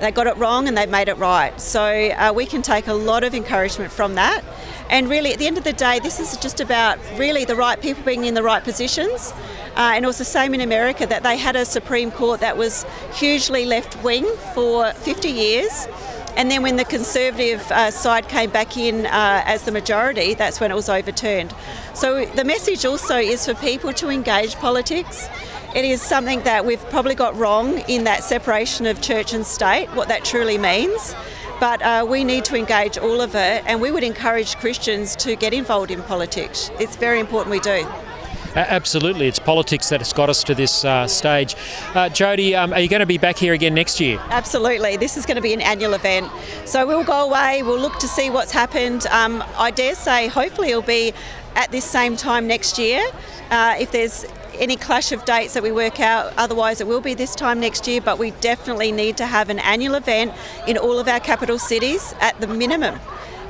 They 0.00 0.12
got 0.12 0.28
it 0.28 0.36
wrong 0.36 0.68
and 0.68 0.76
they 0.76 0.86
made 0.86 1.08
it 1.08 1.16
right. 1.18 1.58
So 1.60 1.82
uh, 1.82 2.32
we 2.32 2.46
can 2.46 2.62
take 2.62 2.86
a 2.86 2.92
lot 2.92 3.24
of 3.24 3.34
encouragement 3.34 3.90
from 3.90 4.14
that. 4.14 4.44
And 4.90 5.10
really, 5.10 5.32
at 5.32 5.38
the 5.38 5.46
end 5.46 5.58
of 5.58 5.64
the 5.64 5.72
day, 5.72 5.98
this 5.98 6.20
is 6.20 6.36
just 6.36 6.60
about 6.60 6.98
really 7.16 7.44
the 7.44 7.56
right 7.56 7.80
people 7.80 8.04
being 8.04 8.24
in 8.24 8.34
the 8.34 8.42
right 8.42 8.62
positions. 8.62 9.32
Uh, 9.76 9.92
and 9.94 10.04
it 10.04 10.08
was 10.08 10.18
the 10.18 10.24
same 10.24 10.54
in 10.54 10.60
America 10.60 11.06
that 11.06 11.22
they 11.22 11.36
had 11.36 11.56
a 11.56 11.64
Supreme 11.64 12.10
Court 12.10 12.40
that 12.40 12.56
was 12.56 12.86
hugely 13.12 13.64
left 13.64 14.02
wing 14.02 14.24
for 14.54 14.92
50 14.92 15.28
years. 15.28 15.88
And 16.36 16.50
then 16.50 16.62
when 16.62 16.76
the 16.76 16.84
Conservative 16.84 17.68
uh, 17.72 17.90
side 17.90 18.28
came 18.28 18.50
back 18.50 18.76
in 18.76 19.06
uh, 19.06 19.42
as 19.44 19.64
the 19.64 19.72
majority, 19.72 20.34
that's 20.34 20.60
when 20.60 20.70
it 20.70 20.74
was 20.74 20.88
overturned. 20.88 21.52
So 21.94 22.24
the 22.26 22.44
message 22.44 22.84
also 22.84 23.16
is 23.16 23.44
for 23.44 23.54
people 23.54 23.92
to 23.94 24.08
engage 24.08 24.54
politics. 24.54 25.28
It 25.74 25.84
is 25.84 26.00
something 26.00 26.40
that 26.44 26.64
we've 26.64 26.82
probably 26.88 27.14
got 27.14 27.36
wrong 27.36 27.78
in 27.88 28.04
that 28.04 28.24
separation 28.24 28.86
of 28.86 29.02
church 29.02 29.34
and 29.34 29.44
state, 29.44 29.88
what 29.88 30.08
that 30.08 30.24
truly 30.24 30.56
means. 30.56 31.14
But 31.60 31.82
uh, 31.82 32.06
we 32.08 32.24
need 32.24 32.44
to 32.46 32.56
engage 32.56 32.96
all 32.96 33.20
of 33.20 33.34
it, 33.34 33.64
and 33.66 33.80
we 33.80 33.90
would 33.90 34.04
encourage 34.04 34.56
Christians 34.56 35.14
to 35.16 35.36
get 35.36 35.52
involved 35.52 35.90
in 35.90 36.02
politics. 36.02 36.70
It's 36.78 36.96
very 36.96 37.20
important 37.20 37.50
we 37.50 37.60
do. 37.60 37.86
Absolutely, 38.56 39.28
it's 39.28 39.38
politics 39.38 39.90
that 39.90 40.00
has 40.00 40.12
got 40.12 40.30
us 40.30 40.42
to 40.44 40.54
this 40.54 40.84
uh, 40.84 41.06
stage. 41.06 41.54
Uh, 41.94 42.08
Jody, 42.08 42.56
um, 42.56 42.72
are 42.72 42.80
you 42.80 42.88
going 42.88 43.00
to 43.00 43.06
be 43.06 43.18
back 43.18 43.36
here 43.36 43.52
again 43.52 43.74
next 43.74 44.00
year? 44.00 44.18
Absolutely, 44.30 44.96
this 44.96 45.16
is 45.18 45.26
going 45.26 45.36
to 45.36 45.42
be 45.42 45.52
an 45.52 45.60
annual 45.60 45.92
event. 45.92 46.30
So 46.64 46.86
we'll 46.86 47.04
go 47.04 47.28
away, 47.28 47.62
we'll 47.62 47.78
look 47.78 47.98
to 47.98 48.08
see 48.08 48.30
what's 48.30 48.52
happened. 48.52 49.06
Um, 49.08 49.44
I 49.56 49.70
dare 49.70 49.94
say, 49.94 50.28
hopefully, 50.28 50.70
it'll 50.70 50.82
be 50.82 51.12
at 51.56 51.70
this 51.70 51.84
same 51.84 52.16
time 52.16 52.46
next 52.46 52.78
year. 52.78 53.04
Uh, 53.50 53.76
if 53.78 53.92
there's 53.92 54.24
any 54.58 54.76
clash 54.76 55.12
of 55.12 55.24
dates 55.24 55.54
that 55.54 55.62
we 55.62 55.72
work 55.72 56.00
out. 56.00 56.32
Otherwise, 56.36 56.80
it 56.80 56.86
will 56.86 57.00
be 57.00 57.14
this 57.14 57.34
time 57.34 57.60
next 57.60 57.86
year, 57.86 58.00
but 58.00 58.18
we 58.18 58.32
definitely 58.32 58.92
need 58.92 59.16
to 59.16 59.26
have 59.26 59.50
an 59.50 59.58
annual 59.60 59.94
event 59.94 60.32
in 60.66 60.76
all 60.76 60.98
of 60.98 61.08
our 61.08 61.20
capital 61.20 61.58
cities 61.58 62.14
at 62.20 62.40
the 62.40 62.46
minimum. 62.46 62.98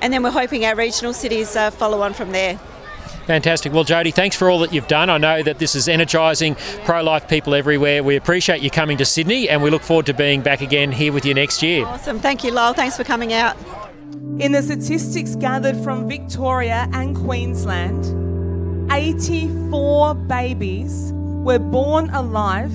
And 0.01 0.13
then 0.13 0.23
we're 0.23 0.31
hoping 0.31 0.65
our 0.65 0.77
regional 0.77 1.13
cities 1.13 1.57
uh, 1.57 1.71
follow 1.71 2.03
on 2.03 2.15
from 2.15 2.33
there. 2.33 2.59
Fantastic. 3.27 3.75
Well, 3.75 3.85
Jody, 3.85 4.11
thanks 4.11 4.37
for 4.37 4.49
all 4.49 4.61
that 4.61 4.73
you've 4.73 4.89
done. 4.89 5.11
I 5.11 5.19
know 5.19 5.43
that 5.43 5.59
this 5.59 5.75
is 5.75 5.87
energising 5.87 6.57
pro 6.85 7.03
life 7.03 7.29
people 7.29 7.55
everywhere. 7.55 8.03
We 8.03 8.17
appreciate 8.17 8.63
you 8.63 8.71
coming 8.71 8.97
to 8.97 9.05
Sydney 9.05 9.51
and 9.51 9.63
we 9.63 9.69
look 9.69 9.83
forward 9.83 10.07
to 10.07 10.15
being 10.15 10.41
back 10.41 10.63
again 10.63 10.91
here 10.93 11.13
with 11.13 11.27
you 11.27 11.35
next 11.35 11.63
year. 11.63 11.85
Awesome. 11.85 12.21
Thank 12.21 12.43
you, 12.43 12.53
Lyle. 12.53 12.73
Thanks 12.73 12.97
for 12.97 13.05
coming 13.05 13.35
out. 13.35 13.55
In 14.39 14.53
the 14.53 14.63
statistics 14.63 15.37
gathered 15.37 15.77
from 15.85 16.09
Victoria 16.09 16.89
and 16.93 17.15
Queensland, 17.15 18.28
84 18.99 20.17
babies 20.27 21.13
were 21.15 21.61
born 21.61 22.11
alive 22.11 22.73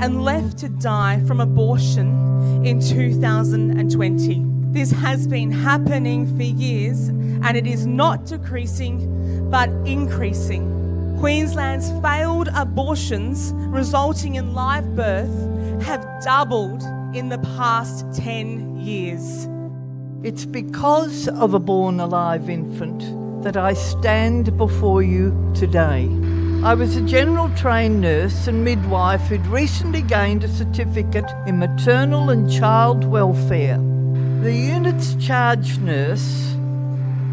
and 0.00 0.24
left 0.24 0.56
to 0.56 0.70
die 0.70 1.22
from 1.26 1.42
abortion 1.42 2.64
in 2.64 2.80
2020. 2.80 4.46
This 4.72 4.90
has 4.90 5.26
been 5.26 5.50
happening 5.50 6.26
for 6.38 6.42
years 6.42 7.08
and 7.08 7.54
it 7.54 7.66
is 7.66 7.86
not 7.86 8.24
decreasing 8.24 9.50
but 9.50 9.68
increasing. 9.84 10.64
Queensland's 11.20 11.90
failed 12.00 12.48
abortions 12.54 13.52
resulting 13.54 14.36
in 14.36 14.54
live 14.54 14.96
birth 14.96 15.82
have 15.82 16.02
doubled 16.24 16.82
in 17.14 17.28
the 17.28 17.38
past 17.58 18.06
10 18.14 18.78
years. 18.78 19.46
It's 20.22 20.46
because 20.46 21.28
of 21.28 21.52
a 21.52 21.58
born 21.58 22.00
alive 22.00 22.48
infant 22.48 23.17
that 23.42 23.56
I 23.56 23.74
stand 23.74 24.56
before 24.56 25.02
you 25.02 25.32
today. 25.54 26.08
I 26.64 26.74
was 26.74 26.96
a 26.96 27.02
general 27.02 27.48
trained 27.56 28.00
nurse 28.00 28.48
and 28.48 28.64
midwife 28.64 29.20
who'd 29.22 29.46
recently 29.46 30.02
gained 30.02 30.42
a 30.42 30.48
certificate 30.48 31.30
in 31.46 31.58
maternal 31.58 32.30
and 32.30 32.50
child 32.50 33.04
welfare. 33.04 33.78
The 34.42 34.52
unit's 34.52 35.14
charge 35.14 35.78
nurse 35.78 36.56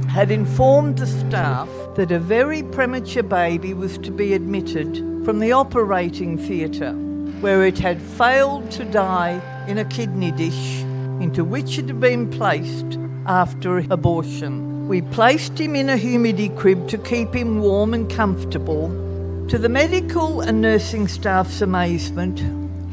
had 0.09 0.29
informed 0.29 0.99
the 0.99 1.07
staff 1.07 1.67
that 1.95 2.11
a 2.11 2.19
very 2.19 2.61
premature 2.61 3.23
baby 3.23 3.73
was 3.73 3.97
to 3.99 4.11
be 4.11 4.33
admitted 4.33 4.97
from 5.25 5.39
the 5.39 5.53
operating 5.53 6.37
theatre, 6.37 6.93
where 7.41 7.65
it 7.65 7.79
had 7.79 7.99
failed 7.99 8.69
to 8.71 8.85
die 8.85 9.41
in 9.67 9.79
a 9.79 9.85
kidney 9.85 10.31
dish 10.31 10.81
into 11.19 11.43
which 11.43 11.79
it 11.79 11.87
had 11.87 11.99
been 11.99 12.29
placed 12.29 12.99
after 13.25 13.79
abortion. 13.89 14.74
We 14.87 15.01
placed 15.01 15.59
him 15.59 15.75
in 15.75 15.89
a 15.89 15.97
humidity 15.97 16.49
crib 16.49 16.87
to 16.89 16.99
keep 16.99 17.33
him 17.33 17.59
warm 17.59 17.95
and 17.95 18.07
comfortable. 18.07 18.89
To 19.47 19.57
the 19.57 19.67
medical 19.67 20.41
and 20.41 20.61
nursing 20.61 21.07
staff's 21.07 21.61
amazement, 21.61 22.43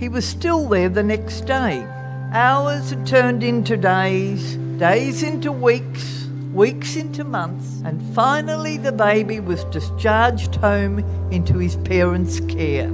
he 0.00 0.08
was 0.08 0.24
still 0.24 0.66
there 0.66 0.88
the 0.88 1.02
next 1.02 1.42
day. 1.42 1.86
Hours 2.32 2.88
had 2.88 3.06
turned 3.06 3.44
into 3.44 3.76
days, 3.76 4.56
days 4.78 5.22
into 5.22 5.52
weeks, 5.52 6.26
weeks 6.54 6.96
into 6.96 7.24
months, 7.24 7.82
and 7.84 8.00
finally 8.14 8.78
the 8.78 8.92
baby 8.92 9.38
was 9.38 9.62
discharged 9.64 10.54
home 10.54 11.00
into 11.30 11.58
his 11.58 11.76
parents' 11.76 12.40
care. 12.40 12.88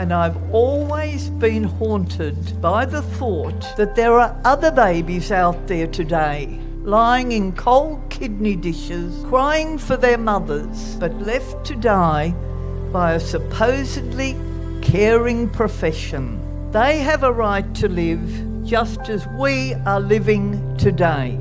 And 0.00 0.12
I've 0.12 0.52
always 0.52 1.30
been 1.30 1.62
haunted 1.62 2.60
by 2.60 2.84
the 2.84 3.02
thought 3.02 3.76
that 3.76 3.94
there 3.94 4.18
are 4.18 4.36
other 4.44 4.72
babies 4.72 5.30
out 5.30 5.68
there 5.68 5.86
today 5.86 6.58
lying 6.82 7.32
in 7.32 7.52
cold 7.52 8.09
kidney 8.20 8.54
dishes, 8.54 9.24
crying 9.24 9.78
for 9.78 9.96
their 9.96 10.18
mothers, 10.18 10.94
but 10.96 11.10
left 11.22 11.64
to 11.64 11.74
die 11.74 12.34
by 12.92 13.14
a 13.14 13.20
supposedly 13.20 14.36
caring 14.82 15.48
profession. 15.48 16.38
They 16.70 16.98
have 16.98 17.22
a 17.22 17.32
right 17.32 17.74
to 17.76 17.88
live 17.88 18.28
just 18.62 19.08
as 19.08 19.26
we 19.38 19.72
are 19.86 20.00
living 20.00 20.76
today. 20.76 21.38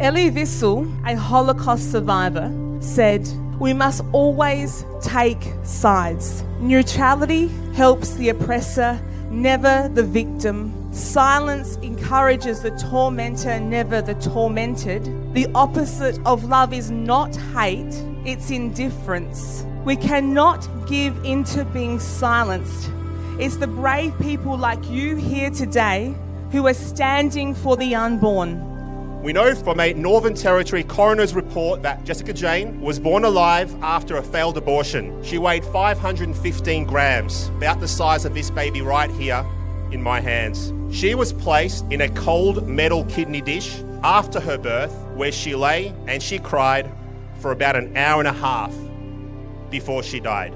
Elie 0.00 0.32
Wiesel, 0.32 0.90
a 1.06 1.14
Holocaust 1.14 1.92
survivor, 1.92 2.52
said, 2.80 3.24
We 3.60 3.72
must 3.72 4.02
always 4.10 4.84
take 5.00 5.44
sides. 5.62 6.42
Neutrality 6.58 7.46
helps 7.76 8.14
the 8.14 8.30
oppressor, 8.30 9.00
never 9.30 9.88
the 9.94 10.02
victim. 10.02 10.85
Silence 10.96 11.76
encourages 11.82 12.62
the 12.62 12.70
tormentor, 12.70 13.60
never 13.60 14.00
the 14.00 14.14
tormented. 14.14 15.04
The 15.34 15.46
opposite 15.54 16.18
of 16.24 16.44
love 16.44 16.72
is 16.72 16.90
not 16.90 17.36
hate, 17.36 17.94
it's 18.24 18.50
indifference. 18.50 19.66
We 19.84 19.96
cannot 19.96 20.66
give 20.88 21.22
into 21.22 21.66
being 21.66 22.00
silenced. 22.00 22.90
It's 23.38 23.58
the 23.58 23.66
brave 23.66 24.18
people 24.20 24.56
like 24.56 24.88
you 24.88 25.16
here 25.16 25.50
today 25.50 26.14
who 26.50 26.66
are 26.66 26.72
standing 26.72 27.54
for 27.54 27.76
the 27.76 27.94
unborn. 27.94 29.22
We 29.22 29.34
know 29.34 29.54
from 29.54 29.80
a 29.80 29.92
Northern 29.92 30.34
Territory 30.34 30.82
coroner's 30.82 31.34
report 31.34 31.82
that 31.82 32.04
Jessica 32.04 32.32
Jane 32.32 32.80
was 32.80 32.98
born 32.98 33.26
alive 33.26 33.74
after 33.82 34.16
a 34.16 34.22
failed 34.22 34.56
abortion. 34.56 35.22
She 35.22 35.36
weighed 35.36 35.64
515 35.66 36.86
grams, 36.86 37.48
about 37.48 37.80
the 37.80 37.88
size 37.88 38.24
of 38.24 38.32
this 38.32 38.50
baby 38.50 38.80
right 38.80 39.10
here 39.10 39.46
in 39.92 40.02
my 40.02 40.20
hands. 40.20 40.72
She 40.90 41.14
was 41.14 41.32
placed 41.32 41.84
in 41.90 42.00
a 42.00 42.08
cold 42.10 42.66
metal 42.66 43.04
kidney 43.04 43.40
dish 43.40 43.82
after 44.02 44.40
her 44.40 44.58
birth, 44.58 44.94
where 45.14 45.32
she 45.32 45.54
lay 45.54 45.92
and 46.06 46.22
she 46.22 46.38
cried 46.38 46.90
for 47.40 47.52
about 47.52 47.76
an 47.76 47.96
hour 47.96 48.20
and 48.20 48.28
a 48.28 48.32
half 48.32 48.74
before 49.70 50.02
she 50.02 50.20
died. 50.20 50.54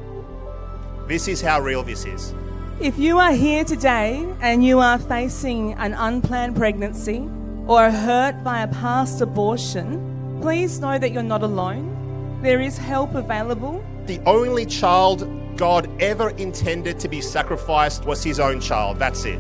This 1.09 1.29
is 1.29 1.41
how 1.41 1.61
real 1.61 1.83
this 1.83 2.05
is. 2.05 2.35
If 2.81 2.99
you 2.99 3.19
are 3.19 3.33
here 3.33 3.65
today 3.65 4.27
and 4.41 4.65
you 4.65 4.79
are 4.79 4.99
facing 4.99 5.75
an 5.75 5.93
unplanned 5.95 6.57
pregnancy 6.57 7.29
or 7.67 7.83
are 7.83 7.91
hurt 7.91 8.43
by 8.43 8.63
a 8.63 8.69
past 8.69 9.21
abortion, 9.21 10.39
please 10.41 10.81
know 10.81 10.99
that 10.99 11.13
you're 11.13 11.23
not 11.23 11.43
alone. 11.43 12.41
There 12.43 12.61
is 12.61 12.79
help 12.79 13.15
available. 13.15 13.85
The 14.07 14.21
only 14.25 14.65
child 14.65 15.29
God 15.61 15.91
ever 16.01 16.31
intended 16.31 16.99
to 17.01 17.09
be 17.09 17.21
sacrificed 17.21 18.07
was 18.07 18.25
his 18.25 18.41
own 18.41 18.63
child. 18.63 18.99
That's 18.99 19.27
it. 19.27 19.39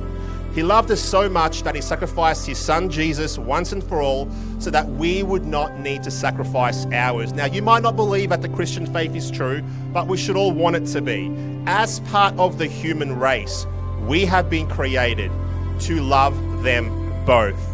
He 0.55 0.63
loved 0.63 0.91
us 0.91 1.01
so 1.01 1.31
much 1.31 1.63
that 1.63 1.75
he 1.75 1.81
sacrificed 1.81 2.47
his 2.47 2.59
son 2.59 2.91
Jesus 2.91 3.39
once 3.39 3.73
and 3.73 3.83
for 3.83 4.03
all 4.03 4.31
so 4.59 4.69
that 4.69 4.87
we 4.87 5.23
would 5.23 5.47
not 5.47 5.81
need 5.81 6.03
to 6.03 6.11
sacrifice 6.11 6.85
ours. 6.93 7.33
Now, 7.33 7.47
you 7.47 7.63
might 7.63 7.83
not 7.83 7.97
believe 7.97 8.29
that 8.29 8.43
the 8.43 8.51
Christian 8.51 8.85
faith 8.93 9.15
is 9.17 9.31
true, 9.31 9.63
but 9.95 10.09
we 10.09 10.19
should 10.19 10.37
all 10.37 10.53
want 10.53 10.77
it 10.77 10.85
to 10.89 11.01
be. 11.01 11.35
As 11.65 12.01
part 12.01 12.39
of 12.39 12.59
the 12.59 12.67
human 12.67 13.19
race, 13.19 13.65
we 14.07 14.27
have 14.27 14.51
been 14.51 14.69
created 14.69 15.33
to 15.81 16.03
love 16.03 16.35
them 16.63 17.25
both. 17.25 17.70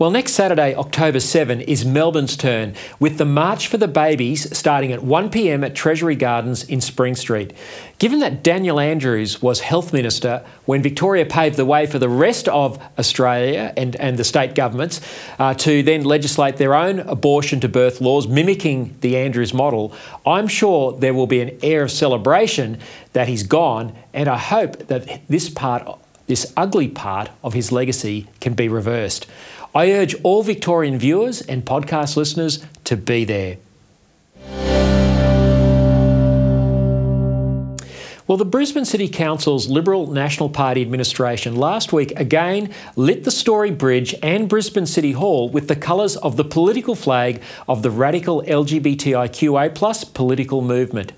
Well, 0.00 0.10
next 0.10 0.32
Saturday, 0.32 0.74
October 0.74 1.20
7, 1.20 1.60
is 1.60 1.84
Melbourne's 1.84 2.34
turn, 2.34 2.74
with 2.98 3.18
the 3.18 3.26
March 3.26 3.68
for 3.68 3.76
the 3.76 3.86
Babies 3.86 4.56
starting 4.56 4.92
at 4.92 5.00
1pm 5.00 5.62
at 5.62 5.74
Treasury 5.74 6.16
Gardens 6.16 6.64
in 6.64 6.80
Spring 6.80 7.14
Street. 7.14 7.52
Given 7.98 8.20
that 8.20 8.42
Daniel 8.42 8.80
Andrews 8.80 9.42
was 9.42 9.60
Health 9.60 9.92
Minister 9.92 10.42
when 10.64 10.82
Victoria 10.82 11.26
paved 11.26 11.58
the 11.58 11.66
way 11.66 11.84
for 11.84 11.98
the 11.98 12.08
rest 12.08 12.48
of 12.48 12.82
Australia 12.98 13.74
and, 13.76 13.94
and 13.96 14.16
the 14.16 14.24
state 14.24 14.54
governments 14.54 15.02
uh, 15.38 15.52
to 15.52 15.82
then 15.82 16.04
legislate 16.04 16.56
their 16.56 16.74
own 16.74 17.00
abortion 17.00 17.60
to 17.60 17.68
birth 17.68 18.00
laws 18.00 18.26
mimicking 18.26 18.96
the 19.02 19.18
Andrews 19.18 19.52
model, 19.52 19.92
I'm 20.24 20.48
sure 20.48 20.92
there 20.98 21.12
will 21.12 21.26
be 21.26 21.42
an 21.42 21.58
air 21.62 21.82
of 21.82 21.90
celebration 21.90 22.78
that 23.12 23.28
he's 23.28 23.42
gone, 23.42 23.94
and 24.14 24.30
I 24.30 24.38
hope 24.38 24.86
that 24.86 25.20
this 25.28 25.50
part, 25.50 25.98
this 26.26 26.54
ugly 26.56 26.88
part 26.88 27.28
of 27.44 27.52
his 27.52 27.70
legacy, 27.70 28.28
can 28.40 28.54
be 28.54 28.66
reversed. 28.66 29.26
I 29.74 29.92
urge 29.92 30.16
all 30.22 30.42
Victorian 30.42 30.98
viewers 30.98 31.42
and 31.42 31.64
podcast 31.64 32.16
listeners 32.16 32.64
to 32.84 32.96
be 32.96 33.24
there. 33.24 33.58
Well, 38.26 38.36
the 38.36 38.44
Brisbane 38.44 38.84
City 38.84 39.08
Council's 39.08 39.68
Liberal 39.68 40.06
National 40.06 40.48
Party 40.48 40.82
administration 40.82 41.56
last 41.56 41.92
week 41.92 42.12
again 42.18 42.72
lit 42.94 43.24
the 43.24 43.30
Story 43.32 43.72
Bridge 43.72 44.14
and 44.22 44.48
Brisbane 44.48 44.86
City 44.86 45.10
Hall 45.12 45.48
with 45.48 45.66
the 45.66 45.74
colours 45.74 46.16
of 46.16 46.36
the 46.36 46.44
political 46.44 46.94
flag 46.94 47.42
of 47.68 47.82
the 47.82 47.90
radical 47.90 48.42
LGBTIQA 48.42 50.14
political 50.14 50.62
movement. 50.62 51.10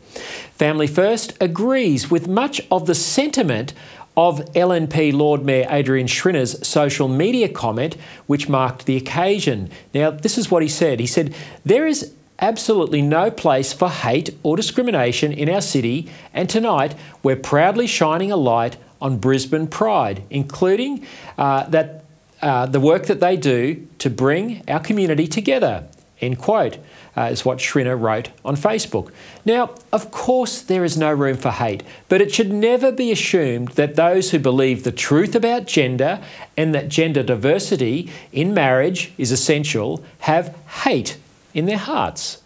Family 0.55 0.87
First 0.87 1.35
agrees 1.39 2.11
with 2.11 2.29
much 2.29 2.63
of 2.71 2.87
the 2.87 2.95
sentiment 2.95 3.75
of 4.17 4.41
LNP 4.53 5.13
Lord 5.13 5.45
Mayor 5.45 5.67
Adrian 5.71 6.07
Schrinner's 6.07 6.67
social 6.67 7.09
media 7.09 7.49
comment, 7.49 7.97
which 8.27 8.49
marked 8.49 8.87
the 8.87 8.97
occasion. 8.97 9.71
Now, 9.95 10.11
this 10.11 10.37
is 10.37 10.51
what 10.51 10.63
he 10.63 10.69
said. 10.69 11.01
He 11.01 11.07
said, 11.07 11.35
There 11.65 11.87
is 11.87 12.13
absolutely 12.39 13.01
no 13.01 13.31
place 13.31 13.73
for 13.73 13.89
hate 13.89 14.31
or 14.43 14.57
discrimination 14.57 15.33
in 15.33 15.49
our 15.49 15.63
city, 15.63 16.09
and 16.35 16.51
tonight 16.51 16.95
we're 17.23 17.37
proudly 17.37 17.87
shining 17.87 18.31
a 18.31 18.37
light 18.37 18.77
on 19.01 19.19
Brisbane 19.19 19.67
pride, 19.67 20.23
including 20.31 21.07
uh, 21.39 21.65
that 21.69 22.05
uh, 22.43 22.67
the 22.67 22.81
work 22.81 23.07
that 23.07 23.21
they 23.21 23.37
do 23.37 23.87
to 23.99 24.11
bring 24.11 24.63
our 24.69 24.81
community 24.81 25.27
together. 25.27 25.87
End 26.21 26.39
quote 26.39 26.79
uh, 27.17 27.23
is 27.23 27.45
what 27.45 27.59
Schrinner 27.59 27.97
wrote 28.01 28.31
on 28.45 28.57
Facebook. 28.57 29.13
Now, 29.45 29.75
of 29.93 30.11
course, 30.11 30.63
there 30.63 30.85
is 30.85 30.97
no 30.97 31.13
room 31.13 31.37
for 31.37 31.51
hate, 31.51 31.83
but 32.09 32.21
it 32.21 32.35
should 32.35 32.53
never 32.53 32.91
be 32.91 33.13
assumed 33.13 33.69
that 33.71 33.97
those 33.97 34.31
who 34.31 34.39
believe 34.39 34.85
the 34.85 34.93
truth 34.93 35.35
about 35.35 35.67
gender 35.67 36.23
and 36.57 36.75
that 36.75 36.89
gender 36.89 37.23
diversity 37.23 38.11
in 38.33 38.55
marriage 38.55 39.13
is 39.19 39.31
essential 39.31 40.03
have 40.21 40.57
hate 40.85 41.19
in 41.55 41.67
their 41.67 41.79
hearts. 41.79 42.43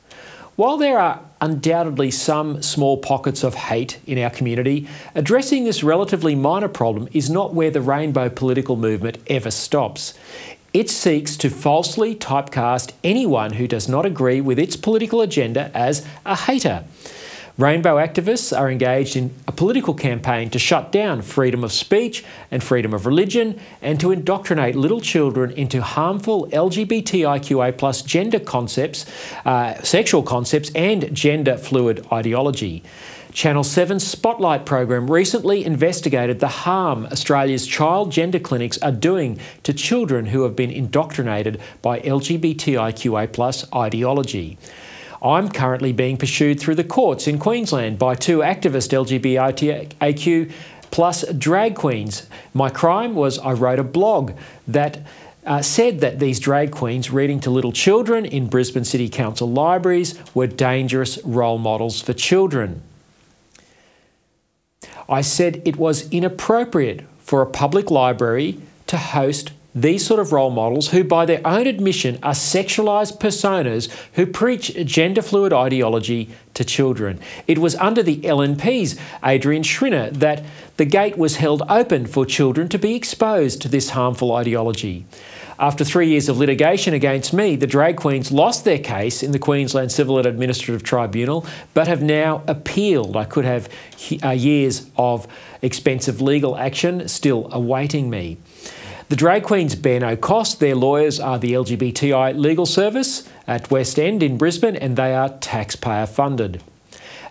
While 0.56 0.78
there 0.78 0.98
are 0.98 1.20
undoubtedly 1.42 2.10
some 2.10 2.62
small 2.62 2.96
pockets 2.96 3.44
of 3.44 3.54
hate 3.54 3.98
in 4.06 4.18
our 4.18 4.30
community, 4.30 4.88
addressing 5.14 5.64
this 5.64 5.84
relatively 5.84 6.34
minor 6.34 6.68
problem 6.68 7.08
is 7.12 7.28
not 7.28 7.52
where 7.52 7.70
the 7.70 7.82
rainbow 7.82 8.30
political 8.30 8.76
movement 8.76 9.18
ever 9.26 9.50
stops. 9.50 10.14
It 10.72 10.90
seeks 10.90 11.36
to 11.38 11.50
falsely 11.50 12.14
typecast 12.14 12.92
anyone 13.02 13.54
who 13.54 13.66
does 13.66 13.88
not 13.88 14.04
agree 14.04 14.40
with 14.40 14.58
its 14.58 14.76
political 14.76 15.20
agenda 15.22 15.70
as 15.74 16.06
a 16.24 16.36
hater. 16.36 16.84
Rainbow 17.58 17.96
activists 17.96 18.54
are 18.54 18.70
engaged 18.70 19.16
in 19.16 19.34
a 19.48 19.52
political 19.52 19.94
campaign 19.94 20.50
to 20.50 20.58
shut 20.58 20.92
down 20.92 21.22
freedom 21.22 21.64
of 21.64 21.72
speech 21.72 22.22
and 22.50 22.62
freedom 22.62 22.92
of 22.92 23.06
religion 23.06 23.58
and 23.80 23.98
to 23.98 24.12
indoctrinate 24.12 24.76
little 24.76 25.00
children 25.00 25.52
into 25.52 25.80
harmful 25.80 26.48
LGBTIQA 26.48 27.78
plus 27.78 28.02
gender 28.02 28.38
concepts, 28.38 29.06
uh, 29.46 29.72
sexual 29.82 30.22
concepts, 30.22 30.70
and 30.74 31.14
gender 31.14 31.56
fluid 31.56 32.06
ideology. 32.12 32.82
Channel 33.36 33.64
7's 33.64 34.06
Spotlight 34.06 34.64
program 34.64 35.10
recently 35.10 35.62
investigated 35.62 36.40
the 36.40 36.48
harm 36.48 37.04
Australia's 37.12 37.66
child 37.66 38.10
gender 38.10 38.38
clinics 38.38 38.78
are 38.78 38.90
doing 38.90 39.38
to 39.62 39.74
children 39.74 40.24
who 40.24 40.44
have 40.44 40.56
been 40.56 40.70
indoctrinated 40.70 41.60
by 41.82 42.00
LGBTIQA 42.00 43.76
ideology. 43.76 44.56
I'm 45.22 45.50
currently 45.50 45.92
being 45.92 46.16
pursued 46.16 46.58
through 46.58 46.76
the 46.76 46.84
courts 46.84 47.28
in 47.28 47.38
Queensland 47.38 47.98
by 47.98 48.14
two 48.14 48.38
activist 48.38 48.94
LGBTIQ 48.94 50.50
plus 50.90 51.30
drag 51.34 51.74
queens. 51.74 52.26
My 52.54 52.70
crime 52.70 53.14
was 53.14 53.38
I 53.40 53.52
wrote 53.52 53.78
a 53.78 53.84
blog 53.84 54.32
that 54.66 55.06
uh, 55.44 55.60
said 55.60 56.00
that 56.00 56.20
these 56.20 56.40
drag 56.40 56.70
queens 56.70 57.10
reading 57.10 57.40
to 57.40 57.50
little 57.50 57.72
children 57.72 58.24
in 58.24 58.46
Brisbane 58.46 58.84
City 58.84 59.10
Council 59.10 59.46
libraries 59.46 60.18
were 60.34 60.46
dangerous 60.46 61.22
role 61.22 61.58
models 61.58 62.00
for 62.00 62.14
children. 62.14 62.82
I 65.08 65.20
said 65.20 65.62
it 65.64 65.76
was 65.76 66.10
inappropriate 66.10 67.04
for 67.18 67.42
a 67.42 67.46
public 67.46 67.90
library 67.90 68.58
to 68.86 68.96
host 68.96 69.52
these 69.76 70.06
sort 70.06 70.18
of 70.18 70.32
role 70.32 70.50
models 70.50 70.88
who, 70.88 71.04
by 71.04 71.26
their 71.26 71.46
own 71.46 71.66
admission, 71.66 72.18
are 72.22 72.32
sexualised 72.32 73.20
personas 73.20 73.94
who 74.14 74.24
preach 74.24 74.74
gender 74.86 75.20
fluid 75.20 75.52
ideology 75.52 76.30
to 76.54 76.64
children. 76.64 77.20
It 77.46 77.58
was 77.58 77.74
under 77.74 78.02
the 78.02 78.16
LNP's 78.22 78.98
Adrian 79.22 79.62
Schrinner 79.62 80.10
that 80.14 80.42
the 80.78 80.86
gate 80.86 81.18
was 81.18 81.36
held 81.36 81.62
open 81.68 82.06
for 82.06 82.24
children 82.24 82.70
to 82.70 82.78
be 82.78 82.94
exposed 82.94 83.60
to 83.62 83.68
this 83.68 83.90
harmful 83.90 84.32
ideology. 84.32 85.04
After 85.58 85.84
three 85.84 86.08
years 86.08 86.28
of 86.28 86.36
litigation 86.36 86.92
against 86.92 87.32
me, 87.32 87.56
the 87.56 87.66
drag 87.66 87.96
queens 87.96 88.30
lost 88.30 88.64
their 88.64 88.78
case 88.78 89.22
in 89.22 89.32
the 89.32 89.38
Queensland 89.38 89.90
Civil 89.90 90.18
and 90.18 90.26
Administrative 90.26 90.82
Tribunal, 90.82 91.46
but 91.72 91.88
have 91.88 92.02
now 92.02 92.42
appealed. 92.46 93.16
I 93.16 93.24
could 93.24 93.46
have 93.46 93.68
uh, 94.22 94.30
years 94.30 94.90
of 94.96 95.26
expensive 95.62 96.20
legal 96.20 96.56
action 96.56 97.08
still 97.08 97.48
awaiting 97.52 98.10
me. 98.10 98.36
The 99.08 99.16
drag 99.16 99.44
queens 99.44 99.76
bear 99.76 100.00
no 100.00 100.16
cost. 100.16 100.60
Their 100.60 100.74
lawyers 100.74 101.20
are 101.20 101.38
the 101.38 101.52
LGBTI 101.52 102.36
Legal 102.36 102.66
Service 102.66 103.26
at 103.46 103.70
West 103.70 103.98
End 103.98 104.22
in 104.22 104.36
Brisbane, 104.36 104.76
and 104.76 104.96
they 104.96 105.14
are 105.14 105.30
taxpayer 105.38 106.06
funded. 106.06 106.62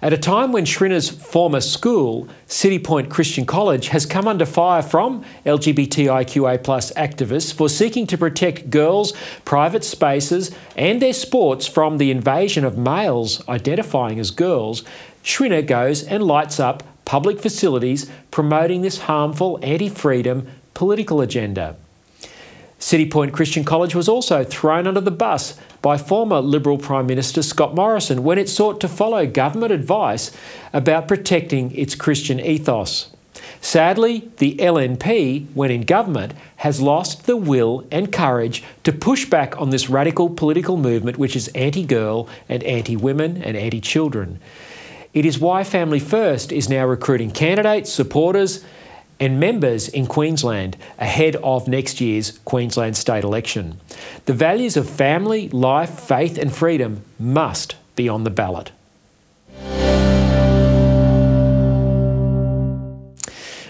At 0.06 0.14
a 0.14 0.20
time 0.20 0.52
when 0.52 0.66
Schrinner's 0.66 1.10
former 1.10 1.60
school, 1.62 2.28
Citipointe 2.48 3.10
Christian 3.10 3.44
College, 3.44 3.88
has 3.88 4.06
come 4.06 4.28
under 4.28 4.46
fire 4.46 4.84
from 4.84 5.24
LGBTIQA 5.48 6.62
activists 6.94 7.52
for 7.52 7.68
seeking 7.68 8.06
to 8.06 8.16
protect 8.16 8.70
girls' 8.70 9.14
private 9.46 9.84
spaces 9.84 10.56
and 10.78 11.02
their 11.02 11.12
sports 11.12 11.66
from 11.66 11.98
the 11.98 12.12
invasion 12.12 12.64
of 12.64 12.78
males 12.78 13.42
identifying 13.50 14.20
as 14.20 14.30
girls, 14.30 14.84
Schrinner 15.24 15.66
goes 15.66 16.04
and 16.04 16.22
lights 16.22 16.60
up 16.60 16.84
public 17.06 17.40
facilities 17.40 18.08
promoting 18.30 18.84
this 18.84 19.00
harmful 19.00 19.58
anti 19.64 19.90
freedom 19.90 20.48
political 20.76 21.20
agenda. 21.20 21.78
Citipointe 22.86 23.34
Christian 23.34 23.64
College 23.64 23.96
was 23.96 24.08
also 24.08 24.44
thrown 24.44 24.86
under 24.86 25.02
the 25.02 25.10
bus 25.10 25.58
by 25.82 25.98
former 25.98 26.40
Liberal 26.40 26.78
Prime 26.78 27.08
Minister 27.08 27.42
Scott 27.42 27.74
Morrison 27.74 28.24
when 28.24 28.38
it 28.38 28.48
sought 28.48 28.80
to 28.80 28.88
follow 28.88 29.26
government 29.26 29.72
advice 29.72 30.30
about 30.72 31.08
protecting 31.08 31.76
its 31.76 31.96
Christian 31.96 32.40
ethos. 32.40 33.10
Sadly, 33.60 34.30
the 34.38 34.58
LNP, 34.58 35.48
when 35.56 35.72
in 35.72 35.82
government, 35.82 36.36
has 36.58 36.80
lost 36.80 37.26
the 37.26 37.36
will 37.36 37.88
and 37.90 38.14
courage 38.14 38.64
to 38.84 38.94
push 38.94 39.26
back 39.26 39.60
on 39.60 39.72
this 39.72 39.90
radical 39.90 40.30
political 40.30 40.78
movement 40.78 41.18
which 41.18 41.36
is 41.36 41.48
anti 41.56 41.84
girl 41.84 42.30
and 42.48 42.62
anti 42.62 42.96
women 42.96 43.42
and 43.42 43.58
anti 43.58 43.82
children. 43.82 44.40
It 45.12 45.26
is 45.26 45.40
why 45.40 45.64
Family 45.64 46.00
First 46.00 46.52
is 46.52 46.70
now 46.70 46.86
recruiting 46.86 47.32
candidates, 47.32 47.92
supporters, 47.92 48.64
and 49.20 49.40
members 49.40 49.88
in 49.88 50.08
Queensland 50.08 50.78
ahead 51.00 51.36
of 51.38 51.68
next 51.68 52.02
year's 52.02 52.40
Queensland 52.40 52.98
state 52.98 53.24
election. 53.24 53.80
The 54.26 54.34
values 54.34 54.78
of 54.78 54.90
family, 54.90 55.50
life, 55.50 56.00
faith, 56.00 56.38
and 56.38 56.54
freedom 56.54 57.04
must 57.20 57.76
be 57.96 58.10
on 58.10 58.24
the 58.24 58.30
ballot. 58.30 58.72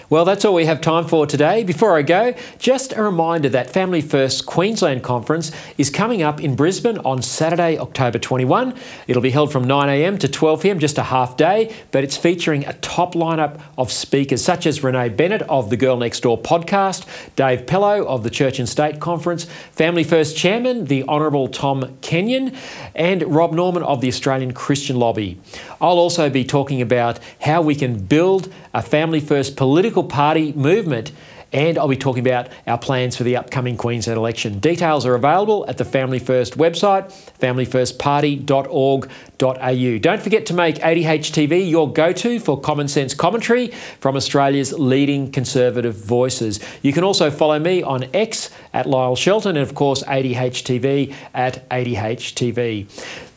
Well, 0.08 0.24
that's 0.24 0.44
all 0.44 0.54
we 0.54 0.66
have 0.66 0.80
time 0.80 1.08
for 1.08 1.26
today. 1.26 1.64
Before 1.64 1.96
I 1.96 2.02
go, 2.02 2.32
just 2.60 2.92
a 2.92 3.02
reminder 3.02 3.48
that 3.48 3.70
Family 3.70 4.00
First 4.00 4.46
Queensland 4.46 5.02
Conference 5.02 5.50
is 5.78 5.90
coming 5.90 6.22
up 6.22 6.40
in 6.40 6.54
Brisbane 6.54 6.98
on 6.98 7.22
Saturday, 7.22 7.76
October 7.76 8.16
21. 8.16 8.72
It'll 9.08 9.20
be 9.20 9.32
held 9.32 9.50
from 9.50 9.64
9am 9.64 10.20
to 10.20 10.28
12pm, 10.28 10.78
just 10.78 10.98
a 10.98 11.02
half 11.02 11.36
day, 11.36 11.74
but 11.90 12.04
it's 12.04 12.16
featuring 12.16 12.64
a 12.66 12.74
top 12.74 13.14
lineup 13.14 13.60
of 13.76 13.90
speakers 13.90 14.44
such 14.44 14.64
as 14.64 14.84
Renee 14.84 15.08
Bennett 15.08 15.42
of 15.42 15.70
the 15.70 15.76
Girl 15.76 15.96
Next 15.96 16.20
Door 16.20 16.42
podcast, 16.42 17.04
Dave 17.34 17.66
Pellowe 17.66 18.06
of 18.06 18.22
the 18.22 18.30
Church 18.30 18.60
and 18.60 18.68
State 18.68 19.00
Conference, 19.00 19.42
Family 19.72 20.04
First 20.04 20.36
Chairman, 20.36 20.84
the 20.84 21.02
Honourable 21.08 21.48
Tom 21.48 21.98
Kenyon, 22.00 22.56
and 22.94 23.24
Rob 23.24 23.52
Norman 23.52 23.82
of 23.82 24.00
the 24.00 24.08
Australian 24.08 24.52
Christian 24.52 25.00
Lobby. 25.00 25.40
I'll 25.80 25.98
also 25.98 26.30
be 26.30 26.44
talking 26.44 26.80
about 26.80 27.18
how 27.40 27.60
we 27.60 27.74
can 27.74 27.98
build 27.98 28.52
a 28.72 28.82
Family 28.82 29.20
First 29.20 29.56
political 29.96 30.04
party 30.04 30.52
movement 30.52 31.10
and 31.52 31.78
I'll 31.78 31.88
be 31.88 31.96
talking 31.96 32.26
about 32.26 32.48
our 32.66 32.76
plans 32.76 33.16
for 33.16 33.22
the 33.22 33.36
upcoming 33.36 33.76
Queensland 33.76 34.18
election. 34.18 34.58
Details 34.58 35.06
are 35.06 35.14
available 35.14 35.64
at 35.68 35.78
the 35.78 35.84
Family 35.84 36.18
First 36.18 36.58
website, 36.58 37.12
familyfirstparty.org.au. 37.38 39.98
Don't 39.98 40.22
forget 40.22 40.46
to 40.46 40.54
make 40.54 40.76
ADHTV 40.76 41.70
your 41.70 41.90
go 41.90 42.12
to 42.12 42.40
for 42.40 42.60
common 42.60 42.88
sense 42.88 43.14
commentary 43.14 43.68
from 44.00 44.16
Australia's 44.16 44.72
leading 44.72 45.30
conservative 45.30 45.94
voices. 45.94 46.58
You 46.82 46.92
can 46.92 47.04
also 47.04 47.30
follow 47.30 47.60
me 47.60 47.82
on 47.82 48.04
X 48.12 48.50
at 48.74 48.86
Lyle 48.86 49.16
Shelton 49.16 49.56
and, 49.56 49.66
of 49.66 49.74
course, 49.74 50.02
ADHTV 50.02 51.14
at 51.32 51.66
ADHTV. 51.70 52.86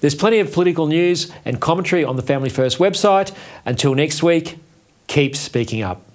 There's 0.01 0.15
plenty 0.15 0.39
of 0.39 0.51
political 0.51 0.87
news 0.87 1.31
and 1.45 1.61
commentary 1.61 2.03
on 2.03 2.15
the 2.15 2.23
Family 2.23 2.49
First 2.49 2.79
website. 2.79 3.33
Until 3.65 3.93
next 3.93 4.23
week, 4.23 4.57
keep 5.07 5.37
speaking 5.37 5.83
up. 5.83 6.08